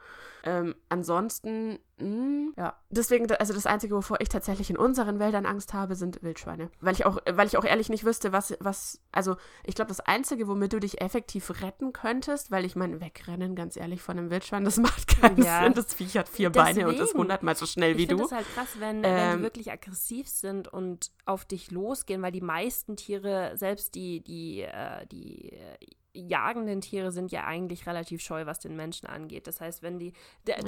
Ähm, 0.45 0.75
ansonsten, 0.89 1.79
mh, 1.99 2.53
ja, 2.57 2.77
deswegen, 2.91 3.31
also 3.33 3.55
das 3.55 3.67
Einzige, 3.67 3.95
wovor 3.95 4.21
ich 4.21 4.29
tatsächlich 4.29 4.71
in 4.71 4.77
unseren 4.77 5.19
Wäldern 5.19 5.47
Angst 5.47 5.75
habe, 5.75 5.95
sind 5.95 6.23
Wildschweine. 6.23 6.71
Weil 6.81 6.95
ich 6.95 7.07
auch, 7.07 7.19
weil 7.31 7.47
ich 7.47 7.57
auch 7.57 7.65
ehrlich 7.65 7.89
nicht 7.89 8.05
wüsste, 8.05 8.33
was, 8.33 8.55
was, 8.61 9.01
also 9.13 9.37
ich 9.65 9.75
glaube, 9.75 9.89
das 9.89 10.01
Einzige, 10.01 10.47
womit 10.49 10.73
du 10.73 10.81
dich 10.81 11.01
effektiv 11.01 11.63
retten 11.63 11.93
könntest, 11.93 12.51
weil 12.51 12.65
ich 12.65 12.77
meine, 12.77 13.01
wegrennen, 13.01 13.55
ganz 13.57 13.77
ehrlich, 13.77 14.03
von 14.03 14.19
einem 14.19 14.31
Wildschwein, 14.31 14.65
das 14.65 14.77
macht 14.79 15.07
keinen 15.21 15.43
Ja. 15.43 15.63
Sinn. 15.65 15.75
Das 15.75 15.95
Viech 15.95 16.17
hat 16.19 16.29
vier 16.29 16.51
Beine 16.51 16.87
und 16.87 16.95
ist 16.95 17.01
Deswegen. 17.01 17.19
hundertmal 17.21 17.57
so 17.57 17.67
schnell 17.67 17.97
wie 17.97 18.03
Ich 18.03 18.09
finde 18.09 18.23
du. 18.23 18.27
es 18.27 18.33
halt 18.33 18.47
krass, 18.55 18.69
wenn, 18.79 19.03
wenn 19.03 19.17
Ähm, 19.19 19.37
die 19.39 19.43
wirklich 19.45 19.73
aggressiv 19.73 20.29
sind 20.29 20.69
und 20.69 21.11
auf 21.27 21.45
dich 21.45 21.71
losgehen, 21.71 22.23
weil 22.23 22.33
die 22.33 22.41
meisten 22.41 22.97
Tiere, 22.97 23.53
selbst 23.57 23.95
die, 23.95 24.21
die, 24.23 24.48
äh, 24.63 25.07
die 25.07 25.53
äh, 25.53 25.77
jagenden 26.15 26.81
Tiere 26.81 27.13
sind 27.13 27.31
ja 27.31 27.45
eigentlich 27.45 27.87
relativ 27.87 28.21
scheu, 28.23 28.47
was 28.47 28.59
den 28.59 28.75
Menschen 28.77 29.07
angeht. 29.09 29.47
Das 29.47 29.61
heißt, 29.61 29.83
wenn 29.83 29.99
die, 29.99 30.13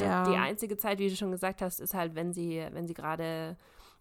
Ja. 0.00 0.24
die 0.30 0.36
einzige 0.36 0.76
Zeit, 0.76 0.98
wie 0.98 1.08
du 1.08 1.16
schon 1.16 1.30
gesagt 1.32 1.60
hast, 1.62 1.80
ist 1.80 1.94
halt, 1.94 2.14
wenn 2.14 2.32
sie, 2.32 2.64
wenn 2.72 2.86
sie 2.86 2.94
gerade 2.94 3.56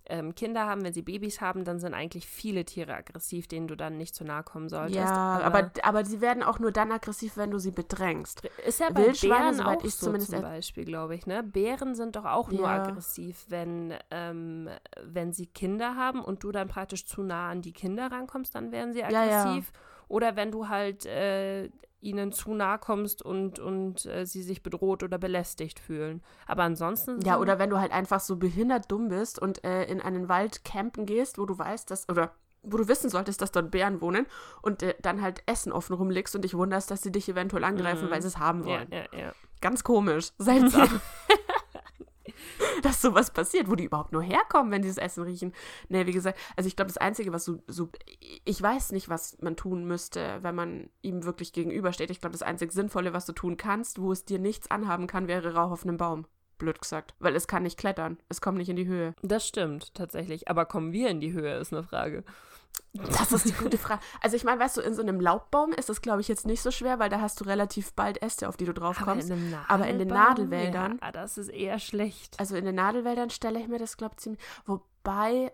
ähm, 0.10 0.36
Kinder 0.36 0.66
haben, 0.66 0.84
wenn 0.84 0.94
sie 0.94 1.02
Babys 1.02 1.40
haben, 1.42 1.64
dann 1.64 1.80
sind 1.80 1.94
eigentlich 1.94 2.28
viele 2.28 2.66
Tiere 2.66 2.94
aggressiv, 2.96 3.48
denen 3.48 3.68
du 3.68 3.76
dann 3.76 3.98
nicht 3.98 4.16
zu 4.16 4.24
nahe 4.24 4.44
kommen 4.44 4.68
solltest. 4.70 4.98
Ja, 4.98 5.40
aber, 5.42 5.72
aber 5.84 6.04
sie 6.06 6.20
werden 6.22 6.44
auch 6.44 6.60
nur 6.60 6.72
dann 6.72 6.92
aggressiv, 6.92 7.38
wenn 7.38 7.52
du 7.52 7.60
sie 7.60 7.72
bedrängst. 7.72 8.42
Ist 8.66 8.80
ja 8.80 8.90
bei 8.90 9.06
Wildschweine, 9.06 9.58
Bären 9.58 9.62
auch 9.62 9.84
ich 9.84 9.96
so 9.96 10.08
zumindest 10.08 10.32
zum 10.32 10.42
Beispiel, 10.42 10.86
glaube 10.86 11.16
ich. 11.16 11.26
Ne? 11.28 11.44
Bären 11.44 11.96
sind 11.96 12.16
doch 12.16 12.26
auch 12.26 12.50
nur 12.50 12.66
Ja. 12.66 12.84
aggressiv, 12.84 13.46
wenn, 13.50 13.94
ähm, 14.12 14.70
wenn 15.04 15.32
sie 15.34 15.46
Kinder 15.48 15.96
haben 15.96 16.24
und 16.24 16.44
du 16.44 16.52
dann 16.52 16.68
praktisch 16.68 17.06
zu 17.06 17.24
nah 17.24 17.50
an 17.50 17.62
die 17.62 17.74
Kinder 17.74 18.12
rankommst, 18.12 18.56
dann 18.56 18.72
werden 18.72 18.94
sie 18.94 19.00
Ja, 19.00 19.10
ja. 19.24 19.42
aggressiv. 19.42 19.72
Oder 20.08 20.36
wenn 20.36 20.52
du 20.52 20.68
halt 20.70 21.06
äh, 21.06 21.70
ihnen 22.02 22.32
zu 22.32 22.54
nah 22.54 22.78
kommst 22.78 23.22
und, 23.22 23.60
und 23.60 24.06
äh, 24.06 24.26
sie 24.26 24.42
sich 24.42 24.64
bedroht 24.64 25.04
oder 25.04 25.18
belästigt 25.18 25.80
fühlen. 25.80 26.22
Aber 26.48 26.64
ansonsten. 26.64 27.20
Ja, 27.22 27.38
oder 27.40 27.60
wenn 27.60 27.70
du 27.70 27.78
halt 27.80 27.92
einfach 27.92 28.20
so 28.22 28.38
behindert 28.38 28.90
dumm 28.92 29.10
bist 29.10 29.40
und 29.40 29.64
äh, 29.66 29.84
in 29.86 30.02
einen 30.02 30.30
Wald 30.30 30.64
campen 30.64 31.06
gehst, 31.06 31.38
wo 31.38 31.46
du 31.46 31.58
weißt, 31.58 31.92
dass, 31.92 32.08
oder 32.08 32.32
wo 32.64 32.78
du 32.78 32.88
wissen 32.88 33.10
solltest, 33.10 33.42
dass 33.42 33.52
dort 33.52 33.72
Bären 33.72 34.02
wohnen 34.02 34.28
und 34.62 34.84
äh, 34.84 34.96
dann 35.02 35.22
halt 35.22 35.44
Essen 35.46 35.72
offen 35.72 35.94
rumlegst 35.94 36.36
und 36.36 36.44
dich 36.44 36.56
wunderst, 36.56 36.92
dass 36.92 37.02
sie 37.02 37.12
dich 37.12 37.28
eventuell 37.30 37.64
angreifen, 37.64 38.08
Mhm. 38.08 38.12
weil 38.12 38.22
sie 38.22 38.28
es 38.30 38.38
haben 38.38 38.62
Ja, 38.62 38.66
wollen. 38.80 38.88
ja, 38.92 39.18
ja. 39.18 39.32
Ganz 39.62 39.84
komisch, 39.84 40.30
seltsam. 40.38 41.02
dass 42.84 43.02
sowas 43.02 43.32
passiert, 43.32 43.70
wo 43.70 43.76
die 43.76 43.86
überhaupt 43.86 44.12
nur 44.12 44.24
herkommen, 44.24 44.72
wenn 44.72 44.84
sie 44.84 44.90
das 44.90 44.98
Essen 44.98 45.24
riechen. 45.24 45.54
Nee, 45.88 46.06
wie 46.06 46.12
gesagt, 46.12 46.40
also 46.56 46.68
ich 46.68 46.76
glaube, 46.76 46.90
das 46.90 46.98
Einzige, 46.98 47.34
was 47.34 47.46
so, 47.46 47.62
so, 47.68 47.90
ich 48.46 48.62
weiß 48.62 48.92
nicht, 48.92 49.10
was 49.10 49.38
man 49.42 49.56
tun 49.56 49.86
müsste, 49.86 50.40
wenn 50.42 50.56
man 50.56 50.90
ihm 51.02 51.24
wirklich 51.26 51.54
gegenübersteht. 51.54 52.12
Ich 52.12 52.22
glaube, 52.22 52.34
das 52.34 52.44
einzig 52.44 52.72
Sinnvolle, 52.72 53.14
was 53.14 53.26
du 53.26 53.34
tun 53.34 53.58
kannst, 53.58 54.00
wo 54.02 54.12
es 54.12 54.26
dir 54.26 54.40
nichts 54.40 54.72
anhaben 54.72 55.08
kann, 55.08 55.28
wäre 55.28 55.54
Rauch 55.54 55.72
auf 55.72 55.84
einem 55.84 55.98
Baum. 55.98 56.26
Blöd 56.60 56.80
gesagt. 56.80 57.16
Weil 57.20 57.36
es 57.36 57.48
kann 57.48 57.64
nicht 57.64 57.80
klettern. 57.80 58.20
Es 58.30 58.42
kommt 58.42 58.60
nicht 58.60 58.70
in 58.70 58.76
die 58.76 58.86
Höhe. 58.88 59.16
Das 59.24 59.48
stimmt 59.48 59.96
tatsächlich. 59.96 60.48
Aber 60.48 60.66
kommen 60.66 60.92
wir 60.92 61.10
in 61.10 61.20
die 61.22 61.34
Höhe, 61.34 61.58
ist 61.58 61.74
eine 61.74 61.82
Frage. 61.84 62.24
Das 62.94 63.32
ist 63.32 63.46
die 63.46 63.54
gute 63.54 63.78
Frage. 63.78 64.02
Also 64.22 64.36
ich 64.36 64.44
meine, 64.44 64.60
weißt 64.60 64.78
du, 64.78 64.82
in 64.82 64.94
so 64.94 65.02
einem 65.02 65.20
Laubbaum 65.20 65.74
ist 65.74 65.90
das, 65.90 66.02
glaube 66.02 66.22
ich, 66.22 66.28
jetzt 66.28 66.46
nicht 66.46 66.62
so 66.62 66.72
schwer, 66.72 67.00
weil 67.00 67.10
da 67.10 67.20
hast 67.22 67.40
du 67.40 67.46
relativ 67.46 67.94
bald 67.94 68.22
Äste, 68.22 68.48
auf 68.48 68.58
die 68.58 68.66
du 68.66 68.74
drauf 68.74 69.00
kommst. 69.04 69.32
einem 69.32 69.56
aber 69.68 69.88
in 69.88 70.00
den? 70.00 70.08
Nadelwäldern- 70.08 71.00
Ja, 71.02 71.12
das 71.12 71.38
ist 71.38 71.50
eher 71.50 71.80
schlecht. 71.80 72.40
Also 72.40 72.56
in 72.56 72.66
den 72.66 72.76
Nadelwäldern 72.76 73.30
stelle 73.30 73.60
ich 73.60 73.68
mir 73.68 73.80
das, 73.80 73.98
glaube 73.98 74.16
ich, 74.16 74.22
ziemlich. 74.22 74.42
Wobei, 74.66 75.52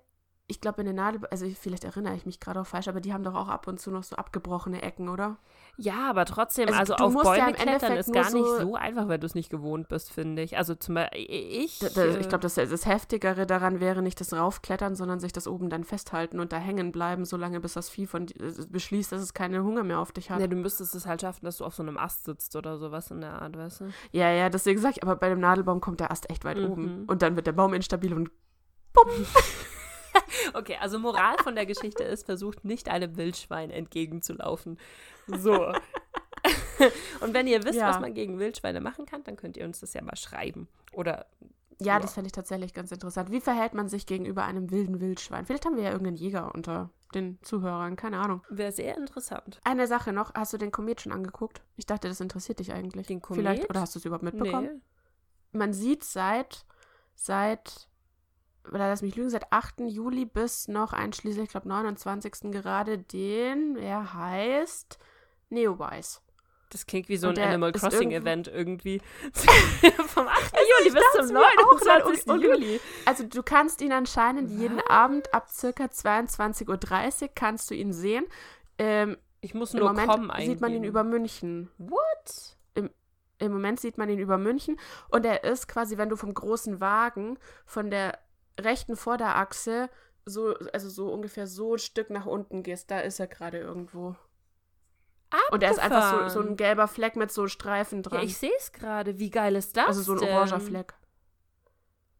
ich 0.47 0.61
glaube, 0.61 0.81
in 0.81 0.87
den 0.87 0.95
Nadel... 0.97 1.25
Also 1.31 1.47
vielleicht 1.49 1.83
erinnere 1.83 2.15
ich 2.15 2.25
mich 2.25 2.39
gerade 2.39 2.61
auch 2.61 2.67
falsch, 2.67 2.87
aber 2.87 3.01
die 3.01 3.13
haben 3.13 3.23
doch 3.23 3.35
auch 3.35 3.49
ab 3.49 3.67
und 3.67 3.79
zu 3.79 3.91
noch 3.91 4.03
so 4.03 4.15
abgebrochene 4.15 4.81
Ecken, 4.81 5.09
oder? 5.09 5.37
Ja, 5.77 6.09
aber 6.09 6.25
trotzdem, 6.25 6.69
Also 6.69 6.93
also, 6.95 6.95
auf 6.95 7.13
ja 7.13 7.45
Bäume 7.45 7.49
im 7.49 7.55
klettern 7.57 7.97
ist 7.97 8.13
gar 8.13 8.31
nicht 8.31 8.45
so- 8.45 8.75
einfach, 8.75 9.07
wenn 9.09 9.19
du 9.19 9.25
es 9.25 9.35
nicht 9.35 9.49
gewohnt 9.49 9.89
bist, 9.89 10.11
finde 10.11 10.41
ich. 10.41 10.57
Also 10.57 10.73
zum 10.75 10.95
Beispiel, 10.95 11.25
ich. 11.29 11.79
Da, 11.79 11.89
da, 11.89 12.05
ich 12.05 12.15
äh, 12.25 12.29
glaube, 12.29 12.39
das, 12.39 12.55
das 12.55 12.85
Heftigere 12.85 13.45
daran 13.45 13.79
wäre 13.81 14.01
nicht 14.01 14.19
das 14.21 14.31
Raufklettern, 14.33 14.95
sondern 14.95 15.19
sich 15.19 15.33
das 15.33 15.47
oben 15.47 15.69
dann 15.69 15.83
festhalten 15.83 16.39
und 16.39 16.53
da 16.53 16.57
hängen 16.57 16.91
bleiben, 16.91 17.25
solange 17.25 17.59
bis 17.59 17.73
das 17.73 17.89
Vieh 17.89 18.05
von, 18.07 18.27
äh, 18.27 18.51
beschließt, 18.69 19.11
dass 19.11 19.21
es 19.21 19.33
keinen 19.33 19.63
Hunger 19.63 19.83
mehr 19.83 19.99
auf 19.99 20.11
dich 20.13 20.29
hat. 20.31 20.39
Ja, 20.39 20.47
du 20.47 20.55
müsstest 20.55 20.95
es 20.95 21.05
halt 21.05 21.21
schaffen, 21.21 21.43
dass 21.45 21.57
du 21.57 21.65
auf 21.65 21.75
so 21.75 21.83
einem 21.83 21.97
Ast 21.97 22.23
sitzt 22.25 22.55
oder 22.55 22.77
sowas 22.77 23.11
in 23.11 23.19
der 23.21 23.41
Art, 23.41 23.57
weißt 23.57 23.81
du? 23.81 23.85
Ja, 24.11 24.31
ja, 24.31 24.49
deswegen 24.49 24.79
sag 24.79 24.91
ich, 24.91 25.03
aber 25.03 25.15
bei 25.17 25.27
dem 25.29 25.39
Nadelbaum 25.39 25.81
kommt 25.81 25.99
der 25.99 26.09
Ast 26.11 26.29
echt 26.29 26.45
weit 26.45 26.57
Mhm. 26.57 26.71
oben. 26.71 27.03
Und 27.07 27.21
dann 27.21 27.35
wird 27.35 27.47
der 27.47 27.51
Baum 27.53 27.73
instabil 27.73 28.13
und 28.13 28.29
Okay, 30.53 30.77
also 30.79 30.97
Moral 30.99 31.35
von 31.43 31.55
der 31.55 31.65
Geschichte 31.65 32.03
ist, 32.03 32.25
versucht 32.25 32.63
nicht 32.63 32.87
einem 32.89 33.17
Wildschwein 33.17 33.69
entgegenzulaufen. 33.69 34.77
So. 35.27 35.73
Und 37.21 37.33
wenn 37.33 37.47
ihr 37.47 37.63
wisst, 37.63 37.75
Ja. 37.79 37.89
was 37.89 37.99
man 37.99 38.13
gegen 38.13 38.37
Wildschweine 38.39 38.81
machen 38.81 39.05
kann, 39.05 39.23
dann 39.23 39.35
könnt 39.37 39.57
ihr 39.57 39.65
uns 39.65 39.79
das 39.79 39.93
ja 39.93 40.01
mal 40.01 40.15
schreiben. 40.17 40.67
Oder 40.93 41.25
Ja, 41.79 41.95
Ja. 41.95 41.99
das 41.99 42.13
fände 42.13 42.27
ich 42.27 42.31
tatsächlich 42.31 42.73
ganz 42.73 42.91
interessant. 42.91 43.31
Wie 43.31 43.41
verhält 43.41 43.73
man 43.73 43.89
sich 43.89 44.05
gegenüber 44.05 44.43
einem 44.45 44.71
wilden 44.71 45.01
Wildschwein? 45.01 45.45
Vielleicht 45.45 45.65
haben 45.65 45.75
wir 45.75 45.83
ja 45.83 45.91
irgendeinen 45.91 46.15
Jäger 46.17 46.53
unter 46.55 46.89
den 47.13 47.37
Zuhörern, 47.43 47.95
keine 47.97 48.19
Ahnung. 48.19 48.41
wäre 48.49 48.71
sehr 48.71 48.97
interessant. 48.97 49.59
Eine 49.63 49.87
Sache 49.87 50.13
noch, 50.13 50.33
hast 50.35 50.53
du 50.53 50.57
den 50.57 50.71
Komet 50.71 51.01
schon 51.01 51.11
angeguckt? 51.11 51.61
Ich 51.75 51.85
dachte, 51.85 52.07
das 52.07 52.19
interessiert 52.21 52.59
dich 52.59 52.71
eigentlich. 52.73 53.07
Den 53.07 53.21
Vielleicht, 53.21 53.61
Komet? 53.63 53.69
oder 53.69 53.81
hast 53.81 53.95
du 53.95 53.99
es 53.99 54.05
überhaupt 54.05 54.23
mitbekommen? 54.23 54.81
Nee. 55.51 55.57
Man 55.59 55.73
sieht 55.73 56.03
seit, 56.03 56.65
seit, 57.13 57.89
oder 58.69 58.87
lass 58.89 59.01
mich 59.01 59.15
lügen, 59.15 59.29
seit 59.29 59.51
8. 59.51 59.81
Juli 59.81 60.25
bis 60.25 60.67
noch 60.67 60.91
einschließlich, 60.93 61.45
ich 61.45 61.49
glaube, 61.51 61.67
29. 61.69 62.51
gerade 62.51 62.97
den, 62.99 63.75
er 63.77 64.13
heißt 64.13 64.97
Neowise. 65.49 66.19
Das 66.71 66.85
klingt 66.85 67.07
wie 67.09 67.17
so 67.17 67.27
ein 67.29 67.37
Animal 67.37 67.71
Crossing 67.71 68.11
Event 68.11 68.47
irgendwie. 68.47 68.99
Vom 70.07 70.27
8. 70.27 70.53
Juli 70.79 70.91
bis 70.93 71.03
zum 71.15 71.33
mir 71.33 71.39
auch 71.41 71.79
gerade, 71.79 72.03
29. 72.03 72.27
und- 72.27 72.33
und- 72.33 72.41
Juli. 72.43 72.81
Also 73.05 73.23
du 73.25 73.43
kannst 73.43 73.81
ihn 73.81 73.91
anscheinend 73.93 74.49
jeden 74.49 74.81
Abend 74.81 75.33
ab 75.33 75.49
circa 75.49 75.85
22.30 75.85 77.21
Uhr 77.23 77.29
kannst 77.33 77.69
du 77.69 77.75
ihn 77.75 77.93
sehen. 77.93 78.25
Ähm, 78.77 79.17
Ich 79.41 79.53
muss 79.53 79.73
Im 79.73 79.79
nur 79.81 79.89
Moment 79.89 80.09
kommen 80.09 80.31
eingeben. 80.31 80.51
sieht 80.53 80.61
man 80.61 80.73
ihn 80.73 80.83
über 80.83 81.03
München. 81.03 81.69
What? 81.77 82.55
Im 83.37 83.51
Moment 83.51 83.81
sieht 83.81 83.97
man 83.97 84.09
ihn 84.09 84.19
über 84.19 84.37
München 84.37 84.79
und 85.09 85.25
er 85.25 85.43
ist 85.43 85.67
quasi, 85.67 85.97
wenn 85.97 86.07
du 86.07 86.15
vom 86.15 86.33
großen 86.33 86.79
Wagen 86.79 87.37
von 87.65 87.89
der 87.91 88.17
rechten 88.57 88.95
Vorderachse 88.95 89.89
so, 90.25 90.55
also 90.71 90.87
so 90.89 91.09
ungefähr 91.11 91.45
so 91.45 91.73
ein 91.73 91.79
Stück 91.79 92.09
nach 92.09 92.25
unten 92.25 92.63
gehst, 92.63 92.89
da 92.91 93.01
ist 93.01 93.19
er 93.19 93.27
gerade 93.27 93.57
irgendwo. 93.59 94.15
Und 95.51 95.63
er 95.63 95.71
ist 95.71 95.79
einfach 95.79 96.03
so, 96.03 96.09
so 96.11 96.15
ein 96.15 96.25
Abgefahren. 96.27 96.57
gelber 96.57 96.87
Fleck 96.87 97.15
mit 97.15 97.31
so 97.31 97.47
Streifen 97.47 97.99
Ja, 98.03 98.09
dran. 98.09 98.23
ich 98.23 98.37
sehe 98.37 98.51
es 98.57 98.71
gerade. 98.71 99.19
Wie 99.19 99.29
geil 99.29 99.55
ist 99.55 99.75
das 99.77 99.87
also 99.87 100.01
so 100.01 100.13
ein 100.13 100.19
denn? 100.19 100.33
oranger 100.35 100.59
Fleck. 100.59 100.93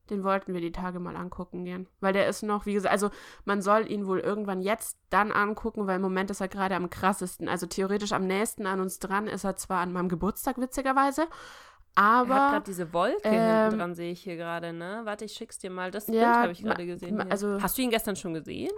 Den 0.10 0.24
wollten 0.24 0.54
wir 0.54 0.62
die 0.62 0.72
Tage 0.72 1.00
mal 1.00 1.16
angucken 1.16 1.66
gehen. 1.66 1.88
Weil 2.00 2.14
der 2.14 2.28
ist 2.28 2.44
noch, 2.44 2.68
wie 2.68 2.74
gesagt, 2.76 2.92
also 2.92 3.10
man 3.44 3.62
soll 3.64 3.90
ihn 3.90 4.06
wohl 4.06 4.20
irgendwann 4.20 4.62
jetzt 4.62 5.00
dann 5.10 5.32
angucken, 5.32 5.88
weil 5.88 5.96
im 5.96 6.02
Moment 6.04 6.30
ist 6.30 6.42
er 6.42 6.48
gerade 6.48 6.76
am 6.76 6.92
krassesten. 6.92 7.50
Also 7.50 7.66
theoretisch 7.66 8.12
am 8.12 8.28
nächsten 8.28 8.68
an 8.68 8.82
uns 8.82 9.00
dran 9.00 9.26
ist 9.28 9.44
er 9.46 9.56
zwar 9.56 9.80
an 9.82 9.92
meinem 9.94 10.10
Geburtstag, 10.10 10.60
witzigerweise, 10.60 11.24
Er 11.96 12.04
hat 12.04 12.22
aber 12.22 12.28
gerade 12.36 12.66
diese 12.66 12.94
Wolke 12.94 13.20
ähm, 13.24 13.62
hinten 13.64 13.80
dran, 13.80 13.96
sehe 13.96 14.12
ich 14.12 14.22
hier 14.22 14.36
gerade, 14.36 14.74
ne? 14.74 15.02
Warte, 15.06 15.26
ich 15.26 15.34
schick's 15.34 15.58
dir 15.58 15.72
mal. 15.72 15.90
Das 15.90 16.08
Ja, 16.08 16.42
habe 16.44 16.52
ich 16.52 16.62
gerade 16.62 16.86
gesehen. 16.86 17.20
hier. 17.22 17.32
also- 17.32 17.60
Hast 17.60 17.76
du 17.78 17.82
ihn 17.82 17.90
gestern 17.90 18.16
schon 18.16 18.36
gesehen? 18.36 18.70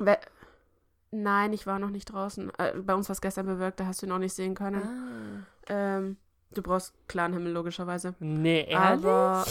Nein, 1.12 1.54
ich 1.54 1.66
war 1.66 1.80
noch 1.80 1.90
nicht 1.90 2.06
draußen. 2.06 2.52
Äh, 2.58 2.74
bei 2.80 2.94
uns 2.94 3.08
war 3.10 3.14
es 3.14 3.22
gestern 3.22 3.46
bewirkt, 3.46 3.80
da 3.80 3.86
hast 3.86 4.02
du 4.02 4.06
ihn 4.06 4.12
auch 4.12 4.18
nicht 4.18 4.34
sehen 4.34 4.56
können. 4.56 4.82
Ah. 4.82 5.98
Ähm, 5.98 6.18
du 6.52 6.62
brauchst 6.62 6.94
klaren 7.08 7.34
Himmel, 7.34 7.54
logischerweise. 7.54 8.16
Nee, 8.20 8.66
ehrlich? 8.68 9.06
Aber 9.06 9.46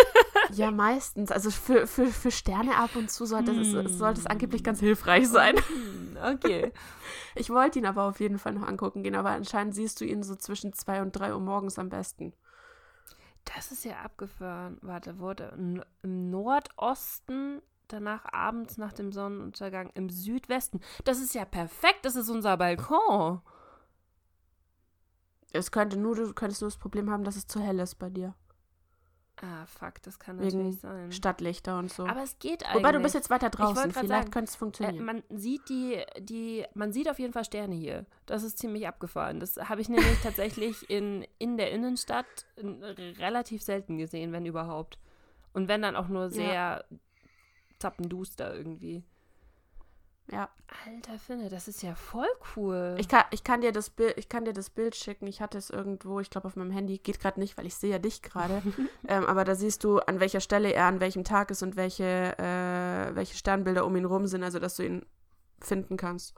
ja, 0.52 0.70
meistens. 0.70 1.32
Also 1.32 1.50
für, 1.50 1.86
für, 1.86 2.06
für 2.06 2.30
Sterne 2.30 2.76
ab 2.76 2.90
und 2.94 3.10
zu 3.10 3.26
sollte 3.26 3.52
es, 3.52 3.72
es 3.72 3.98
sollte 3.98 4.20
es 4.20 4.26
angeblich 4.26 4.62
ganz 4.62 4.80
hilfreich 4.80 5.28
sein. 5.28 5.56
Hm, 5.56 6.16
okay. 6.34 6.72
Ich 7.36 7.48
wollte 7.48 7.78
ihn 7.78 7.86
aber 7.86 8.04
auf 8.04 8.18
jeden 8.18 8.38
Fall 8.40 8.54
noch 8.54 8.66
angucken 8.66 9.04
gehen, 9.04 9.14
aber 9.14 9.30
anscheinend 9.30 9.74
siehst 9.74 10.00
du 10.00 10.04
ihn 10.04 10.24
so 10.24 10.34
zwischen 10.34 10.72
zwei 10.72 11.00
und 11.00 11.12
drei 11.12 11.32
Uhr 11.32 11.38
morgens 11.38 11.78
am 11.78 11.88
besten. 11.88 12.32
Das 13.44 13.70
ist 13.70 13.84
ja 13.84 14.00
abgefahren. 14.00 14.78
Warte, 14.82 15.18
wurde 15.20 15.52
im 15.56 16.30
Nordosten, 16.30 17.62
danach 17.92 18.24
abends 18.32 18.76
nach 18.78 18.92
dem 18.92 19.12
Sonnenuntergang 19.12 19.90
im 19.94 20.08
Südwesten. 20.10 20.80
Das 21.04 21.20
ist 21.20 21.34
ja 21.34 21.44
perfekt. 21.44 22.04
Das 22.04 22.16
ist 22.16 22.28
unser 22.30 22.56
Balkon. 22.56 23.40
Es 25.52 25.72
könnte 25.72 25.96
nur, 25.98 26.14
du 26.14 26.32
könntest 26.32 26.60
nur 26.62 26.70
das 26.70 26.78
Problem 26.78 27.10
haben, 27.10 27.24
dass 27.24 27.36
es 27.36 27.46
zu 27.46 27.60
hell 27.60 27.78
ist 27.80 27.96
bei 27.96 28.08
dir. 28.08 28.34
Ah, 29.42 29.64
fuck, 29.64 30.02
das 30.02 30.18
kann 30.18 30.38
Wegen 30.38 30.58
natürlich 30.58 30.80
sein. 30.80 31.12
Stadtlichter 31.12 31.78
und 31.78 31.90
so. 31.90 32.06
Aber 32.06 32.22
es 32.22 32.38
geht 32.38 32.62
eigentlich. 32.62 32.76
Wobei 32.76 32.92
du 32.92 33.00
bist 33.00 33.14
jetzt 33.14 33.30
weiter 33.30 33.48
draußen. 33.48 33.90
Vielleicht 33.90 34.30
könnte 34.30 34.50
es 34.50 34.54
Äh, 34.54 34.58
funktionieren. 34.58 35.04
man 35.04 35.22
sieht 35.30 35.66
die, 35.70 35.98
die, 36.18 36.66
man 36.74 36.92
sieht 36.92 37.08
auf 37.08 37.18
jeden 37.18 37.32
Fall 37.32 37.46
Sterne 37.46 37.74
hier. 37.74 38.04
Das 38.26 38.42
ist 38.42 38.58
ziemlich 38.58 38.86
abgefahren. 38.86 39.40
Das 39.40 39.56
habe 39.56 39.80
ich 39.80 39.88
nämlich 39.88 40.20
tatsächlich 40.22 40.90
in, 40.90 41.26
in 41.38 41.56
der 41.56 41.70
Innenstadt 41.72 42.26
in, 42.56 42.82
relativ 42.84 43.62
selten 43.62 43.96
gesehen, 43.96 44.32
wenn 44.32 44.44
überhaupt. 44.44 44.98
Und 45.54 45.68
wenn 45.68 45.80
dann 45.80 45.96
auch 45.96 46.08
nur 46.08 46.28
sehr 46.28 46.84
zappenduster 47.80 48.54
irgendwie. 48.54 49.02
ja. 50.30 50.48
Alter 50.86 51.18
Finne, 51.18 51.48
das 51.48 51.66
ist 51.66 51.82
ja 51.82 51.94
voll 51.94 52.28
cool. 52.54 52.94
Ich 52.98 53.08
kann, 53.08 53.24
ich, 53.32 53.42
kann 53.42 53.60
dir 53.60 53.72
das 53.72 53.90
Bild, 53.90 54.16
ich 54.16 54.28
kann 54.28 54.44
dir 54.44 54.52
das 54.52 54.70
Bild 54.70 54.94
schicken. 54.94 55.26
Ich 55.26 55.40
hatte 55.40 55.58
es 55.58 55.70
irgendwo, 55.70 56.20
ich 56.20 56.30
glaube 56.30 56.46
auf 56.46 56.54
meinem 56.56 56.70
Handy. 56.70 56.98
Geht 56.98 57.18
gerade 57.20 57.40
nicht, 57.40 57.58
weil 57.58 57.66
ich 57.66 57.74
sehe 57.74 57.90
ja 57.90 57.98
dich 57.98 58.22
gerade. 58.22 58.62
ähm, 59.08 59.26
aber 59.26 59.44
da 59.44 59.54
siehst 59.54 59.82
du, 59.82 59.98
an 59.98 60.20
welcher 60.20 60.40
Stelle 60.40 60.72
er 60.72 60.86
an 60.86 61.00
welchem 61.00 61.24
Tag 61.24 61.50
ist 61.50 61.62
und 61.62 61.76
welche, 61.76 62.38
äh, 62.38 63.14
welche 63.14 63.36
Sternbilder 63.36 63.84
um 63.84 63.96
ihn 63.96 64.04
rum 64.04 64.26
sind, 64.26 64.44
also 64.44 64.60
dass 64.60 64.76
du 64.76 64.84
ihn 64.84 65.04
finden 65.60 65.96
kannst. 65.96 66.34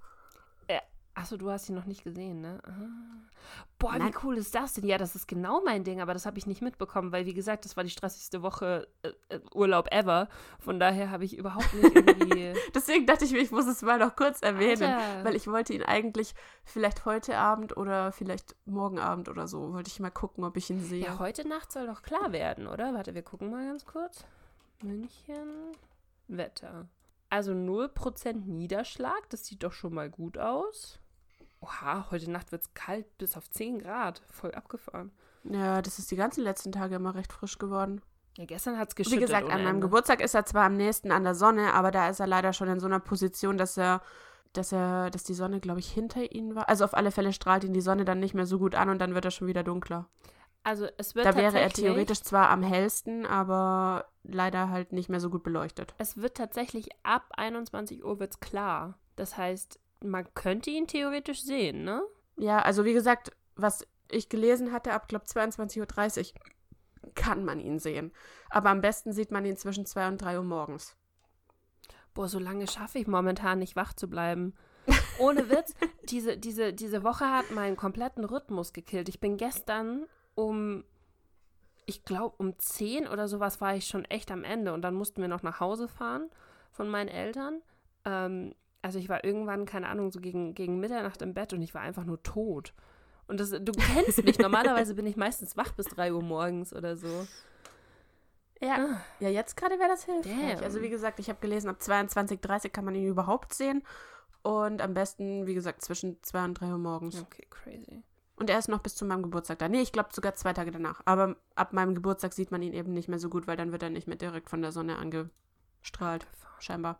Achso, 1.14 1.36
du 1.36 1.50
hast 1.50 1.68
ihn 1.68 1.74
noch 1.74 1.84
nicht 1.84 2.04
gesehen, 2.04 2.40
ne? 2.40 2.60
Ah. 2.64 3.22
Boah, 3.78 3.98
Nein. 3.98 4.08
wie 4.08 4.16
cool 4.22 4.38
ist 4.38 4.54
das 4.54 4.74
denn? 4.74 4.86
Ja, 4.86 4.96
das 4.96 5.14
ist 5.14 5.28
genau 5.28 5.60
mein 5.62 5.84
Ding, 5.84 6.00
aber 6.00 6.14
das 6.14 6.24
habe 6.24 6.38
ich 6.38 6.46
nicht 6.46 6.62
mitbekommen, 6.62 7.12
weil, 7.12 7.26
wie 7.26 7.34
gesagt, 7.34 7.64
das 7.64 7.76
war 7.76 7.84
die 7.84 7.90
stressigste 7.90 8.40
Woche 8.40 8.88
äh, 9.02 9.12
äh, 9.28 9.40
Urlaub 9.54 9.92
ever. 9.92 10.28
Von 10.58 10.80
daher 10.80 11.10
habe 11.10 11.24
ich 11.24 11.36
überhaupt 11.36 11.74
nicht 11.74 11.94
irgendwie. 11.94 12.54
Deswegen 12.74 13.04
dachte 13.06 13.26
ich 13.26 13.32
mir, 13.32 13.40
ich 13.40 13.50
muss 13.50 13.66
es 13.66 13.82
mal 13.82 13.98
noch 13.98 14.16
kurz 14.16 14.40
erwähnen, 14.40 14.84
Alter. 14.84 15.24
weil 15.24 15.36
ich 15.36 15.46
wollte 15.48 15.74
ihn 15.74 15.82
eigentlich 15.82 16.34
vielleicht 16.64 17.04
heute 17.04 17.36
Abend 17.36 17.76
oder 17.76 18.12
vielleicht 18.12 18.56
morgen 18.64 18.98
Abend 18.98 19.28
oder 19.28 19.46
so, 19.46 19.72
wollte 19.74 19.88
ich 19.88 20.00
mal 20.00 20.10
gucken, 20.10 20.44
ob 20.44 20.56
ich 20.56 20.70
ihn 20.70 20.80
sehe. 20.80 21.04
Ja, 21.04 21.18
heute 21.18 21.46
Nacht 21.46 21.72
soll 21.72 21.86
doch 21.86 22.02
klar 22.02 22.32
werden, 22.32 22.66
oder? 22.66 22.94
Warte, 22.94 23.14
wir 23.14 23.22
gucken 23.22 23.50
mal 23.50 23.66
ganz 23.66 23.84
kurz. 23.84 24.24
München, 24.82 25.76
Wetter. 26.28 26.88
Also 27.28 27.52
0% 27.52 28.46
Niederschlag, 28.46 29.28
das 29.30 29.46
sieht 29.46 29.62
doch 29.62 29.72
schon 29.72 29.94
mal 29.94 30.10
gut 30.10 30.38
aus. 30.38 31.01
Oha, 31.62 32.06
heute 32.10 32.30
Nacht 32.30 32.52
wird 32.52 32.62
es 32.62 32.74
kalt 32.74 33.06
bis 33.18 33.36
auf 33.36 33.48
10 33.48 33.78
Grad. 33.78 34.22
Voll 34.28 34.52
abgefahren. 34.52 35.12
Ja, 35.44 35.80
das 35.80 35.98
ist 35.98 36.10
die 36.10 36.16
ganzen 36.16 36.42
letzten 36.42 36.72
Tage 36.72 36.96
immer 36.96 37.14
recht 37.14 37.32
frisch 37.32 37.58
geworden. 37.58 38.02
Ja, 38.36 38.44
gestern 38.46 38.78
hat 38.78 38.88
es 38.90 38.94
Wie 38.98 39.02
geschüttet. 39.02 39.20
gesagt, 39.22 39.44
ohne 39.44 39.54
an 39.54 39.64
meinem. 39.64 39.80
Geburtstag 39.80 40.20
ist 40.20 40.34
er 40.34 40.44
zwar 40.44 40.64
am 40.64 40.76
nächsten 40.76 41.12
an 41.12 41.24
der 41.24 41.34
Sonne, 41.34 41.74
aber 41.74 41.90
da 41.90 42.08
ist 42.08 42.20
er 42.20 42.26
leider 42.26 42.52
schon 42.52 42.68
in 42.68 42.80
so 42.80 42.86
einer 42.86 43.00
Position, 43.00 43.58
dass 43.58 43.76
er, 43.76 44.00
dass 44.52 44.72
er, 44.72 45.10
dass 45.10 45.24
die 45.24 45.34
Sonne, 45.34 45.60
glaube 45.60 45.80
ich, 45.80 45.90
hinter 45.90 46.32
ihm 46.32 46.54
war. 46.54 46.68
Also 46.68 46.84
auf 46.84 46.94
alle 46.94 47.10
Fälle 47.10 47.32
strahlt 47.32 47.64
ihn 47.64 47.74
die 47.74 47.80
Sonne 47.80 48.04
dann 48.04 48.20
nicht 48.20 48.34
mehr 48.34 48.46
so 48.46 48.58
gut 48.58 48.74
an 48.74 48.88
und 48.88 48.98
dann 48.98 49.14
wird 49.14 49.24
er 49.24 49.30
schon 49.30 49.48
wieder 49.48 49.62
dunkler. 49.62 50.08
Also 50.64 50.86
es 50.96 51.14
wird 51.14 51.26
Da 51.26 51.34
wäre 51.36 51.58
er 51.60 51.70
theoretisch 51.70 52.22
zwar 52.22 52.48
am 52.50 52.62
hellsten, 52.62 53.26
aber 53.26 54.06
leider 54.22 54.70
halt 54.70 54.92
nicht 54.92 55.08
mehr 55.08 55.20
so 55.20 55.28
gut 55.28 55.42
beleuchtet. 55.42 55.94
Es 55.98 56.16
wird 56.16 56.36
tatsächlich 56.36 56.88
ab 57.02 57.24
21 57.36 58.04
Uhr 58.04 58.20
wird's 58.20 58.40
klar. 58.40 58.98
Das 59.16 59.36
heißt, 59.36 59.78
man 60.02 60.32
könnte 60.34 60.70
ihn 60.70 60.86
theoretisch 60.86 61.42
sehen, 61.42 61.84
ne? 61.84 62.02
Ja, 62.36 62.60
also 62.60 62.84
wie 62.84 62.92
gesagt, 62.92 63.32
was 63.56 63.86
ich 64.10 64.28
gelesen 64.28 64.72
hatte, 64.72 64.92
ab, 64.92 65.08
glaube 65.08 65.24
22.30 65.24 66.34
Uhr 66.34 66.40
kann 67.14 67.44
man 67.44 67.60
ihn 67.60 67.78
sehen. 67.78 68.12
Aber 68.50 68.70
am 68.70 68.80
besten 68.80 69.12
sieht 69.12 69.30
man 69.30 69.44
ihn 69.44 69.56
zwischen 69.56 69.86
2 69.86 70.08
und 70.08 70.22
3 70.22 70.38
Uhr 70.38 70.44
morgens. 70.44 70.96
Boah, 72.14 72.28
so 72.28 72.38
lange 72.38 72.66
schaffe 72.66 72.98
ich 72.98 73.06
momentan 73.06 73.58
nicht 73.58 73.76
wach 73.76 73.94
zu 73.94 74.08
bleiben. 74.08 74.54
Ohne 75.18 75.48
Witz, 75.50 75.74
diese, 76.08 76.36
diese, 76.36 76.72
diese 76.72 77.02
Woche 77.02 77.30
hat 77.30 77.50
meinen 77.50 77.76
kompletten 77.76 78.24
Rhythmus 78.24 78.72
gekillt. 78.72 79.08
Ich 79.08 79.20
bin 79.20 79.36
gestern 79.36 80.06
um, 80.34 80.84
ich 81.86 82.04
glaube, 82.04 82.36
um 82.38 82.58
10 82.58 83.08
oder 83.08 83.28
sowas 83.28 83.60
war 83.60 83.74
ich 83.74 83.86
schon 83.86 84.04
echt 84.04 84.30
am 84.30 84.44
Ende. 84.44 84.72
Und 84.72 84.82
dann 84.82 84.94
mussten 84.94 85.20
wir 85.20 85.28
noch 85.28 85.42
nach 85.42 85.60
Hause 85.60 85.88
fahren 85.88 86.30
von 86.70 86.88
meinen 86.88 87.08
Eltern. 87.08 87.62
Ähm, 88.04 88.54
also 88.82 88.98
ich 88.98 89.08
war 89.08 89.24
irgendwann, 89.24 89.64
keine 89.64 89.88
Ahnung, 89.88 90.10
so 90.10 90.20
gegen, 90.20 90.54
gegen 90.54 90.80
Mitternacht 90.80 91.22
im 91.22 91.34
Bett 91.34 91.52
und 91.52 91.62
ich 91.62 91.74
war 91.74 91.82
einfach 91.82 92.04
nur 92.04 92.22
tot. 92.22 92.74
Und 93.28 93.40
das, 93.40 93.50
du 93.50 93.72
kennst 93.72 94.24
mich, 94.24 94.38
normalerweise 94.40 94.94
bin 94.94 95.06
ich 95.06 95.16
meistens 95.16 95.56
wach 95.56 95.72
bis 95.72 95.86
3 95.86 96.12
Uhr 96.12 96.22
morgens 96.22 96.74
oder 96.74 96.96
so. 96.96 97.26
Ja, 98.60 99.00
ja 99.20 99.28
jetzt 99.28 99.56
gerade 99.56 99.78
wäre 99.78 99.88
das 99.88 100.04
hilfreich. 100.04 100.56
Damn. 100.56 100.64
Also 100.64 100.82
wie 100.82 100.90
gesagt, 100.90 101.18
ich 101.18 101.28
habe 101.28 101.40
gelesen, 101.40 101.68
ab 101.68 101.78
22.30 101.80 102.68
kann 102.70 102.84
man 102.84 102.94
ihn 102.94 103.06
überhaupt 103.06 103.54
sehen. 103.54 103.82
Und 104.42 104.82
am 104.82 104.94
besten, 104.94 105.46
wie 105.46 105.54
gesagt, 105.54 105.82
zwischen 105.82 106.20
2 106.22 106.44
und 106.44 106.54
3 106.54 106.66
Uhr 106.66 106.78
morgens. 106.78 107.22
Okay, 107.22 107.46
crazy. 107.48 108.02
Und 108.36 108.50
er 108.50 108.58
ist 108.58 108.68
noch 108.68 108.80
bis 108.80 108.96
zu 108.96 109.04
meinem 109.04 109.22
Geburtstag 109.22 109.58
da. 109.60 109.68
Nee, 109.68 109.82
ich 109.82 109.92
glaube 109.92 110.08
sogar 110.12 110.34
zwei 110.34 110.52
Tage 110.52 110.72
danach. 110.72 111.00
Aber 111.04 111.36
ab 111.54 111.72
meinem 111.72 111.94
Geburtstag 111.94 112.32
sieht 112.32 112.50
man 112.50 112.62
ihn 112.62 112.72
eben 112.72 112.92
nicht 112.92 113.08
mehr 113.08 113.20
so 113.20 113.28
gut, 113.28 113.46
weil 113.46 113.56
dann 113.56 113.70
wird 113.70 113.82
er 113.82 113.90
nicht 113.90 114.08
mehr 114.08 114.16
direkt 114.16 114.50
von 114.50 114.62
der 114.62 114.72
Sonne 114.72 114.96
angestrahlt. 114.96 116.26
Scheinbar. 116.58 116.98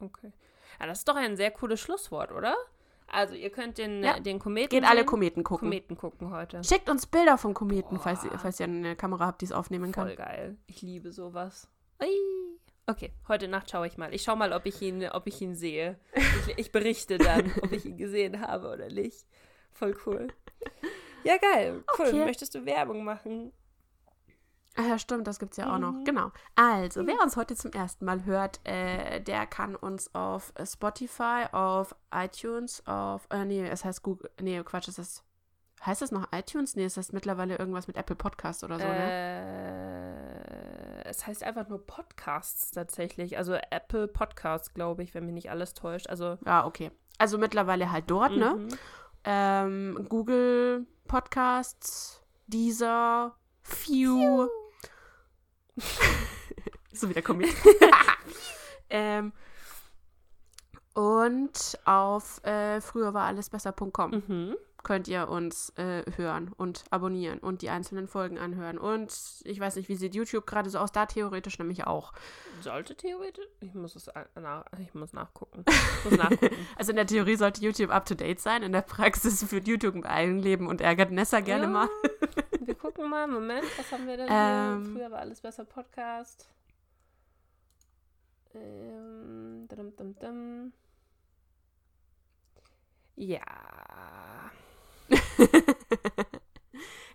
Okay. 0.00 0.32
Ja, 0.80 0.86
das 0.86 0.98
ist 0.98 1.08
doch 1.08 1.16
ein 1.16 1.36
sehr 1.36 1.50
cooles 1.50 1.80
Schlusswort, 1.80 2.32
oder? 2.32 2.54
Also, 3.06 3.34
ihr 3.34 3.50
könnt 3.50 3.76
den, 3.78 4.02
Ja. 4.02 4.18
den 4.18 4.38
Kometen. 4.38 4.70
Geht 4.70 4.84
alle 4.84 5.00
sehen. 5.00 5.06
Kometen 5.06 5.44
gucken. 5.44 5.68
Kometen 5.68 5.96
gucken 5.96 6.30
heute. 6.30 6.64
Schickt 6.64 6.88
uns 6.88 7.06
Bilder 7.06 7.36
vom 7.36 7.52
Kometen, 7.52 7.98
falls, 7.98 8.24
ihr, 8.24 8.30
falls 8.38 8.58
ihr 8.58 8.64
eine 8.64 8.96
Kamera 8.96 9.26
habt, 9.26 9.42
die 9.42 9.44
es 9.46 9.52
aufnehmen 9.52 9.92
kann. 9.92 10.06
Voll 10.06 10.16
geil. 10.16 10.56
Ich 10.66 10.80
liebe 10.82 11.12
sowas. 11.12 11.68
Ui. 12.02 12.08
Okay, 12.86 13.12
heute 13.28 13.48
Nacht 13.48 13.70
schaue 13.70 13.86
ich 13.86 13.96
mal. 13.98 14.12
Ich 14.14 14.22
schaue 14.22 14.36
mal, 14.36 14.52
ob 14.52 14.66
ich 14.66 14.80
ihn, 14.82 15.06
ob 15.08 15.26
ich 15.26 15.40
ihn 15.40 15.54
sehe. 15.54 15.98
Ich, 16.14 16.58
ich 16.58 16.72
berichte 16.72 17.18
dann, 17.18 17.52
ob 17.62 17.70
ich 17.72 17.84
ihn 17.84 17.96
gesehen 17.96 18.40
habe 18.40 18.68
oder 18.70 18.88
nicht. 18.88 19.26
Voll 19.72 19.94
cool. 20.06 20.28
Ja, 21.22 21.36
geil. 21.36 21.84
Cool. 21.98 22.06
Okay. 22.08 22.24
Möchtest 22.24 22.54
du 22.54 22.64
Werbung 22.64 23.04
machen? 23.04 23.52
Ah 24.76 24.82
ja, 24.82 24.98
stimmt, 24.98 25.26
das 25.26 25.38
gibt's 25.38 25.58
ja 25.58 25.72
auch 25.72 25.78
noch. 25.78 25.92
Mhm. 25.92 26.04
Genau. 26.04 26.32
Also, 26.54 27.06
wer 27.06 27.20
uns 27.22 27.36
heute 27.36 27.54
zum 27.54 27.72
ersten 27.72 28.04
Mal 28.04 28.24
hört, 28.24 28.60
äh, 28.64 29.20
der 29.20 29.46
kann 29.46 29.76
uns 29.76 30.14
auf 30.14 30.52
Spotify, 30.64 31.44
auf 31.52 31.94
iTunes, 32.14 32.82
auf, 32.86 33.26
äh, 33.30 33.44
nee, 33.44 33.66
es 33.66 33.84
heißt 33.84 34.02
Google, 34.02 34.30
nee, 34.40 34.62
Quatsch, 34.62 34.88
es 34.88 34.98
ist, 34.98 35.24
heißt 35.84 36.00
das 36.00 36.10
noch 36.10 36.32
iTunes? 36.32 36.74
Nee, 36.74 36.86
es 36.86 36.96
heißt 36.96 37.12
mittlerweile 37.12 37.56
irgendwas 37.56 37.86
mit 37.86 37.96
Apple 37.96 38.16
Podcast 38.16 38.64
oder 38.64 38.78
so, 38.78 38.86
ne? 38.86 40.54
Äh, 40.54 41.02
es 41.04 41.26
heißt 41.26 41.44
einfach 41.44 41.68
nur 41.68 41.86
Podcasts 41.86 42.70
tatsächlich. 42.70 43.36
Also 43.36 43.54
Apple 43.70 44.08
Podcasts, 44.08 44.72
glaube 44.72 45.02
ich, 45.02 45.14
wenn 45.14 45.26
mich 45.26 45.34
nicht 45.34 45.50
alles 45.50 45.74
täuscht. 45.74 46.08
Also. 46.08 46.38
Ja, 46.46 46.64
okay. 46.64 46.90
Also 47.18 47.36
mittlerweile 47.36 47.92
halt 47.92 48.04
dort, 48.10 48.32
ne? 48.32 48.54
mhm. 48.54 48.68
Ähm, 49.24 50.06
Google 50.08 50.86
Podcasts, 51.06 52.22
Deezer, 52.46 53.36
View. 53.62 54.48
so 56.92 57.08
wieder 57.08 57.22
Komik. 57.22 57.54
ähm, 58.90 59.32
und 60.94 61.78
auf 61.86 62.44
äh, 62.44 62.80
früher 62.80 63.14
war 63.14 63.24
alles 63.26 63.48
besser.com 63.48 64.22
Mhm. 64.28 64.56
könnt 64.82 65.08
ihr 65.08 65.28
uns 65.28 65.70
äh, 65.78 66.02
hören 66.16 66.50
und 66.54 66.84
abonnieren 66.90 67.38
und 67.38 67.62
die 67.62 67.70
einzelnen 67.70 68.08
Folgen 68.08 68.38
anhören. 68.38 68.76
Und 68.76 69.10
ich 69.44 69.58
weiß 69.58 69.76
nicht, 69.76 69.88
wie 69.88 69.94
sieht 69.96 70.14
YouTube 70.14 70.46
gerade 70.46 70.68
so 70.68 70.78
aus? 70.78 70.92
Da 70.92 71.06
theoretisch 71.06 71.58
nämlich 71.58 71.86
auch. 71.86 72.12
Sollte 72.60 72.94
theoretisch. 72.94 73.46
Ich 73.60 73.72
muss 73.74 73.96
es 73.96 74.08
a- 74.14 74.26
nach, 74.38 74.64
ich 74.78 74.92
muss 74.92 75.14
nachgucken. 75.14 75.64
Ich 76.04 76.10
muss 76.10 76.18
nachgucken. 76.18 76.54
Also 76.76 76.90
in 76.90 76.96
der 76.96 77.06
Theorie 77.06 77.36
sollte 77.36 77.62
YouTube 77.62 77.90
up 77.90 78.04
to 78.04 78.14
date 78.14 78.40
sein. 78.40 78.62
In 78.62 78.72
der 78.72 78.82
Praxis 78.82 79.42
führt 79.44 79.66
YouTube 79.66 79.94
ein 79.94 80.04
Eigenleben 80.04 80.66
und 80.66 80.82
ärgert 80.82 81.10
Nessa 81.10 81.40
gerne 81.40 81.64
Ja. 81.64 81.70
mal. 81.70 81.88
Wir 82.66 82.74
gucken 82.76 83.10
mal. 83.10 83.26
Moment, 83.26 83.66
was 83.76 83.90
haben 83.90 84.06
wir 84.06 84.16
denn 84.16 84.28
Ähm. 84.30 84.84
hier? 84.84 84.92
Früher 84.92 85.10
war 85.10 85.20
alles 85.20 85.40
besser 85.40 85.64
Podcast. 85.64 86.48
Ähm, 88.54 89.66
dum, 89.68 89.96
dum, 89.96 90.14
dum. 90.18 90.72
Ja. 93.16 93.40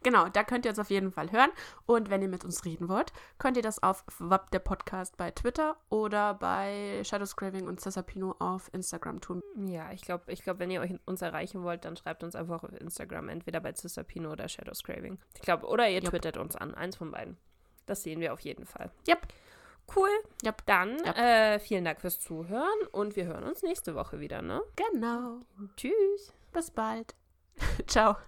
Genau, 0.03 0.29
da 0.29 0.43
könnt 0.43 0.65
ihr 0.65 0.69
uns 0.69 0.79
auf 0.79 0.89
jeden 0.89 1.11
Fall 1.11 1.31
hören. 1.31 1.49
Und 1.85 2.09
wenn 2.09 2.21
ihr 2.21 2.27
mit 2.27 2.43
uns 2.45 2.65
reden 2.65 2.89
wollt, 2.89 3.13
könnt 3.37 3.57
ihr 3.57 3.63
das 3.63 3.81
auf 3.81 4.03
WAP 4.19 4.51
der 4.51 4.59
Podcast 4.59 5.17
bei 5.17 5.31
Twitter 5.31 5.77
oder 5.89 6.33
bei 6.33 7.01
Shadowscraving 7.03 7.67
und 7.67 7.79
Cesapino 7.79 8.35
auf 8.39 8.69
Instagram 8.73 9.21
tun. 9.21 9.41
Ja, 9.65 9.91
ich 9.91 10.01
glaube, 10.01 10.31
ich 10.31 10.43
glaub, 10.43 10.59
wenn 10.59 10.71
ihr 10.71 10.81
euch 10.81 10.93
uns 11.05 11.21
erreichen 11.21 11.63
wollt, 11.63 11.85
dann 11.85 11.97
schreibt 11.97 12.23
uns 12.23 12.35
einfach 12.35 12.63
auf 12.63 12.73
Instagram, 12.73 13.29
entweder 13.29 13.59
bei 13.59 13.73
Cisterpino 13.73 14.31
oder 14.31 14.47
Shadowscraving. 14.47 15.17
Ich 15.35 15.41
glaube, 15.41 15.67
oder 15.67 15.89
ihr 15.89 15.99
Jupp. 16.01 16.09
twittert 16.11 16.37
uns 16.37 16.55
an, 16.55 16.75
eins 16.75 16.95
von 16.97 17.11
beiden. 17.11 17.37
Das 17.85 18.03
sehen 18.03 18.19
wir 18.19 18.33
auf 18.33 18.41
jeden 18.41 18.65
Fall. 18.65 18.91
Yep. 19.07 19.27
Cool. 19.95 20.09
Yep. 20.43 20.65
Dann 20.65 20.97
Yep. 20.97 21.17
Äh, 21.17 21.59
vielen 21.59 21.85
Dank 21.85 22.01
fürs 22.01 22.19
Zuhören 22.19 22.67
und 22.91 23.15
wir 23.15 23.25
hören 23.25 23.45
uns 23.45 23.63
nächste 23.63 23.95
Woche 23.95 24.19
wieder, 24.19 24.41
ne? 24.41 24.61
Genau. 24.75 25.39
Tschüss. 25.77 26.33
Bis 26.51 26.71
bald. 26.71 27.15
Ciao. 27.87 28.17